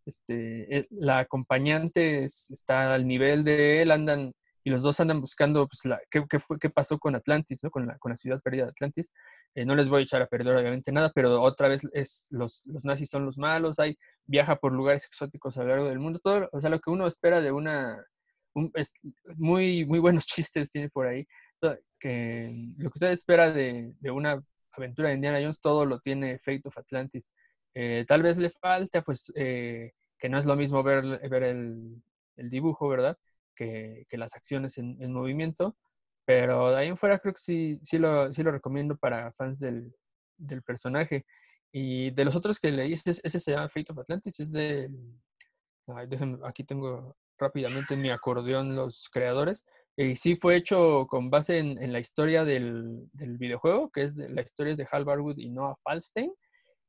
este, 0.06 0.78
eh, 0.78 0.86
la 0.92 1.20
acompañante 1.20 2.24
está 2.24 2.94
al 2.94 3.06
nivel 3.06 3.44
de 3.44 3.82
él, 3.82 3.92
andan 3.92 4.32
y 4.64 4.70
los 4.70 4.84
dos 4.84 5.00
andan 5.00 5.22
buscando 5.22 5.66
pues, 5.66 5.86
la, 5.86 6.00
qué, 6.10 6.24
qué, 6.30 6.40
fue, 6.40 6.60
qué 6.60 6.70
pasó 6.70 7.00
con 7.00 7.16
Atlantis, 7.16 7.64
¿no? 7.64 7.72
con, 7.72 7.88
la, 7.88 7.98
con 7.98 8.12
la 8.12 8.16
ciudad 8.16 8.42
perdida 8.42 8.66
de 8.66 8.70
Atlantis. 8.70 9.14
Eh, 9.56 9.66
no 9.66 9.76
les 9.76 9.90
voy 9.90 10.02
a 10.02 10.04
echar 10.04 10.22
a 10.22 10.28
perder 10.28 10.56
obviamente 10.56 10.92
nada, 10.92 11.12
pero 11.14 11.42
otra 11.42 11.68
vez 11.68 11.82
es, 11.94 12.28
los, 12.32 12.62
los 12.68 12.86
nazis 12.86 13.10
son 13.10 13.26
los 13.26 13.38
malos, 13.38 13.80
hay 13.80 13.98
viaja 14.26 14.56
por 14.58 14.72
lugares 14.72 15.06
exóticos 15.06 15.58
a 15.58 15.64
lo 15.64 15.70
largo 15.70 15.86
del 15.86 16.00
mundo, 16.00 16.20
todo, 16.20 16.48
o 16.52 16.60
sea, 16.62 16.70
lo 16.70 16.80
que 16.80 16.90
uno 16.90 17.08
espera 17.08 17.42
de 17.42 17.52
una, 17.52 18.06
es, 18.76 18.94
muy, 19.38 19.86
muy 19.86 20.00
buenos 20.00 20.26
chistes 20.28 20.70
tiene 20.70 20.90
por 20.90 21.08
ahí, 21.08 21.26
que 22.00 22.52
lo 22.78 22.90
que 22.90 22.96
usted 22.96 23.12
espera 23.12 23.52
de, 23.52 23.94
de, 24.00 24.12
una 24.12 24.42
aventura 24.74 25.10
de 25.10 25.16
Indiana 25.16 25.40
Jones, 25.42 25.62
todo 25.62 25.86
lo 25.86 26.00
tiene 26.00 26.40
Fate 26.40 26.62
of 26.66 26.78
Atlantis. 26.78 27.32
Eh, 27.74 28.06
tal 28.08 28.22
vez 28.22 28.38
le 28.38 28.50
falta, 28.50 29.02
pues, 29.02 29.32
eh, 29.36 29.92
que 30.18 30.30
no 30.30 30.38
es 30.38 30.46
lo 30.46 30.56
mismo 30.56 30.82
ver, 30.84 31.04
ver 31.30 31.44
el, 31.44 32.02
el 32.36 32.50
dibujo, 32.50 32.88
¿verdad? 32.88 33.18
Que, 33.56 34.06
las 34.12 34.36
acciones 34.36 34.78
en, 34.78 35.14
movimiento. 35.14 35.76
Pero 36.26 36.72
de 36.72 36.78
ahí 36.78 36.88
en 36.88 36.98
fuera 36.98 37.20
creo 37.20 37.34
que 37.34 37.42
sí, 37.42 37.80
sí, 37.84 37.98
lo, 37.98 38.32
sí 38.32 38.44
lo 38.44 38.52
recomiendo 38.52 38.96
para 38.98 39.32
fans 39.32 39.60
del, 39.60 39.94
personaje. 40.66 41.26
Y 41.72 42.12
de 42.12 42.26
los 42.26 42.36
otros 42.36 42.60
que 42.60 42.72
leí, 42.72 42.94
ese, 42.94 43.12
ese 43.12 43.40
se 43.40 43.52
llama 43.52 43.68
Fate 43.68 43.92
of 43.92 44.00
Atlantis, 44.00 44.40
es 44.40 44.52
de... 44.52 44.90
aquí 46.44 46.64
tengo 46.64 47.16
rápidamente 47.38 47.96
en 47.96 48.02
mi 48.02 48.10
acordeón 48.10 48.76
los 48.76 49.10
creadores. 49.10 49.66
Y 49.98 50.16
sí 50.16 50.36
fue 50.36 50.56
hecho 50.56 51.06
con 51.08 51.30
base 51.30 51.60
en, 51.60 51.92
la 51.92 52.00
historia 52.00 52.46
del, 52.46 53.10
videojuego, 53.14 53.92
que 53.92 54.04
es 54.04 54.16
de, 54.16 54.30
la 54.30 54.42
historia 54.42 54.76
de 54.76 54.88
Hal 54.90 55.04
Barwood 55.04 55.38
y 55.38 55.50
Noah 55.50 55.76
Falstein. 55.84 56.32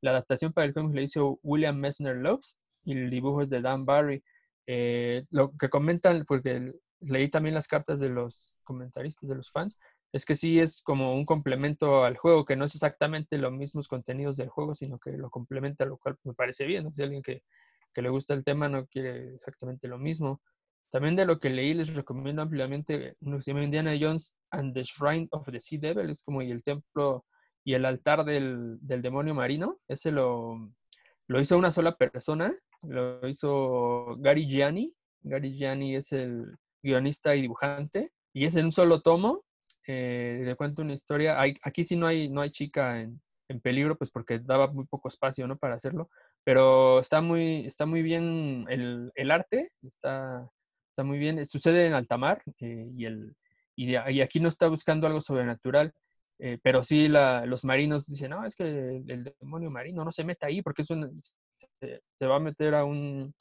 La 0.01 0.11
adaptación 0.11 0.51
para 0.51 0.65
el 0.65 0.73
cómic 0.73 0.95
le 0.95 1.03
hizo 1.03 1.39
William 1.43 1.77
Messner 1.77 2.15
Loves 2.15 2.57
y 2.85 2.93
el 2.93 3.09
dibujo 3.09 3.41
es 3.41 3.49
de 3.49 3.61
Dan 3.61 3.85
Barry. 3.85 4.23
Eh, 4.67 5.25
lo 5.29 5.51
que 5.57 5.69
comentan, 5.69 6.25
porque 6.25 6.73
leí 7.01 7.29
también 7.29 7.55
las 7.55 7.67
cartas 7.67 7.99
de 7.99 8.09
los 8.09 8.57
comentaristas, 8.63 9.29
de 9.29 9.35
los 9.35 9.51
fans, 9.51 9.79
es 10.13 10.25
que 10.25 10.35
sí 10.35 10.59
es 10.59 10.81
como 10.81 11.15
un 11.15 11.25
complemento 11.25 12.03
al 12.03 12.17
juego, 12.17 12.45
que 12.45 12.55
no 12.55 12.65
es 12.65 12.75
exactamente 12.75 13.37
los 13.37 13.51
mismos 13.51 13.87
contenidos 13.87 14.37
del 14.37 14.49
juego, 14.49 14.75
sino 14.75 14.97
que 14.97 15.11
lo 15.13 15.29
complementa, 15.29 15.85
lo 15.85 15.97
cual 15.97 16.17
me 16.23 16.33
parece 16.33 16.65
bien. 16.65 16.93
Si 16.95 17.01
alguien 17.01 17.21
que, 17.23 17.43
que, 17.93 18.01
le 18.03 18.09
gusta 18.09 18.33
el 18.35 18.43
tema 18.43 18.69
no 18.69 18.85
quiere 18.85 19.33
exactamente 19.33 19.87
lo 19.87 19.97
mismo. 19.97 20.41
También 20.91 21.15
de 21.15 21.25
lo 21.25 21.39
que 21.39 21.49
leí 21.49 21.73
les 21.73 21.95
recomiendo 21.95 22.43
ampliamente 22.43 23.15
uno 23.21 23.37
que 23.37 23.41
se 23.41 23.51
llama 23.51 23.63
Indiana 23.63 23.93
Jones 23.99 24.37
and 24.51 24.75
the 24.75 24.83
Shrine 24.83 25.27
of 25.31 25.47
the 25.49 25.59
Sea 25.59 25.79
Devil, 25.81 26.11
es 26.11 26.21
como 26.21 26.43
y 26.43 26.51
el 26.51 26.61
templo 26.61 27.25
y 27.63 27.73
el 27.73 27.85
altar 27.85 28.23
del, 28.23 28.77
del 28.81 29.01
demonio 29.01 29.33
marino. 29.33 29.79
Ese 29.87 30.11
lo, 30.11 30.71
lo 31.27 31.41
hizo 31.41 31.57
una 31.57 31.71
sola 31.71 31.97
persona 31.97 32.55
lo 32.83 33.27
hizo 33.27 34.15
Gary 34.19 34.47
Gianni. 34.47 34.93
Gary 35.21 35.53
Gianni 35.53 35.95
es 35.95 36.11
el 36.11 36.55
guionista 36.81 37.35
y 37.35 37.41
dibujante. 37.41 38.11
Y 38.33 38.45
es 38.45 38.55
en 38.55 38.65
un 38.65 38.71
solo 38.71 39.01
tomo. 39.01 39.43
Eh, 39.87 40.41
le 40.43 40.55
cuento 40.55 40.81
una 40.81 40.93
historia. 40.93 41.39
aquí 41.39 41.83
sí 41.83 41.95
no 41.95 42.07
hay, 42.07 42.29
no 42.29 42.41
hay 42.41 42.51
chica 42.51 43.01
en, 43.01 43.21
peligro, 43.61 43.95
pues 43.95 44.09
porque 44.09 44.39
daba 44.39 44.67
muy 44.67 44.85
poco 44.85 45.07
espacio 45.07 45.47
¿no? 45.47 45.57
para 45.57 45.75
hacerlo. 45.75 46.09
Pero 46.43 46.99
está 46.99 47.21
muy, 47.21 47.65
está 47.67 47.85
muy 47.85 48.01
bien 48.01 48.65
el, 48.69 49.31
arte. 49.31 49.71
Está, 49.83 50.49
está 50.89 51.03
muy 51.03 51.19
bien. 51.19 51.45
Sucede 51.45 51.87
en 51.87 51.93
alta 51.93 52.17
mar 52.17 52.41
eh, 52.59 52.89
y, 52.97 53.05
el, 53.05 53.35
y, 53.75 53.95
aquí 53.95 54.39
no 54.39 54.49
está 54.49 54.67
buscando 54.67 55.07
algo 55.07 55.21
sobrenatural. 55.21 55.93
Eh, 56.39 56.57
pero 56.61 56.83
sí 56.83 57.07
los 57.07 57.63
marinos 57.63 58.07
dicen, 58.07 58.31
no, 58.31 58.43
es 58.43 58.55
que 58.55 58.63
el, 59.07 59.35
demonio 59.39 59.69
marino 59.69 60.03
no 60.03 60.11
se 60.11 60.23
meta 60.23 60.47
ahí 60.47 60.61
porque 60.61 60.81
es 60.81 60.89
un, 60.89 61.21
se, 62.19 62.25
va 62.27 62.37
a 62.37 62.39
meter 62.39 62.75
a 62.75 62.85
un, 62.85 63.33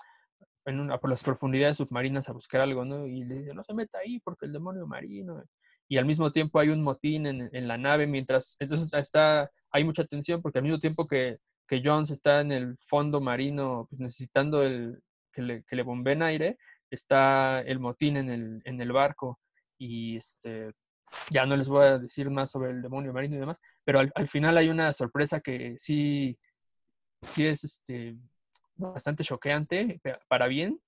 en 0.67 0.81
una, 0.81 0.99
por 0.99 1.11
las 1.11 1.23
profundidades 1.23 1.77
submarinas 1.77 2.29
a 2.29 2.33
buscar 2.33 2.61
algo, 2.61 2.85
¿no? 2.85 3.07
Y 3.07 3.25
le 3.25 3.41
dice, 3.41 3.55
no 3.55 3.63
se 3.63 3.75
meta 3.75 3.99
ahí 3.99 4.21
porque 4.21 4.47
el 4.47 4.53
demonio 4.53 4.87
marino. 4.87 5.43
Y 5.89 5.99
al 5.99 6.07
mismo 6.07 6.33
tiempo 6.33 6.59
hay 6.59 6.69
un 6.69 6.83
motín 6.83 7.27
en, 7.27 7.51
en 7.53 7.69
la 7.69 7.77
nave, 7.79 8.07
mientras, 8.07 8.57
entonces 8.61 8.93
está, 8.95 9.51
hay 9.71 9.85
mucha 9.85 10.05
tensión 10.05 10.41
porque 10.41 10.59
al 10.59 10.65
mismo 10.65 10.79
tiempo 10.79 11.07
que, 11.07 11.39
que 11.67 11.83
Jones 11.85 12.11
está 12.11 12.41
en 12.41 12.53
el 12.53 12.77
fondo 12.79 13.21
marino, 13.21 13.87
pues 13.89 14.01
necesitando 14.01 14.63
el, 14.63 15.01
que, 15.33 15.43
le, 15.43 15.65
que 15.65 15.77
le 15.77 15.83
bomben 15.83 16.23
aire, 16.23 16.59
está 16.91 17.61
el 17.63 17.79
motín 17.79 18.17
en 18.17 18.31
el, 18.31 18.63
en 18.65 18.81
el 18.81 18.93
barco. 18.93 19.41
Y 19.79 20.17
este, 20.17 20.71
ya 21.31 21.47
no 21.47 21.57
les 21.57 21.69
voy 21.69 21.85
a 21.85 21.99
decir 21.99 22.31
más 22.31 22.51
sobre 22.51 22.71
el 22.71 22.83
demonio 22.83 23.13
marino 23.13 23.37
y 23.37 23.41
demás, 23.41 23.59
pero 23.85 24.01
al, 24.01 24.13
al 24.15 24.29
final 24.29 24.57
hay 24.57 24.69
una 24.69 24.93
sorpresa 24.93 25.41
que 25.41 25.75
sí, 25.77 26.39
sí 27.27 27.47
es 27.47 27.65
este, 27.65 28.17
bastante 28.83 29.25
choqueante 29.25 30.01
para 30.29 30.47
bien. 30.49 30.81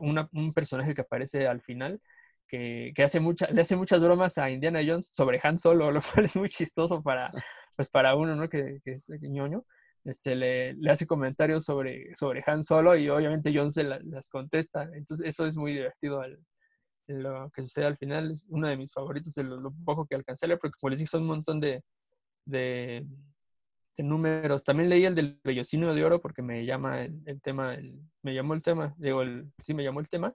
un 0.00 0.50
personaje 0.54 0.94
que 0.94 1.02
aparece 1.02 1.46
al 1.46 1.60
final 1.60 2.00
que, 2.48 3.02
hace 3.02 3.20
mucha, 3.20 3.50
le 3.50 3.62
hace 3.62 3.76
muchas 3.76 4.02
bromas 4.02 4.36
a 4.38 4.50
Indiana 4.50 4.80
Jones 4.86 5.08
sobre 5.10 5.40
Han 5.42 5.56
Solo, 5.56 5.90
lo 5.92 6.00
cual 6.00 6.26
es 6.26 6.36
muy 6.36 6.48
chistoso 6.48 7.02
para, 7.02 7.32
pues 7.76 7.88
para 7.88 8.14
uno 8.14 8.36
¿no? 8.36 8.48
que, 8.48 8.80
es, 8.84 9.08
ñoño. 9.22 9.64
Este, 10.04 10.34
le, 10.34 10.74
le, 10.74 10.90
hace 10.90 11.06
comentarios 11.06 11.64
sobre, 11.64 12.14
sobre 12.16 12.42
Han 12.46 12.62
Solo 12.62 12.96
y 12.96 13.08
obviamente 13.08 13.52
Jones 13.54 13.74
se 13.74 13.84
las 13.84 14.28
contesta. 14.28 14.82
Entonces 14.94 15.26
eso 15.26 15.46
es 15.46 15.56
muy 15.56 15.72
divertido 15.72 16.22
lo 17.08 17.50
que 17.50 17.62
sucede 17.62 17.86
al 17.86 17.96
final 17.96 18.30
es 18.30 18.46
uno 18.48 18.68
de 18.68 18.76
mis 18.76 18.92
favoritos 18.92 19.34
de 19.34 19.44
lo, 19.44 19.72
poco 19.84 20.06
que 20.06 20.14
alcancé 20.14 20.48
porque 20.56 20.76
como 20.80 20.90
les 20.90 21.00
dije, 21.00 21.10
son 21.10 21.22
un 21.22 21.28
montón 21.28 21.60
de, 21.60 21.82
de, 22.44 23.04
números. 23.98 24.64
También 24.64 24.88
leí 24.88 25.04
el 25.04 25.14
del 25.14 25.40
Bellocino 25.44 25.94
de 25.94 26.04
Oro 26.04 26.20
porque 26.20 26.42
me 26.42 26.64
llama 26.64 27.02
el, 27.02 27.40
tema, 27.42 27.76
me 28.22 28.34
llamó 28.34 28.54
el 28.54 28.62
tema, 28.62 28.94
digo, 28.98 29.22
el, 29.22 29.50
sí 29.58 29.74
me 29.74 29.84
llamó 29.84 30.00
el 30.00 30.08
tema. 30.08 30.32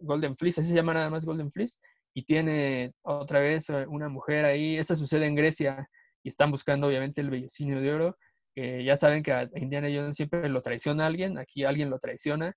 Golden 0.00 0.34
Fleece, 0.34 0.60
así 0.60 0.70
se 0.70 0.76
llama 0.76 0.94
nada 0.94 1.10
más 1.10 1.24
Golden 1.24 1.50
Fleece. 1.50 1.78
Y 2.14 2.24
tiene 2.24 2.92
otra 3.02 3.40
vez 3.40 3.70
eh, 3.70 3.86
una 3.88 4.08
mujer 4.08 4.44
ahí. 4.44 4.76
Esta 4.76 4.96
sucede 4.96 5.26
en 5.26 5.34
Grecia 5.34 5.88
y 6.22 6.28
están 6.28 6.50
buscando 6.50 6.86
obviamente 6.86 7.20
el 7.20 7.30
Bellocino 7.30 7.80
de 7.80 7.92
Oro. 7.92 8.16
ya 8.56 8.96
saben 8.96 9.22
que 9.22 9.32
a 9.32 9.48
Indiana 9.54 9.88
Jones 9.92 10.16
siempre 10.16 10.48
lo 10.48 10.62
traiciona 10.62 11.06
alguien, 11.06 11.38
aquí 11.38 11.64
alguien 11.64 11.90
lo 11.90 11.98
traiciona 11.98 12.54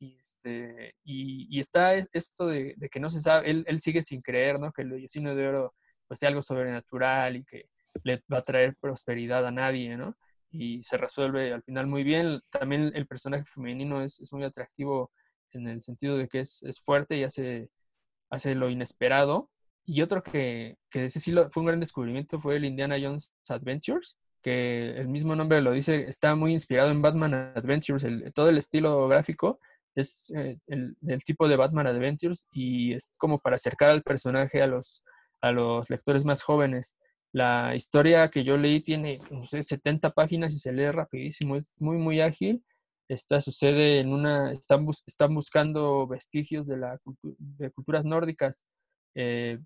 y, 0.00 0.16
este, 0.20 0.94
y, 1.04 1.58
está 1.58 1.94
esto 1.94 2.46
de, 2.46 2.76
que 2.90 3.00
no 3.00 3.08
se 3.08 3.20
sabe, 3.20 3.50
él, 3.50 3.64
él, 3.66 3.80
sigue 3.80 4.02
sin 4.02 4.20
creer, 4.20 4.60
¿no? 4.60 4.72
Que 4.72 4.82
el 4.82 4.90
vecino 4.90 5.34
de 5.34 5.48
oro 5.48 5.74
pues 6.06 6.20
sea 6.20 6.28
algo 6.28 6.42
sobrenatural 6.42 7.36
y 7.36 7.44
que 7.44 7.68
le 8.04 8.22
va 8.32 8.38
a 8.38 8.42
traer 8.42 8.76
prosperidad 8.80 9.46
a 9.46 9.50
nadie, 9.50 9.96
¿no? 9.96 10.16
Y 10.50 10.82
se 10.82 10.96
resuelve 10.96 11.52
al 11.52 11.62
final 11.62 11.86
muy 11.86 12.04
bien. 12.04 12.40
También 12.50 12.92
el 12.94 13.06
personaje 13.06 13.44
femenino 13.44 14.02
es, 14.02 14.20
es 14.20 14.32
muy 14.32 14.44
atractivo 14.44 15.10
en 15.52 15.68
el 15.68 15.82
sentido 15.82 16.16
de 16.16 16.28
que 16.28 16.40
es, 16.40 16.62
es, 16.62 16.80
fuerte 16.80 17.16
y 17.16 17.24
hace, 17.24 17.70
hace 18.30 18.54
lo 18.54 18.70
inesperado. 18.70 19.50
Y 19.84 20.02
otro 20.02 20.22
que, 20.22 20.76
que 20.90 21.06
ese 21.06 21.20
sí 21.20 21.32
fue 21.50 21.62
un 21.62 21.66
gran 21.66 21.80
descubrimiento 21.80 22.40
fue 22.40 22.56
el 22.56 22.64
Indiana 22.64 22.96
Jones 23.00 23.32
Adventures, 23.48 24.18
que 24.42 24.90
el 24.90 25.08
mismo 25.08 25.34
nombre 25.34 25.62
lo 25.62 25.72
dice, 25.72 26.08
está 26.08 26.34
muy 26.34 26.52
inspirado 26.52 26.90
en 26.90 27.02
Batman 27.02 27.52
Adventures, 27.54 28.06
todo 28.34 28.50
el 28.50 28.58
estilo 28.58 29.08
gráfico 29.08 29.58
es 29.98 30.30
eh, 30.30 30.58
el, 30.66 30.96
del 31.00 31.22
tipo 31.24 31.48
de 31.48 31.56
Batman 31.56 31.86
Adventures 31.86 32.46
y 32.52 32.94
es 32.94 33.12
como 33.18 33.36
para 33.38 33.56
acercar 33.56 33.90
al 33.90 34.02
personaje 34.02 34.62
a 34.62 34.66
los, 34.66 35.02
a 35.40 35.50
los 35.50 35.90
lectores 35.90 36.24
más 36.24 36.42
jóvenes. 36.42 36.96
La 37.38 37.76
historia 37.76 38.30
que 38.30 38.42
yo 38.42 38.56
leí 38.56 38.80
tiene, 38.80 39.14
no 39.30 39.46
sé, 39.46 39.62
70 39.62 40.10
páginas 40.10 40.52
y 40.54 40.58
se 40.58 40.72
lee 40.72 40.90
rapidísimo, 40.90 41.54
es 41.54 41.72
muy, 41.80 41.96
muy 41.96 42.20
ágil. 42.20 42.64
Esta 43.08 43.40
sucede 43.40 44.00
en 44.00 44.12
una, 44.12 44.50
están, 44.50 44.84
están 45.06 45.32
buscando 45.36 46.08
vestigios 46.08 46.66
de, 46.66 46.78
la 46.78 46.98
de 47.22 47.70
culturas 47.70 48.04
nórdicas. 48.04 48.66
Eh, 49.14 49.60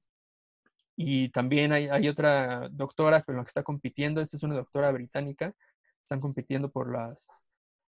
y 0.99 1.31
también 1.31 1.73
hay, 1.73 1.89
hay, 1.89 2.09
otra 2.09 2.69
doctora 2.69 3.23
con 3.23 3.37
la 3.37 3.43
que 3.43 3.49
está 3.49 3.63
compitiendo, 3.63 4.21
esta 4.21 4.37
es 4.37 4.43
una 4.43 4.57
doctora 4.57 4.93
británica, 4.93 5.55
están 6.05 6.21
compitiendo 6.21 6.71
por, 6.71 6.93
las, 6.93 7.43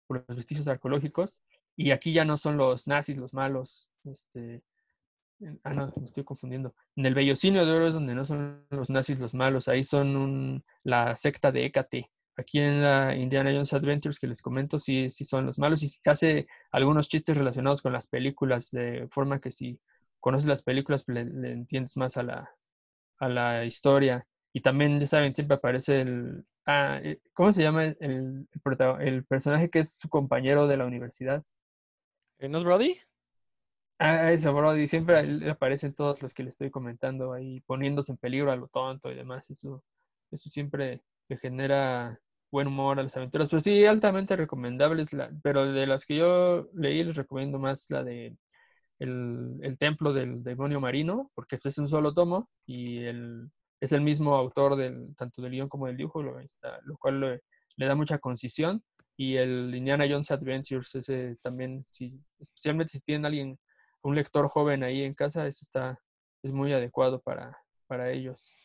por 0.06 0.24
los 0.28 0.38
vestigios 0.38 0.68
arqueológicos. 0.68 1.42
Y 1.76 1.90
aquí 1.90 2.14
ya 2.14 2.24
no 2.24 2.38
son 2.38 2.56
los 2.56 2.88
nazis 2.88 3.18
los 3.18 3.34
malos. 3.34 3.90
Este, 4.04 4.62
ah, 5.64 5.74
no, 5.74 5.94
me 5.98 6.06
estoy 6.06 6.24
confundiendo. 6.24 6.76
En 6.96 7.06
el 7.06 7.14
Bellocino 7.14 7.66
de 7.66 7.72
Oro 7.72 7.88
es 7.88 7.94
donde 7.94 8.16
no 8.16 8.26
son 8.26 8.66
los 8.70 8.90
nazis 8.90 9.20
los 9.20 9.34
malos. 9.34 9.68
Ahí 9.68 9.84
son 9.84 10.64
la 10.84 11.16
secta 11.16 11.52
de 11.52 11.66
Hécate. 11.66 12.12
Aquí 12.38 12.60
en 12.60 12.82
la 12.82 13.16
Indiana 13.16 13.52
Jones 13.52 13.74
Adventures 13.74 14.20
que 14.20 14.28
les 14.28 14.42
comento, 14.42 14.80
sí, 14.80 15.10
sí 15.10 15.26
son 15.26 15.46
los 15.46 15.60
malos. 15.60 15.84
Y 15.84 15.92
hace 16.06 16.48
algunos 16.72 17.08
chistes 17.08 17.38
relacionados 17.38 17.82
con 17.82 17.94
las 17.94 18.08
películas, 18.08 18.72
de 18.72 19.08
forma 19.10 19.40
que 19.40 19.52
si 19.52 19.80
conoces 20.20 20.48
las 20.48 20.64
películas, 20.64 21.04
le, 21.08 21.22
entiendes 21.22 21.98
más 21.98 22.18
a 22.18 22.24
la, 22.24 22.50
a 23.20 23.30
la 23.30 23.66
historia. 23.66 24.26
Y 24.54 24.62
también, 24.62 25.00
ya 25.00 25.08
saben, 25.08 25.32
siempre 25.32 25.56
aparece 25.56 26.02
el... 26.02 26.46
Ah, 26.66 27.00
eh, 27.04 27.20
¿Cómo 27.34 27.52
se 27.52 27.64
llama 27.64 27.86
el 27.86 29.26
personaje 29.28 29.70
que 29.70 29.80
es 29.80 29.94
su 29.94 30.10
compañero 30.10 30.68
de 30.68 30.78
la 30.78 30.86
universidad? 30.86 31.44
¿No 32.40 32.58
es 32.58 32.64
Brody? 32.64 32.98
Ah, 34.04 34.32
ese 34.32 34.50
Brody. 34.50 34.88
Siempre 34.88 35.50
aparecen 35.50 35.92
todos 35.94 36.22
los 36.24 36.34
que 36.34 36.44
le 36.44 36.50
estoy 36.50 36.72
comentando 36.72 37.34
ahí, 37.34 37.62
poniéndose 37.68 38.12
en 38.12 38.18
peligro 38.18 38.52
a 38.52 38.56
lo 38.56 38.68
tonto 38.68 39.12
y 39.12 39.16
demás. 39.16 39.50
Eso, 39.52 39.84
eso 40.32 40.50
siempre 40.50 41.04
le 41.30 41.38
genera 41.38 42.20
buen 42.52 42.68
humor 42.68 43.00
a 43.00 43.04
las 43.04 43.16
aventuras. 43.16 43.50
Pues 43.50 43.64
sí, 43.64 43.86
altamente 43.86 44.36
recomendables. 44.36 45.14
La, 45.14 45.32
pero 45.44 45.72
de 45.72 45.86
las 45.86 46.06
que 46.08 46.18
yo 46.18 46.68
leí, 46.74 47.04
les 47.04 47.16
recomiendo 47.16 47.60
más 47.60 47.92
la 47.92 48.04
de 48.04 48.36
el, 49.00 49.78
Templo 49.80 50.14
del 50.14 50.44
Demonio 50.44 50.80
Marino, 50.80 51.28
porque 51.36 51.60
es 51.64 51.78
un 51.78 51.88
solo 51.88 52.14
tomo 52.14 52.50
y 52.66 53.04
el, 53.04 53.52
es 53.80 53.92
el 53.92 54.02
mismo 54.02 54.36
autor 54.36 54.76
del, 54.78 55.16
tanto 55.16 55.42
del 55.44 55.52
guion 55.52 55.68
como 55.68 55.88
del 55.88 55.98
dibujo, 55.98 56.24
lo, 56.24 56.40
está, 56.40 56.80
lo 56.86 56.98
cual 56.98 57.42
le 57.78 57.86
da 57.86 57.96
mucha 57.96 58.20
concisión 58.20 58.84
y 59.18 59.38
el 59.38 59.74
Indiana 59.76 60.06
Jones 60.10 60.32
Adventures, 60.32 60.96
ese 60.96 61.38
también, 61.44 61.84
si, 61.86 62.20
especialmente 62.40 62.94
si 62.94 63.02
tienen 63.02 63.26
alguien, 63.26 63.60
un 64.04 64.16
lector 64.16 64.48
joven 64.48 64.84
ahí 64.84 65.04
en 65.04 65.14
casa, 65.14 65.48
ese 65.48 65.64
está, 65.64 66.00
es 66.44 66.54
muy 66.54 66.74
adecuado 66.74 67.20
para, 67.20 67.58
para 67.88 68.12
ellos. 68.12 68.56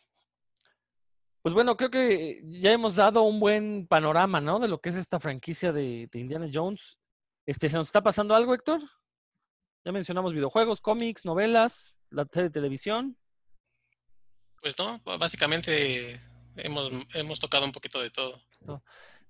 Pues 1.47 1.55
bueno, 1.55 1.77
creo 1.77 1.91
que 1.91 2.41
ya 2.45 2.73
hemos 2.73 2.97
dado 2.97 3.23
un 3.23 3.39
buen 3.39 3.87
panorama, 3.87 4.41
¿no? 4.41 4.59
De 4.59 4.67
lo 4.67 4.81
que 4.81 4.89
es 4.89 4.97
esta 4.97 5.21
franquicia 5.21 5.73
de, 5.73 6.09
Indiana 6.13 6.51
Jones. 6.53 6.99
Este, 7.47 7.69
¿Se 7.69 7.77
nos 7.77 7.87
está 7.87 8.03
pasando 8.03 8.35
algo, 8.35 8.53
Héctor? 8.53 8.81
Ya 9.85 9.93
mencionamos 9.93 10.35
videojuegos, 10.35 10.81
cómics, 10.81 11.25
novelas, 11.25 12.01
la 12.11 12.25
serie 12.25 12.49
de 12.49 12.53
televisión. 12.53 13.17
Pues 14.61 14.77
no, 14.77 15.01
básicamente 15.05 16.21
hemos, 16.57 16.91
hemos 17.15 17.39
tocado 17.39 17.65
un 17.65 17.71
poquito 17.71 18.01
de 18.01 18.11
todo. 18.11 18.43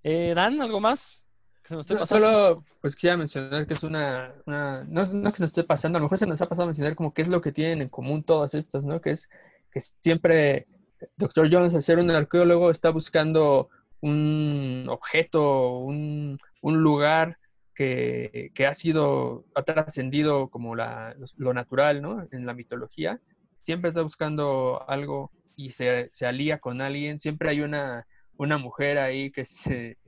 Eh, 0.03 0.33
Dan, 0.35 0.63
¿algo 0.63 0.81
más? 0.81 1.26
Que 1.67 1.71
se 1.71 1.75
nos 1.75 1.85
esté 1.85 1.97
pasando? 1.97 2.27
Solo, 2.29 2.64
pues 2.81 2.95
quería 2.95 3.17
mencionar 3.17 3.67
que 3.67 3.75
es 3.75 3.83
una, 3.83 4.33
no, 4.47 4.85
no 4.87 5.03
es 5.03 5.11
que 5.11 5.19
nos 5.19 5.43
esté 5.43 5.64
pasando, 5.64 5.97
a 5.97 6.01
lo 6.01 6.05
mejor 6.05 6.19
se 6.19 6.27
nos 6.27 6.41
ha 6.41 6.49
pasado 6.49 6.62
a 6.62 6.67
mencionar 6.67 6.95
como 6.95 7.12
qué 7.12 7.23
es 7.23 7.29
lo 7.29 7.41
que 7.41 7.51
tienen 7.51 7.83
en 7.83 7.89
común 7.89 8.23
todos 8.23 8.55
estos, 8.55 8.85
¿no? 8.85 9.01
Que 9.01 9.11
es 9.11 9.29
que 9.73 9.81
siempre 9.81 10.69
Dr. 11.17 11.49
Jones, 11.53 11.75
al 11.75 11.83
ser 11.83 11.99
un 11.99 12.09
arqueólogo, 12.12 12.71
está 12.71 12.91
buscando 12.91 13.69
un 14.01 14.87
objeto, 14.89 15.79
un, 15.79 16.39
un 16.61 16.83
lugar 16.85 17.37
que, 17.75 18.53
que, 18.55 18.64
ha 18.64 18.73
sido, 18.73 19.45
ha 19.57 19.62
trascendido 19.64 20.49
como 20.49 20.77
la, 20.77 21.17
lo 21.37 21.53
natural, 21.53 22.01
¿no? 22.01 22.29
En 22.31 22.47
la 22.47 22.55
mitología. 22.55 23.21
Siempre 23.62 23.89
está 23.89 24.03
buscando 24.03 24.89
algo 24.89 25.33
y 25.57 25.73
se, 25.73 26.07
se 26.12 26.27
alía 26.27 26.59
con 26.59 26.81
alguien. 26.81 27.19
Siempre 27.19 27.51
hay 27.51 27.61
una, 27.62 28.07
una 28.37 28.57
mujer 28.57 28.99
ahí 28.99 29.33
que 29.33 29.45
se 29.45 29.99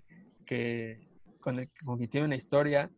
que 0.46 1.07
con 1.48 1.58
el 1.58 1.68
que 1.68 2.06
tiene 2.08 2.26
una 2.26 2.36
historia. 2.36 2.90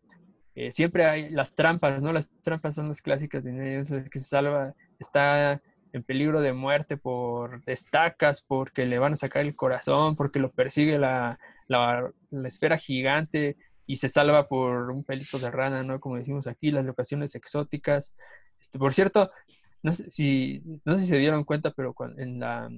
Eh, 0.57 0.73
siempre 0.73 1.05
hay 1.05 1.31
las 1.31 1.55
trampas, 1.55 2.03
¿no? 2.03 2.13
Las 2.13 2.29
trampas 2.43 2.75
son 2.75 2.89
las 2.89 3.01
clásicas 3.01 3.45
de 3.45 4.09
que 4.11 4.19
se 4.19 4.27
salva, 4.27 4.75
está 4.99 5.63
en 5.93 6.03
peligro 6.03 6.41
de 6.41 6.53
muerte 6.53 6.97
por 6.97 7.63
estacas, 7.67 8.43
porque 8.43 8.87
le 8.87 8.99
van 8.99 9.13
a 9.13 9.17
sacar 9.17 9.43
el 9.43 9.55
corazón, 9.55 10.17
porque 10.17 10.41
lo 10.41 10.51
persigue 10.51 10.99
la, 10.99 11.39
la, 11.69 12.13
esfera 12.45 12.77
gigante 12.77 13.57
y 13.87 13.97
se 13.97 14.09
salva 14.09 14.49
por 14.49 14.91
un 14.91 15.05
pelito 15.05 15.39
de 15.39 15.51
rana, 15.53 15.85
¿no? 15.85 16.01
Como 16.01 16.17
decimos 16.17 16.49
aquí, 16.49 16.73
las 16.73 16.85
locaciones 16.85 17.37
exóticas. 17.37 18.17
Este, 18.61 18.81
por 18.81 18.93
cierto, 18.93 19.31
no 19.85 19.93
sé 19.93 20.11
si, 20.11 20.61
no 20.85 20.97
sé 20.97 21.03
si 21.03 21.09
se 21.09 21.19
dieron 21.19 21.45
cuenta, 21.45 21.71
pero 21.71 21.95
en 22.19 22.41
la 22.41 22.69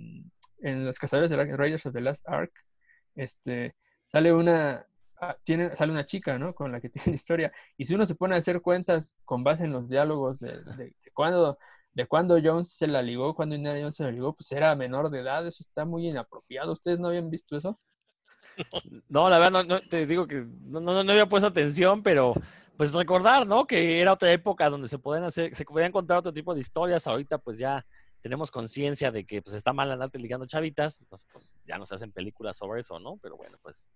en 0.60 0.84
los 0.84 0.98
cazadores 0.98 1.30
de 1.30 1.56
Raiders 1.56 1.86
of 1.86 1.94
the 1.94 2.02
Last 2.02 2.28
Ark, 2.28 2.52
este, 3.14 3.74
sale 4.06 4.32
una, 4.32 4.86
tiene, 5.44 5.74
sale 5.76 5.92
una 5.92 6.06
chica, 6.06 6.38
¿no? 6.38 6.52
Con 6.52 6.72
la 6.72 6.80
que 6.80 6.88
tiene 6.90 7.14
historia. 7.14 7.52
Y 7.76 7.84
si 7.84 7.94
uno 7.94 8.06
se 8.06 8.14
pone 8.14 8.34
a 8.34 8.38
hacer 8.38 8.60
cuentas 8.60 9.16
con 9.24 9.44
base 9.44 9.64
en 9.64 9.72
los 9.72 9.88
diálogos 9.88 10.40
de, 10.40 10.94
cuando 11.14 11.58
de 11.94 12.06
cuando 12.06 12.38
Jones 12.42 12.72
se 12.72 12.86
la 12.86 13.02
ligó, 13.02 13.34
cuando 13.34 13.54
Indiana 13.54 13.80
Jones 13.80 13.96
se 13.96 14.04
la 14.04 14.10
ligó, 14.10 14.34
pues 14.34 14.50
era 14.52 14.74
menor 14.74 15.10
de 15.10 15.20
edad, 15.20 15.46
eso 15.46 15.62
está 15.62 15.84
muy 15.84 16.08
inapropiado. 16.08 16.72
¿Ustedes 16.72 16.98
no 16.98 17.08
habían 17.08 17.30
visto 17.30 17.56
eso? 17.56 17.78
No, 19.08 19.30
la 19.30 19.38
verdad, 19.38 19.64
no, 19.64 19.80
te 19.80 20.06
digo 20.06 20.26
que 20.26 20.46
no, 20.62 20.80
no, 20.80 21.02
no, 21.02 21.12
había 21.12 21.26
puesto 21.26 21.46
atención, 21.46 22.02
pero 22.02 22.34
pues 22.76 22.92
recordar, 22.92 23.46
¿no? 23.46 23.66
Que 23.66 24.00
era 24.00 24.12
otra 24.12 24.30
época 24.32 24.68
donde 24.68 24.88
se 24.88 24.98
podían 24.98 25.24
hacer, 25.24 25.54
se 25.54 25.64
podían 25.64 25.92
contar 25.92 26.18
otro 26.18 26.32
tipo 26.32 26.54
de 26.54 26.60
historias. 26.60 27.06
Ahorita, 27.06 27.38
pues 27.38 27.58
ya 27.58 27.84
tenemos 28.22 28.50
conciencia 28.50 29.10
de 29.10 29.26
que 29.26 29.42
pues 29.42 29.54
está 29.56 29.72
mal 29.72 29.90
andarte 29.90 30.18
ligando 30.18 30.46
chavitas, 30.46 31.00
entonces 31.00 31.28
pues 31.32 31.56
ya 31.66 31.76
no 31.76 31.86
se 31.86 31.96
hacen 31.96 32.12
películas 32.12 32.56
sobre 32.56 32.80
eso, 32.80 32.98
¿no? 33.00 33.18
Pero 33.20 33.36
bueno, 33.36 33.58
pues, 33.60 33.90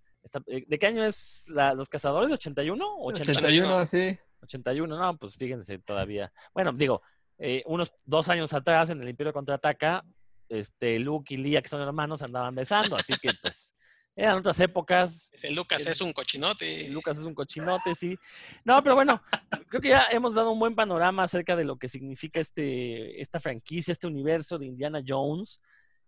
eh, 0.46 0.64
¿de 0.66 0.78
qué 0.78 0.86
año 0.88 1.04
es 1.04 1.46
Los 1.48 1.88
Cazadores? 1.88 2.30
¿81? 2.30 2.76
81, 2.98 3.86
sí. 3.86 4.18
81, 4.42 4.98
no, 4.98 5.16
pues 5.16 5.36
fíjense 5.36 5.78
todavía. 5.78 6.32
Bueno, 6.52 6.72
digo, 6.72 7.02
eh, 7.38 7.62
unos 7.66 7.92
dos 8.04 8.28
años 8.28 8.52
atrás 8.52 8.90
en 8.90 9.00
el 9.00 9.08
Imperio 9.08 9.32
Contraataca, 9.32 10.04
este, 10.48 10.98
Luke 10.98 11.32
y 11.32 11.36
Leia, 11.36 11.62
que 11.62 11.68
son 11.68 11.80
hermanos, 11.80 12.22
andaban 12.22 12.54
besando, 12.54 12.96
así 12.96 13.14
que 13.20 13.30
pues 13.40 13.74
eran 14.16 14.38
otras 14.38 14.58
épocas. 14.60 15.30
Lucas 15.50 15.86
es 15.86 16.00
un 16.00 16.14
cochinote. 16.14 16.88
Lucas 16.88 17.18
es 17.18 17.24
un 17.24 17.34
cochinote, 17.34 17.94
sí. 17.94 18.18
No, 18.64 18.82
pero 18.82 18.94
bueno, 18.94 19.22
creo 19.68 19.80
que 19.82 19.90
ya 19.90 20.06
hemos 20.10 20.34
dado 20.34 20.50
un 20.50 20.58
buen 20.58 20.74
panorama 20.74 21.22
acerca 21.22 21.54
de 21.54 21.64
lo 21.64 21.76
que 21.76 21.88
significa 21.88 22.40
este, 22.40 23.20
esta 23.20 23.38
franquicia, 23.38 23.92
este 23.92 24.06
universo 24.06 24.58
de 24.58 24.66
Indiana 24.66 25.02
Jones, 25.06 25.60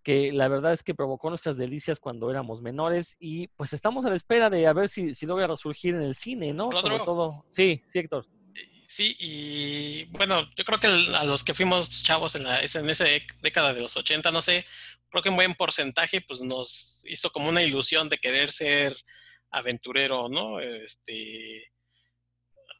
que 0.02 0.32
la 0.32 0.48
verdad 0.48 0.72
es 0.72 0.82
que 0.82 0.94
provocó 0.94 1.28
nuestras 1.28 1.58
delicias 1.58 2.00
cuando 2.00 2.30
éramos 2.30 2.62
menores 2.62 3.16
y 3.20 3.48
pues 3.48 3.74
estamos 3.74 4.06
a 4.06 4.10
la 4.10 4.16
espera 4.16 4.48
de 4.48 4.66
a 4.66 4.72
ver 4.72 4.88
si, 4.88 5.12
si 5.12 5.26
logra 5.26 5.46
resurgir 5.46 5.94
en 5.94 6.02
el 6.02 6.14
cine, 6.14 6.54
¿no? 6.54 6.70
Sobre 6.72 7.00
todo. 7.00 7.44
Sí, 7.50 7.84
sí, 7.88 7.98
Héctor. 7.98 8.26
Sí, 8.88 9.14
y 9.20 10.04
bueno, 10.06 10.48
yo 10.56 10.64
creo 10.64 10.80
que 10.80 10.86
a 10.86 11.24
los 11.24 11.44
que 11.44 11.52
fuimos 11.52 12.02
chavos 12.02 12.34
en, 12.34 12.44
la, 12.44 12.60
en 12.62 12.90
esa 12.90 13.04
década 13.42 13.74
de 13.74 13.82
los 13.82 13.96
80, 13.96 14.32
no 14.32 14.40
sé, 14.40 14.64
creo 15.10 15.22
que 15.22 15.28
un 15.30 15.36
buen 15.36 15.54
porcentaje 15.54 16.20
pues 16.20 16.40
nos 16.40 17.02
hizo 17.04 17.30
como 17.30 17.48
una 17.48 17.62
ilusión 17.62 18.08
de 18.08 18.18
querer 18.18 18.50
ser 18.50 18.96
aventurero, 19.50 20.28
¿no? 20.28 20.60
Este, 20.60 21.72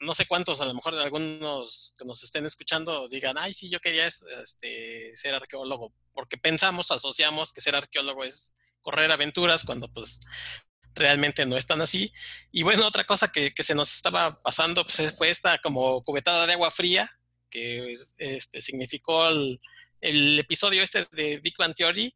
no 0.00 0.14
sé 0.14 0.26
cuántos, 0.26 0.60
a 0.60 0.66
lo 0.66 0.74
mejor 0.74 0.94
algunos 0.94 1.92
que 1.98 2.04
nos 2.04 2.22
estén 2.22 2.46
escuchando 2.46 3.08
digan, 3.08 3.36
ay, 3.38 3.52
sí, 3.52 3.68
yo 3.68 3.80
quería 3.80 4.06
este, 4.06 5.16
ser 5.16 5.34
arqueólogo, 5.34 5.92
porque 6.12 6.36
pensamos, 6.36 6.90
asociamos 6.90 7.52
que 7.52 7.60
ser 7.60 7.74
arqueólogo 7.74 8.24
es 8.24 8.54
correr 8.80 9.10
aventuras 9.10 9.64
cuando 9.64 9.92
pues 9.92 10.20
realmente 10.94 11.46
no 11.46 11.56
es 11.56 11.66
tan 11.66 11.80
así. 11.80 12.12
Y 12.52 12.62
bueno, 12.62 12.86
otra 12.86 13.04
cosa 13.04 13.32
que, 13.32 13.52
se 13.56 13.74
nos 13.74 13.94
estaba 13.94 14.34
pasando 14.42 14.84
pues, 14.84 15.16
fue 15.16 15.30
esta 15.30 15.58
como 15.58 16.02
cubetada 16.04 16.46
de 16.46 16.52
agua 16.52 16.70
fría, 16.70 17.10
que 17.50 17.94
este, 18.18 18.60
significó 18.60 19.28
el, 19.28 19.60
episodio 20.00 20.82
este 20.82 21.06
de 21.12 21.38
Big 21.38 21.54
Bang 21.58 21.74
Theory, 21.74 22.14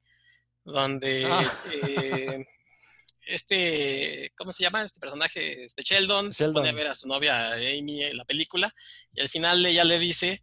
donde 0.65 1.27
ah. 1.27 1.63
eh, 1.73 2.45
este, 3.27 4.33
¿cómo 4.37 4.53
se 4.53 4.63
llama? 4.63 4.83
Este 4.83 5.01
personaje, 5.01 5.65
este 5.65 5.83
Sheldon, 5.83 6.35
se 6.35 6.49
pone 6.49 6.69
a 6.69 6.73
ver 6.73 6.89
a 6.89 6.95
su 6.95 7.07
novia 7.09 7.53
Amy 7.53 8.05
en 8.05 8.17
la 8.17 8.25
película 8.25 8.75
y 9.13 9.21
al 9.21 9.29
final 9.29 9.65
ella 9.65 9.85
le 9.85 9.99
dice, 9.99 10.43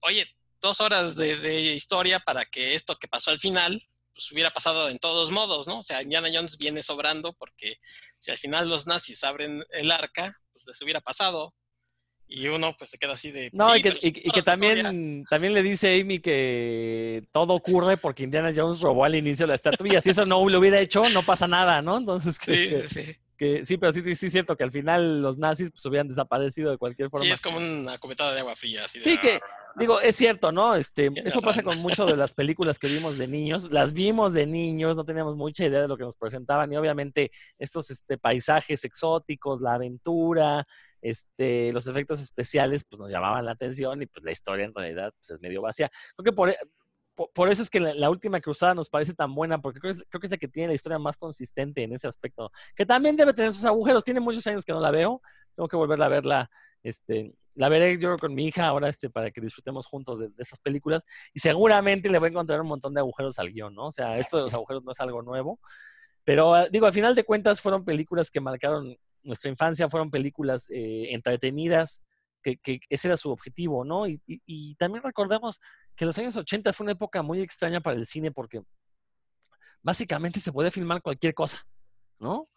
oye, 0.00 0.26
dos 0.60 0.80
horas 0.80 1.16
de, 1.16 1.74
historia 1.74 2.20
para 2.20 2.44
que 2.44 2.74
esto 2.74 2.96
que 2.96 3.08
pasó 3.08 3.30
al 3.30 3.38
final 3.38 3.82
pues 4.12 4.30
hubiera 4.32 4.50
pasado 4.50 4.88
en 4.88 4.98
todos 4.98 5.30
modos, 5.30 5.66
¿no? 5.66 5.78
O 5.78 5.82
sea, 5.82 6.02
Indiana 6.02 6.28
Jones 6.32 6.58
viene 6.58 6.82
sobrando 6.82 7.32
porque 7.32 7.78
si 8.18 8.30
al 8.30 8.38
final 8.38 8.68
los 8.68 8.86
nazis 8.86 9.22
abren 9.24 9.64
el 9.70 9.90
arca, 9.90 10.36
pues 10.52 10.66
les 10.66 10.82
hubiera 10.82 11.00
pasado 11.00 11.54
y 12.30 12.46
uno 12.46 12.76
pues 12.78 12.90
se 12.90 12.98
queda 12.98 13.14
así 13.14 13.32
de... 13.32 13.50
No, 13.52 13.76
y 13.76 13.82
que, 13.82 14.42
también, 14.44 15.24
también 15.28 15.52
le 15.52 15.62
dice 15.62 16.00
Amy 16.00 16.20
que 16.20 17.24
todo 17.32 17.54
ocurre 17.54 17.96
porque 17.96 18.22
Indiana 18.22 18.52
Jones 18.54 18.80
robó 18.80 19.04
al 19.04 19.16
inicio 19.16 19.48
la 19.48 19.56
estatua 19.56 19.88
y 19.88 20.00
si 20.00 20.10
eso 20.10 20.24
no 20.24 20.48
lo 20.48 20.58
hubiera 20.60 20.78
hecho, 20.78 21.02
no 21.10 21.24
pasa 21.24 21.48
nada, 21.48 21.82
¿no? 21.82 21.98
Entonces, 21.98 22.38
que, 22.38 22.86
sí, 22.86 23.02
sí. 23.04 23.16
Que, 23.36 23.66
sí, 23.66 23.78
pero 23.78 23.92
sí, 23.92 24.14
sí, 24.14 24.26
es 24.26 24.32
cierto 24.32 24.56
que 24.56 24.62
al 24.62 24.70
final 24.70 25.20
los 25.20 25.38
nazis 25.38 25.72
pues 25.72 25.84
hubieran 25.86 26.06
desaparecido 26.06 26.70
de 26.70 26.78
cualquier 26.78 27.10
forma. 27.10 27.26
Sí, 27.26 27.32
es 27.32 27.40
como 27.40 27.56
una 27.56 27.98
cometada 27.98 28.32
de 28.32 28.40
agua 28.40 28.54
fría. 28.54 28.84
Así 28.84 29.00
Sí, 29.00 29.18
que, 29.18 29.40
digo, 29.76 30.00
es 30.00 30.14
cierto, 30.14 30.52
¿no? 30.52 30.76
Este, 30.76 31.10
eso 31.24 31.40
pasa 31.40 31.64
con 31.64 31.78
muchas 31.80 32.06
de 32.06 32.16
las 32.16 32.32
películas 32.32 32.78
que 32.78 32.86
vimos 32.86 33.18
de 33.18 33.26
niños. 33.26 33.72
Las 33.72 33.92
vimos 33.92 34.34
de 34.34 34.46
niños, 34.46 34.94
no 34.94 35.04
teníamos 35.04 35.36
mucha 35.36 35.64
idea 35.64 35.80
de 35.80 35.88
lo 35.88 35.96
que 35.96 36.04
nos 36.04 36.16
presentaban 36.16 36.72
y 36.72 36.76
obviamente 36.76 37.32
estos 37.58 37.90
este, 37.90 38.18
paisajes 38.18 38.84
exóticos, 38.84 39.60
la 39.62 39.74
aventura, 39.74 40.64
este, 41.02 41.72
los 41.72 41.86
efectos 41.86 42.20
especiales 42.20 42.84
pues 42.84 42.98
nos 43.00 43.10
llamaban 43.10 43.44
la 43.44 43.52
atención 43.52 44.02
y 44.02 44.06
pues 44.06 44.24
la 44.24 44.32
historia 44.32 44.64
en 44.64 44.74
realidad 44.74 45.12
pues, 45.18 45.30
es 45.30 45.40
medio 45.40 45.62
vacía. 45.62 45.90
Creo 46.16 46.24
que 46.24 46.32
por, 46.32 46.54
por, 47.34 47.48
eso 47.48 47.62
es 47.62 47.70
que 47.70 47.80
la, 47.80 48.10
última 48.10 48.40
cruzada 48.40 48.74
nos 48.74 48.88
parece 48.88 49.14
tan 49.14 49.34
buena, 49.34 49.60
porque 49.60 49.80
creo, 49.80 49.94
creo, 50.08 50.20
que 50.20 50.26
es 50.26 50.30
la 50.30 50.36
que 50.36 50.48
tiene 50.48 50.68
la 50.68 50.74
historia 50.74 50.98
más 50.98 51.16
consistente 51.16 51.82
en 51.82 51.92
ese 51.92 52.08
aspecto, 52.08 52.50
que 52.74 52.86
también 52.86 53.16
debe 53.16 53.34
tener 53.34 53.52
sus 53.52 53.64
agujeros. 53.64 54.04
Tiene 54.04 54.20
muchos 54.20 54.46
años 54.46 54.64
que 54.64 54.72
no 54.72 54.80
la 54.80 54.90
veo, 54.90 55.20
tengo 55.54 55.68
que 55.68 55.76
volverla 55.76 56.06
a 56.06 56.08
verla. 56.08 56.50
Este, 56.82 57.34
la 57.56 57.68
veré 57.68 57.98
yo 57.98 58.16
con 58.16 58.34
mi 58.34 58.46
hija 58.46 58.66
ahora 58.66 58.88
este, 58.88 59.10
para 59.10 59.30
que 59.30 59.40
disfrutemos 59.40 59.86
juntos 59.86 60.18
de, 60.18 60.28
de 60.28 60.42
estas 60.42 60.60
películas 60.60 61.04
y 61.34 61.40
seguramente 61.40 62.08
le 62.08 62.18
voy 62.18 62.28
a 62.28 62.30
encontrar 62.30 62.60
un 62.60 62.68
montón 62.68 62.94
de 62.94 63.00
agujeros 63.00 63.38
al 63.38 63.52
guion, 63.52 63.74
¿no? 63.74 63.88
O 63.88 63.92
sea, 63.92 64.18
esto 64.18 64.38
de 64.38 64.42
los 64.44 64.54
agujeros 64.54 64.82
no 64.84 64.92
es 64.92 65.00
algo 65.00 65.20
nuevo, 65.20 65.60
pero 66.24 66.54
ah, 66.54 66.68
digo, 66.70 66.86
al 66.86 66.92
final 66.92 67.14
de 67.14 67.24
cuentas 67.24 67.60
fueron 67.60 67.84
películas 67.84 68.30
que 68.30 68.40
marcaron 68.40 68.96
nuestra 69.22 69.50
infancia 69.50 69.88
fueron 69.88 70.10
películas 70.10 70.68
eh, 70.70 71.08
entretenidas, 71.12 72.04
que, 72.42 72.80
ese 72.88 73.08
era 73.08 73.16
su 73.16 73.30
objetivo, 73.30 73.84
¿no? 73.84 74.06
Y, 74.06 74.74
también 74.76 75.02
recordemos 75.02 75.60
que 75.94 76.06
los 76.06 76.16
años 76.18 76.36
80 76.36 76.72
fue 76.72 76.84
una 76.84 76.92
época 76.92 77.22
muy 77.22 77.40
extraña 77.40 77.80
para 77.80 77.96
el 77.96 78.06
cine 78.06 78.30
porque 78.30 78.62
básicamente 79.82 80.40
se 80.40 80.52
puede 80.52 80.70
filmar 80.70 81.02
cualquier 81.02 81.34
cosa, 81.34 81.66
¿no? 82.18 82.48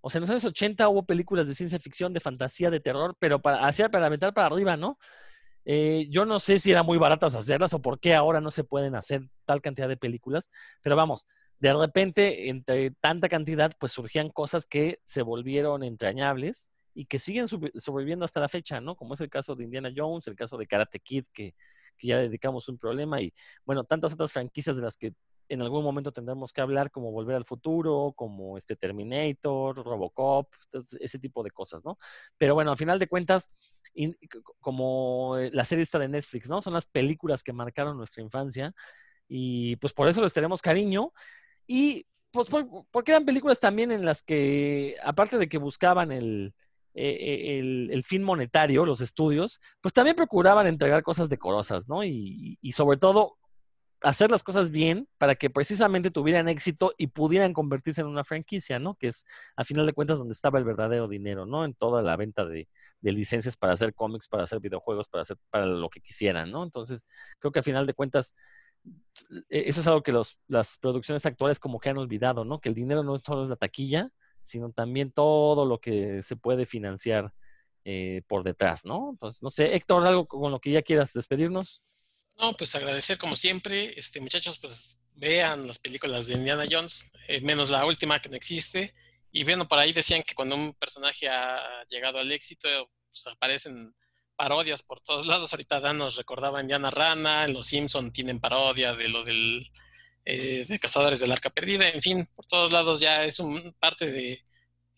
O 0.00 0.10
sea, 0.10 0.18
en 0.18 0.22
los 0.22 0.30
años 0.30 0.44
80 0.44 0.88
hubo 0.88 1.04
películas 1.04 1.48
de 1.48 1.54
ciencia 1.54 1.78
ficción, 1.78 2.12
de 2.12 2.20
fantasía, 2.20 2.70
de 2.70 2.80
terror, 2.80 3.16
pero 3.18 3.40
para, 3.40 3.66
hacia, 3.66 3.90
para 3.90 4.08
meter 4.08 4.32
para 4.32 4.46
arriba, 4.46 4.76
¿no? 4.76 4.98
Eh, 5.68 6.06
yo 6.10 6.24
no 6.24 6.38
sé 6.38 6.60
si 6.60 6.70
eran 6.70 6.86
muy 6.86 6.96
baratas 6.96 7.34
hacerlas 7.34 7.74
o 7.74 7.82
por 7.82 7.98
qué 7.98 8.14
ahora 8.14 8.40
no 8.40 8.52
se 8.52 8.62
pueden 8.62 8.94
hacer 8.94 9.28
tal 9.44 9.60
cantidad 9.60 9.88
de 9.88 9.96
películas, 9.96 10.48
pero 10.80 10.94
vamos, 10.94 11.26
de 11.58 11.72
repente, 11.74 12.48
entre 12.48 12.90
tanta 12.90 13.28
cantidad, 13.28 13.72
pues 13.78 13.92
surgían 13.92 14.28
cosas 14.30 14.66
que 14.66 15.00
se 15.04 15.22
volvieron 15.22 15.82
entrañables 15.82 16.70
y 16.94 17.06
que 17.06 17.18
siguen 17.18 17.48
sobreviviendo 17.48 18.24
hasta 18.24 18.40
la 18.40 18.48
fecha, 18.48 18.80
¿no? 18.80 18.96
Como 18.96 19.14
es 19.14 19.20
el 19.20 19.30
caso 19.30 19.54
de 19.54 19.64
Indiana 19.64 19.92
Jones, 19.94 20.26
el 20.26 20.36
caso 20.36 20.56
de 20.56 20.66
Karate 20.66 21.00
Kid, 21.00 21.24
que, 21.32 21.54
ya 22.02 22.18
dedicamos 22.18 22.68
un 22.68 22.76
problema, 22.78 23.22
y 23.22 23.32
bueno, 23.64 23.84
tantas 23.84 24.12
otras 24.12 24.30
franquicias 24.30 24.76
de 24.76 24.82
las 24.82 24.98
que 24.98 25.14
en 25.48 25.62
algún 25.62 25.82
momento 25.82 26.12
tendremos 26.12 26.52
que 26.52 26.60
hablar, 26.60 26.90
como 26.90 27.10
Volver 27.10 27.36
al 27.36 27.44
Futuro, 27.46 28.12
como 28.16 28.58
este 28.58 28.76
Terminator, 28.76 29.76
Robocop, 29.76 30.52
ese 31.00 31.18
tipo 31.18 31.42
de 31.42 31.50
cosas, 31.50 31.82
¿no? 31.84 31.98
Pero 32.36 32.54
bueno, 32.54 32.70
al 32.70 32.76
final 32.76 32.98
de 32.98 33.06
cuentas, 33.06 33.48
como 34.60 35.36
la 35.52 35.64
serie 35.64 35.82
está 35.82 35.98
de 35.98 36.08
Netflix, 36.08 36.50
¿no? 36.50 36.60
Son 36.60 36.74
las 36.74 36.86
películas 36.86 37.42
que 37.42 37.52
marcaron 37.52 37.96
nuestra 37.96 38.22
infancia 38.22 38.74
y 39.28 39.76
pues 39.76 39.92
por 39.92 40.08
eso 40.08 40.22
les 40.22 40.32
tenemos 40.32 40.60
cariño 40.62 41.12
y 41.66 42.06
pues 42.30 42.48
porque 42.90 43.12
eran 43.12 43.24
películas 43.24 43.60
también 43.60 43.92
en 43.92 44.04
las 44.04 44.22
que, 44.22 44.96
aparte 45.02 45.38
de 45.38 45.48
que 45.48 45.58
buscaban 45.58 46.12
el, 46.12 46.54
eh, 46.94 47.58
el, 47.58 47.90
el, 47.92 48.04
fin 48.04 48.22
monetario, 48.22 48.84
los 48.84 49.00
estudios, 49.00 49.60
pues 49.80 49.94
también 49.94 50.16
procuraban 50.16 50.66
entregar 50.66 51.02
cosas 51.02 51.28
decorosas, 51.28 51.88
¿no? 51.88 52.04
Y, 52.04 52.58
y, 52.60 52.72
sobre 52.72 52.98
todo 52.98 53.38
hacer 54.02 54.30
las 54.30 54.42
cosas 54.42 54.70
bien 54.70 55.08
para 55.18 55.34
que 55.34 55.50
precisamente 55.50 56.10
tuvieran 56.10 56.48
éxito 56.48 56.92
y 56.98 57.08
pudieran 57.08 57.52
convertirse 57.52 58.02
en 58.02 58.06
una 58.06 58.24
franquicia, 58.24 58.78
¿no? 58.78 58.94
Que 58.94 59.08
es, 59.08 59.24
a 59.56 59.64
final 59.64 59.86
de 59.86 59.92
cuentas, 59.94 60.18
donde 60.18 60.32
estaba 60.32 60.58
el 60.58 60.64
verdadero 60.64 61.08
dinero, 61.08 61.46
¿no? 61.46 61.64
En 61.64 61.74
toda 61.74 62.02
la 62.02 62.16
venta 62.16 62.44
de, 62.44 62.68
de 63.00 63.12
licencias 63.12 63.56
para 63.56 63.72
hacer 63.72 63.94
cómics, 63.94 64.28
para 64.28 64.44
hacer 64.44 64.60
videojuegos, 64.60 65.08
para 65.08 65.22
hacer 65.22 65.38
para 65.50 65.66
lo 65.66 65.88
que 65.90 66.00
quisieran, 66.00 66.50
¿no? 66.50 66.62
Entonces, 66.62 67.06
creo 67.38 67.52
que 67.52 67.60
a 67.60 67.62
final 67.62 67.86
de 67.86 67.94
cuentas 67.94 68.34
eso 69.48 69.80
es 69.80 69.86
algo 69.86 70.02
que 70.02 70.12
las 70.12 70.78
producciones 70.78 71.26
actuales 71.26 71.58
como 71.58 71.80
que 71.80 71.88
han 71.88 71.98
olvidado, 71.98 72.44
¿no? 72.44 72.60
Que 72.60 72.68
el 72.68 72.74
dinero 72.74 73.02
no 73.02 73.18
solo 73.18 73.44
es 73.44 73.48
la 73.48 73.56
taquilla, 73.56 74.10
sino 74.42 74.70
también 74.72 75.10
todo 75.10 75.64
lo 75.64 75.80
que 75.80 76.22
se 76.22 76.36
puede 76.36 76.66
financiar 76.66 77.32
eh, 77.84 78.22
por 78.28 78.44
detrás, 78.44 78.84
¿no? 78.84 79.10
Entonces, 79.10 79.42
no 79.42 79.50
sé, 79.50 79.74
Héctor, 79.74 80.06
algo 80.06 80.26
con 80.26 80.50
lo 80.50 80.60
que 80.60 80.70
ya 80.70 80.82
quieras 80.82 81.12
despedirnos. 81.12 81.82
No, 82.38 82.52
pues 82.52 82.74
agradecer 82.74 83.18
como 83.18 83.34
siempre, 83.34 83.98
este 83.98 84.20
muchachos, 84.20 84.58
pues 84.58 84.98
vean 85.14 85.66
las 85.66 85.78
películas 85.78 86.26
de 86.26 86.34
Indiana 86.34 86.64
Jones, 86.70 87.10
eh, 87.28 87.40
menos 87.40 87.70
la 87.70 87.84
última 87.84 88.20
que 88.20 88.28
no 88.28 88.36
existe. 88.36 88.94
Y 89.32 89.44
bueno, 89.44 89.66
por 89.66 89.78
ahí 89.78 89.92
decían 89.92 90.22
que 90.22 90.34
cuando 90.34 90.54
un 90.54 90.74
personaje 90.74 91.28
ha 91.28 91.84
llegado 91.88 92.18
al 92.18 92.30
éxito, 92.30 92.68
pues 93.08 93.26
aparecen 93.26 93.94
parodias 94.36 94.82
por 94.82 95.00
todos 95.00 95.26
lados. 95.26 95.52
Ahorita 95.52 95.80
Dan 95.80 95.98
nos 95.98 96.16
recordaba 96.16 96.60
Indiana 96.60 96.90
Rana, 96.90 97.44
en 97.44 97.54
Los 97.54 97.66
Simpson 97.66 98.12
tienen 98.12 98.40
parodia 98.40 98.94
de 98.94 99.08
lo 99.08 99.24
del 99.24 99.70
eh, 100.24 100.66
de 100.68 100.78
Cazadores 100.78 101.20
del 101.20 101.32
Arca 101.32 101.50
Perdida, 101.50 101.88
en 101.88 102.02
fin, 102.02 102.28
por 102.34 102.46
todos 102.46 102.72
lados 102.72 103.00
ya 103.00 103.24
es 103.24 103.38
un 103.38 103.74
parte 103.78 104.10
de 104.10 104.44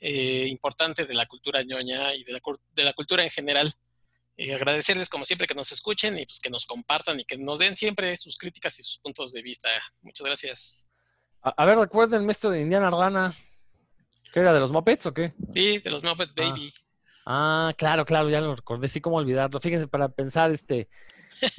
eh, 0.00 0.46
importante 0.48 1.04
de 1.04 1.14
la 1.14 1.26
cultura 1.26 1.62
ñoña 1.62 2.14
y 2.14 2.24
de 2.24 2.32
la, 2.32 2.40
de 2.74 2.82
la 2.82 2.92
cultura 2.92 3.24
en 3.24 3.30
general. 3.30 3.72
Eh, 4.38 4.54
agradecerles 4.54 5.08
como 5.08 5.24
siempre 5.24 5.46
que 5.48 5.54
nos 5.54 5.72
escuchen 5.72 6.16
y 6.16 6.24
pues 6.24 6.38
que 6.40 6.48
nos 6.48 6.64
compartan 6.64 7.18
y 7.18 7.24
que 7.24 7.36
nos 7.36 7.58
den 7.58 7.76
siempre 7.76 8.16
sus 8.16 8.38
críticas 8.38 8.78
y 8.78 8.84
sus 8.84 8.98
puntos 8.98 9.32
de 9.32 9.42
vista. 9.42 9.68
Muchas 10.00 10.24
gracias. 10.24 10.86
A, 11.42 11.64
ver, 11.64 11.76
recuerden 11.76 12.30
esto 12.30 12.48
de 12.48 12.60
Indiana 12.60 12.88
Rana. 12.88 13.36
¿Qué 14.32 14.40
era 14.40 14.52
de 14.52 14.60
los 14.60 14.70
Muppets 14.70 15.06
o 15.06 15.14
qué? 15.14 15.34
Sí, 15.50 15.78
de 15.78 15.90
los 15.90 16.04
Muppets 16.04 16.32
ah. 16.36 16.40
Baby. 16.40 16.72
Ah, 16.74 16.80
claro, 17.76 18.04
claro, 18.04 18.30
ya 18.30 18.40
lo 18.40 18.56
recordé, 18.56 18.88
sí, 18.88 19.00
cómo 19.00 19.16
olvidarlo. 19.16 19.60
Fíjense, 19.60 19.86
para 19.86 20.08
pensar, 20.08 20.50
este, 20.50 20.88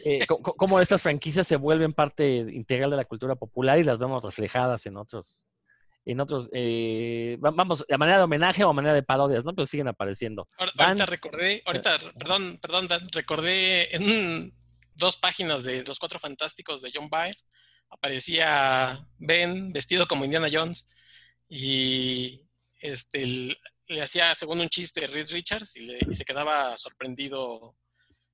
eh, 0.04 0.26
cómo 0.28 0.80
estas 0.80 1.02
franquicias 1.02 1.48
se 1.48 1.56
vuelven 1.56 1.94
parte 1.94 2.38
integral 2.38 2.90
de 2.90 2.98
la 2.98 3.06
cultura 3.06 3.36
popular 3.36 3.80
y 3.80 3.84
las 3.84 4.00
vemos 4.00 4.24
reflejadas 4.24 4.86
en 4.86 4.98
otros, 4.98 5.46
en 6.06 6.20
otros, 6.20 6.50
eh, 6.54 7.38
vamos, 7.40 7.86
de 7.88 7.98
manera 7.98 8.18
de 8.18 8.24
homenaje 8.24 8.64
o 8.64 8.74
manera 8.74 8.94
de 8.94 9.04
parodias, 9.04 9.46
¿no? 9.46 9.54
Pero 9.54 9.66
siguen 9.66 9.88
apareciendo. 9.88 10.48
Ahorita 10.58 11.06
recordé, 11.06 11.62
ahorita, 11.66 11.98
perdón, 12.18 12.60
perdón, 12.62 12.88
Dan, 12.88 13.02
recordé 13.12 13.96
en 13.96 14.54
dos 14.96 15.18
páginas 15.18 15.64
de 15.64 15.84
Los 15.84 16.00
Cuatro 16.00 16.20
Fantásticos 16.20 16.82
de 16.82 16.92
John 16.94 17.10
Byrne, 17.10 17.38
aparecía 17.90 19.08
Ben 19.18 19.72
vestido 19.72 20.08
como 20.08 20.26
Indiana 20.26 20.50
Jones 20.52 20.90
y 21.48 22.48
este, 22.82 23.24
el, 23.24 23.58
le 23.90 24.02
hacía 24.02 24.34
según 24.36 24.62
un 24.62 24.70
chiste 24.70 25.08
Reed 25.08 25.30
Richards 25.32 25.76
y, 25.76 26.14
se 26.14 26.26
quedaba 26.26 26.78
sorprendido. 26.78 27.76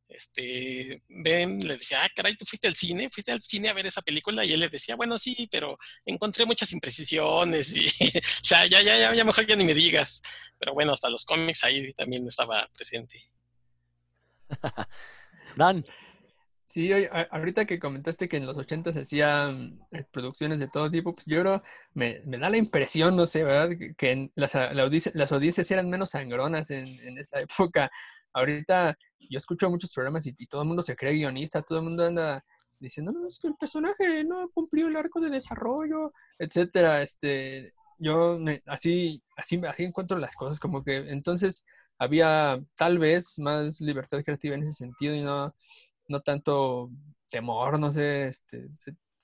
Este, 0.07 1.01
Ben 1.07 1.59
le 1.67 1.77
decía, 1.77 2.03
ah, 2.03 2.09
caray, 2.15 2.35
tú 2.37 2.45
fuiste 2.45 2.67
al 2.67 2.75
cine, 2.75 3.09
fuiste 3.09 3.31
al 3.31 3.41
cine 3.41 3.69
a 3.69 3.73
ver 3.73 3.87
esa 3.87 4.03
película, 4.03 4.45
y 4.45 4.53
él 4.53 4.59
le 4.59 4.69
decía, 4.69 4.95
bueno, 4.95 5.17
sí, 5.17 5.47
pero 5.49 5.79
encontré 6.05 6.45
muchas 6.45 6.71
imprecisiones, 6.73 7.75
y, 7.75 7.89
sea, 8.43 8.67
ya, 8.67 8.83
ya, 8.83 9.15
ya, 9.15 9.23
mejor 9.23 9.47
ya 9.47 9.55
ni 9.55 9.65
me 9.65 9.73
digas. 9.73 10.21
Pero 10.59 10.73
bueno, 10.75 10.93
hasta 10.93 11.09
los 11.09 11.25
cómics 11.25 11.63
ahí 11.63 11.91
también 11.93 12.27
estaba 12.27 12.69
presente. 12.75 13.19
Dan. 15.55 15.83
Sí, 16.65 16.91
ahorita 17.29 17.65
que 17.65 17.77
comentaste 17.79 18.27
que 18.27 18.37
en 18.37 18.47
los 18.47 18.57
80 18.57 18.91
se 18.91 19.01
hacían 19.01 19.79
eh, 19.91 20.03
producciones 20.11 20.59
de 20.59 20.67
todo 20.67 20.89
tipo, 20.89 21.13
pues 21.13 21.27
yo 21.27 21.39
creo, 21.41 21.63
me, 21.93 22.21
me 22.25 22.39
da 22.39 22.49
la 22.49 22.57
impresión, 22.57 23.15
no 23.15 23.27
sé, 23.27 23.43
¿verdad? 23.43 23.69
Que 23.95 24.31
las, 24.35 24.55
las 25.13 25.31
audiencias 25.31 25.69
eran 25.69 25.89
menos 25.91 26.09
sangronas 26.09 26.71
en, 26.71 26.87
en, 26.87 27.19
esa 27.19 27.39
época. 27.39 27.91
Ahorita 28.33 28.97
yo 29.29 29.37
escucho 29.37 29.69
muchos 29.69 29.91
programas 29.93 30.25
y, 30.25 30.33
todo 30.47 30.63
el 30.63 30.67
mundo 30.67 30.81
se 30.81 30.95
cree 30.95 31.13
guionista, 31.13 31.61
todo 31.61 31.79
el 31.79 31.85
mundo 31.85 32.05
anda 32.05 32.43
diciendo, 32.79 33.11
no, 33.11 33.27
es 33.27 33.39
que 33.39 33.47
el 33.47 33.55
personaje 33.55 34.23
no 34.23 34.49
cumplió 34.49 34.87
el 34.87 34.95
arco 34.95 35.21
de 35.21 35.29
desarrollo, 35.29 36.13
etcétera. 36.39 37.01
Este, 37.01 37.73
yo 37.99 38.39
así, 38.65 39.21
así, 39.37 39.61
así 39.67 39.83
encuentro 39.83 40.17
las 40.17 40.35
cosas, 40.35 40.59
como 40.59 40.83
que 40.83 40.97
entonces 40.97 41.63
había 41.99 42.59
tal 42.75 42.97
vez 42.97 43.37
más 43.39 43.79
libertad 43.81 44.21
creativa 44.23 44.55
en 44.55 44.63
ese 44.63 44.73
sentido 44.73 45.15
y 45.15 45.21
no, 45.21 45.53
no 46.07 46.21
tanto 46.21 46.89
temor, 47.29 47.79
no 47.79 47.91
sé, 47.91 48.27
este, 48.27 48.67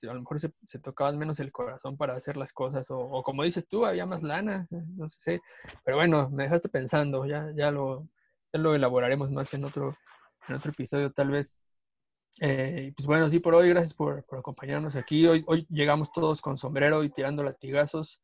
a 0.03 0.13
lo 0.13 0.19
mejor 0.19 0.39
se, 0.39 0.51
se, 0.65 0.79
tocaban 0.79 1.17
menos 1.17 1.39
el 1.39 1.51
corazón 1.51 1.95
para 1.95 2.15
hacer 2.15 2.38
las 2.38 2.53
cosas, 2.53 2.88
o, 2.89 3.21
como 3.23 3.43
dices 3.43 3.67
tú, 3.67 3.86
había 3.86 4.05
más 4.05 4.23
lana, 4.23 4.67
no 4.71 5.07
sé, 5.09 5.41
pero 5.84 5.97
bueno, 5.97 6.29
me 6.29 6.43
dejaste 6.43 6.69
pensando, 6.69 7.25
ya, 7.25 7.51
ya, 7.55 7.71
lo, 7.71 8.07
ya 8.53 8.59
lo 8.59 8.75
elaboraremos 8.75 9.32
más 9.32 9.53
en 9.53 9.65
otro, 9.65 9.95
en 10.47 10.55
otro 10.55 10.71
episodio 10.71 11.11
tal 11.11 11.32
vez. 11.32 11.63
Eh, 12.39 12.93
pues 12.95 13.05
bueno, 13.07 13.27
sí, 13.29 13.39
por 13.39 13.53
hoy, 13.55 13.69
gracias 13.69 13.93
por, 13.93 14.23
por, 14.25 14.39
acompañarnos 14.39 14.95
aquí. 14.95 15.27
Hoy, 15.27 15.43
hoy 15.47 15.67
llegamos 15.69 16.11
todos 16.13 16.41
con 16.41 16.57
sombrero 16.57 17.03
y 17.03 17.09
tirando 17.09 17.43
latigazos 17.43 18.21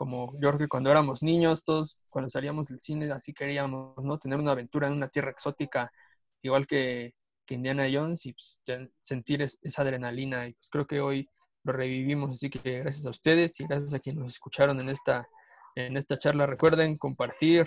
como 0.00 0.32
yo 0.40 0.48
creo 0.48 0.58
que 0.60 0.68
cuando 0.68 0.90
éramos 0.90 1.22
niños, 1.22 1.62
todos 1.62 2.02
cuando 2.08 2.30
salíamos 2.30 2.68
del 2.68 2.80
cine 2.80 3.12
así 3.12 3.34
queríamos, 3.34 4.02
¿no? 4.02 4.16
Tener 4.16 4.38
una 4.38 4.52
aventura 4.52 4.86
en 4.86 4.94
una 4.94 5.08
tierra 5.08 5.30
exótica, 5.30 5.92
igual 6.40 6.66
que, 6.66 7.12
Indiana 7.54 7.88
Jones 7.92 8.26
y 8.26 8.32
pues, 8.32 8.62
sentir 9.00 9.42
esa 9.42 9.82
adrenalina. 9.82 10.48
Y 10.48 10.52
pues 10.54 10.68
creo 10.70 10.86
que 10.86 11.00
hoy 11.00 11.28
lo 11.64 11.72
revivimos, 11.72 12.32
así 12.32 12.48
que 12.50 12.80
gracias 12.80 13.06
a 13.06 13.10
ustedes 13.10 13.58
y 13.60 13.66
gracias 13.66 13.92
a 13.94 13.98
quienes 13.98 14.22
nos 14.22 14.32
escucharon 14.32 14.80
en 14.80 14.88
esta, 14.88 15.28
en 15.74 15.96
esta 15.96 16.18
charla. 16.18 16.46
Recuerden 16.46 16.96
compartir 16.96 17.66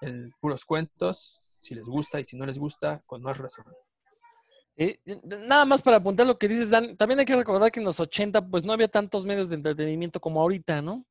el 0.00 0.32
puros 0.40 0.64
cuentos, 0.64 1.56
si 1.58 1.74
les 1.74 1.86
gusta 1.86 2.20
y 2.20 2.24
si 2.24 2.36
no 2.36 2.46
les 2.46 2.58
gusta, 2.58 3.00
con 3.06 3.22
más 3.22 3.38
razón. 3.38 3.64
Eh, 4.78 5.00
nada 5.24 5.64
más 5.64 5.80
para 5.80 5.96
apuntar 5.96 6.26
lo 6.26 6.38
que 6.38 6.48
dices, 6.48 6.68
Dan, 6.68 6.96
también 6.98 7.18
hay 7.18 7.24
que 7.24 7.34
recordar 7.34 7.72
que 7.72 7.80
en 7.80 7.86
los 7.86 7.98
80 7.98 8.46
pues 8.48 8.62
no 8.62 8.74
había 8.74 8.88
tantos 8.88 9.24
medios 9.24 9.48
de 9.48 9.54
entretenimiento 9.54 10.20
como 10.20 10.40
ahorita, 10.42 10.82
¿no? 10.82 11.06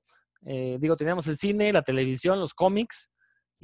Eh, 0.45 0.77
digo, 0.79 0.95
teníamos 0.95 1.27
el 1.27 1.37
cine, 1.37 1.73
la 1.73 1.81
televisión, 1.81 2.39
los 2.39 2.53
cómics, 2.53 3.11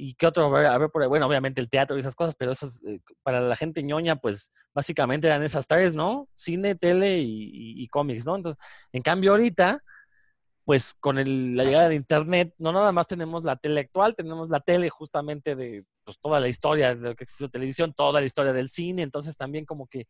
y 0.04 0.14
qué 0.14 0.26
otro, 0.26 0.54
a 0.56 0.78
ver, 0.78 0.90
bueno, 1.08 1.26
obviamente 1.26 1.60
el 1.60 1.68
teatro 1.68 1.96
y 1.96 2.00
esas 2.00 2.16
cosas, 2.16 2.34
pero 2.34 2.50
eso 2.50 2.66
es, 2.66 2.82
eh, 2.84 3.00
para 3.22 3.40
la 3.40 3.54
gente 3.54 3.84
ñoña, 3.84 4.16
pues 4.16 4.50
básicamente 4.74 5.28
eran 5.28 5.44
esas 5.44 5.68
tres, 5.68 5.94
¿no? 5.94 6.28
Cine, 6.34 6.74
tele 6.74 7.20
y, 7.22 7.86
cómics, 7.86 8.26
¿no? 8.26 8.34
Entonces, 8.34 8.60
en 8.90 9.02
cambio 9.02 9.30
ahorita, 9.30 9.80
pues 10.64 10.94
con 10.94 11.16
la 11.16 11.64
llegada 11.64 11.88
de 11.88 11.94
Internet, 11.94 12.52
no 12.58 12.72
nada 12.72 12.90
más 12.90 13.06
tenemos 13.06 13.44
la 13.44 13.54
tele 13.54 13.82
actual, 13.82 14.16
tenemos 14.16 14.50
la 14.50 14.58
tele 14.58 14.90
justamente 14.90 15.54
de 15.54 15.84
pues, 16.04 16.18
toda 16.18 16.40
la 16.40 16.48
historia 16.48 16.96
de 16.96 17.10
lo 17.10 17.14
que 17.14 17.22
existe 17.22 17.48
televisión, 17.48 17.94
toda 17.94 18.18
la 18.20 18.26
historia 18.26 18.52
del 18.52 18.70
cine, 18.70 19.02
entonces 19.02 19.36
también 19.36 19.64
como 19.64 19.86
que 19.86 20.00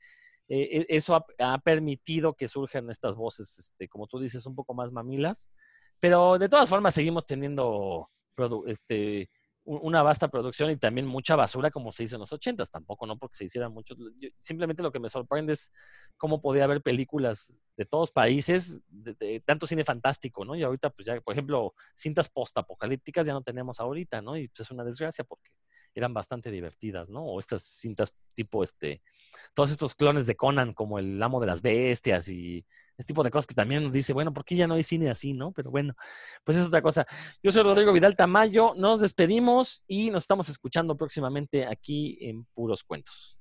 eh, 0.49 0.79
e, 0.81 0.87
eso 0.89 1.17
ha, 1.17 1.27
ha, 1.39 1.59
permitido 1.59 2.33
que 2.35 2.49
surjan 2.49 2.89
estas 2.89 3.15
voces, 3.15 3.59
este, 3.59 3.89
como 3.89 4.07
tú 4.07 4.19
dices, 4.21 4.47
un 4.47 4.55
poco 4.55 4.73
más 4.73 4.91
mamilas 4.91 5.51
pero 6.01 6.37
de 6.37 6.49
todas 6.49 6.69
formas 6.69 6.95
seguimos 6.95 7.25
teniendo 7.25 8.11
este, 8.67 9.31
una 9.65 10.03
vasta 10.03 10.29
producción 10.29 10.71
y 10.71 10.77
también 10.77 11.07
mucha 11.07 11.37
basura 11.37 11.71
como 11.71 11.93
se 11.93 12.05
hizo 12.05 12.17
en 12.17 12.21
los 12.21 12.33
ochentas. 12.33 12.71
Tampoco 12.71 13.07
no 13.07 13.19
porque 13.19 13.37
se 13.37 13.45
hicieran 13.45 13.73
muchos. 13.73 13.97
simplemente 14.41 14.83
lo 14.83 14.91
que 14.91 14.99
me 14.99 15.09
sorprende 15.09 15.53
es 15.53 15.73
cómo 16.17 16.41
podía 16.41 16.65
haber 16.65 16.83
películas 16.83 17.63
de 17.77 17.85
todos 17.87 18.11
países, 18.11 18.83
de, 18.89 19.41
tanto 19.47 19.67
cine 19.67 19.85
fantástico, 19.85 20.45
¿no? 20.45 20.57
Y 20.57 20.63
ahorita, 20.63 20.91
pues 20.91 21.07
ya, 21.07 21.21
por 21.21 21.35
ejemplo, 21.35 21.75
cintas 21.95 22.29
postapocalípticas 22.29 23.27
ya 23.27 23.33
no 23.33 23.43
tenemos 23.43 23.79
ahorita, 23.81 24.21
¿no? 24.21 24.37
Y 24.37 24.49
pues 24.49 24.61
es 24.61 24.71
una 24.71 24.85
desgracia 24.85 25.25
porque 25.25 25.51
eran 25.95 26.15
bastante 26.15 26.51
divertidas, 26.51 27.09
¿no? 27.09 27.25
O 27.25 27.39
estas 27.39 27.63
cintas 27.63 28.23
tipo, 28.35 28.65
este, 28.65 29.03
todos 29.55 29.71
estos 29.71 29.95
clones 29.95 30.27
de 30.27 30.37
Conan 30.37 30.73
como 30.73 30.99
El 30.99 31.23
Amo 31.23 31.41
de 31.41 31.47
las 31.47 31.63
Bestias 31.63 32.29
y 32.29 32.65
este 32.97 33.05
tipo 33.05 33.23
de 33.23 33.31
cosas 33.31 33.47
que 33.47 33.55
también 33.55 33.83
nos 33.83 33.93
dice, 33.93 34.13
bueno, 34.13 34.33
¿por 34.33 34.45
qué 34.45 34.57
ya 34.57 34.67
no 34.67 34.75
hay 34.75 34.83
cine 34.83 35.11
así, 35.11 35.33
no? 35.33 35.53
Pero 35.53 35.71
bueno, 35.71 35.95
pues 36.45 36.57
es 36.57 36.67
otra 36.67 36.83
cosa. 36.83 37.07
Yo 37.43 37.51
soy 37.51 37.63
Rodrigo 37.63 37.93
Vidal 37.93 38.17
Tamayo, 38.17 38.75
nos 38.77 39.01
despedimos 39.01 39.83
y 39.87 40.11
nos 40.11 40.25
estamos 40.25 40.49
escuchando 40.49 40.97
próximamente 40.97 41.67
aquí 41.67 42.19
en 42.21 42.45
Puros 42.55 42.85
Cuentos. 42.85 43.37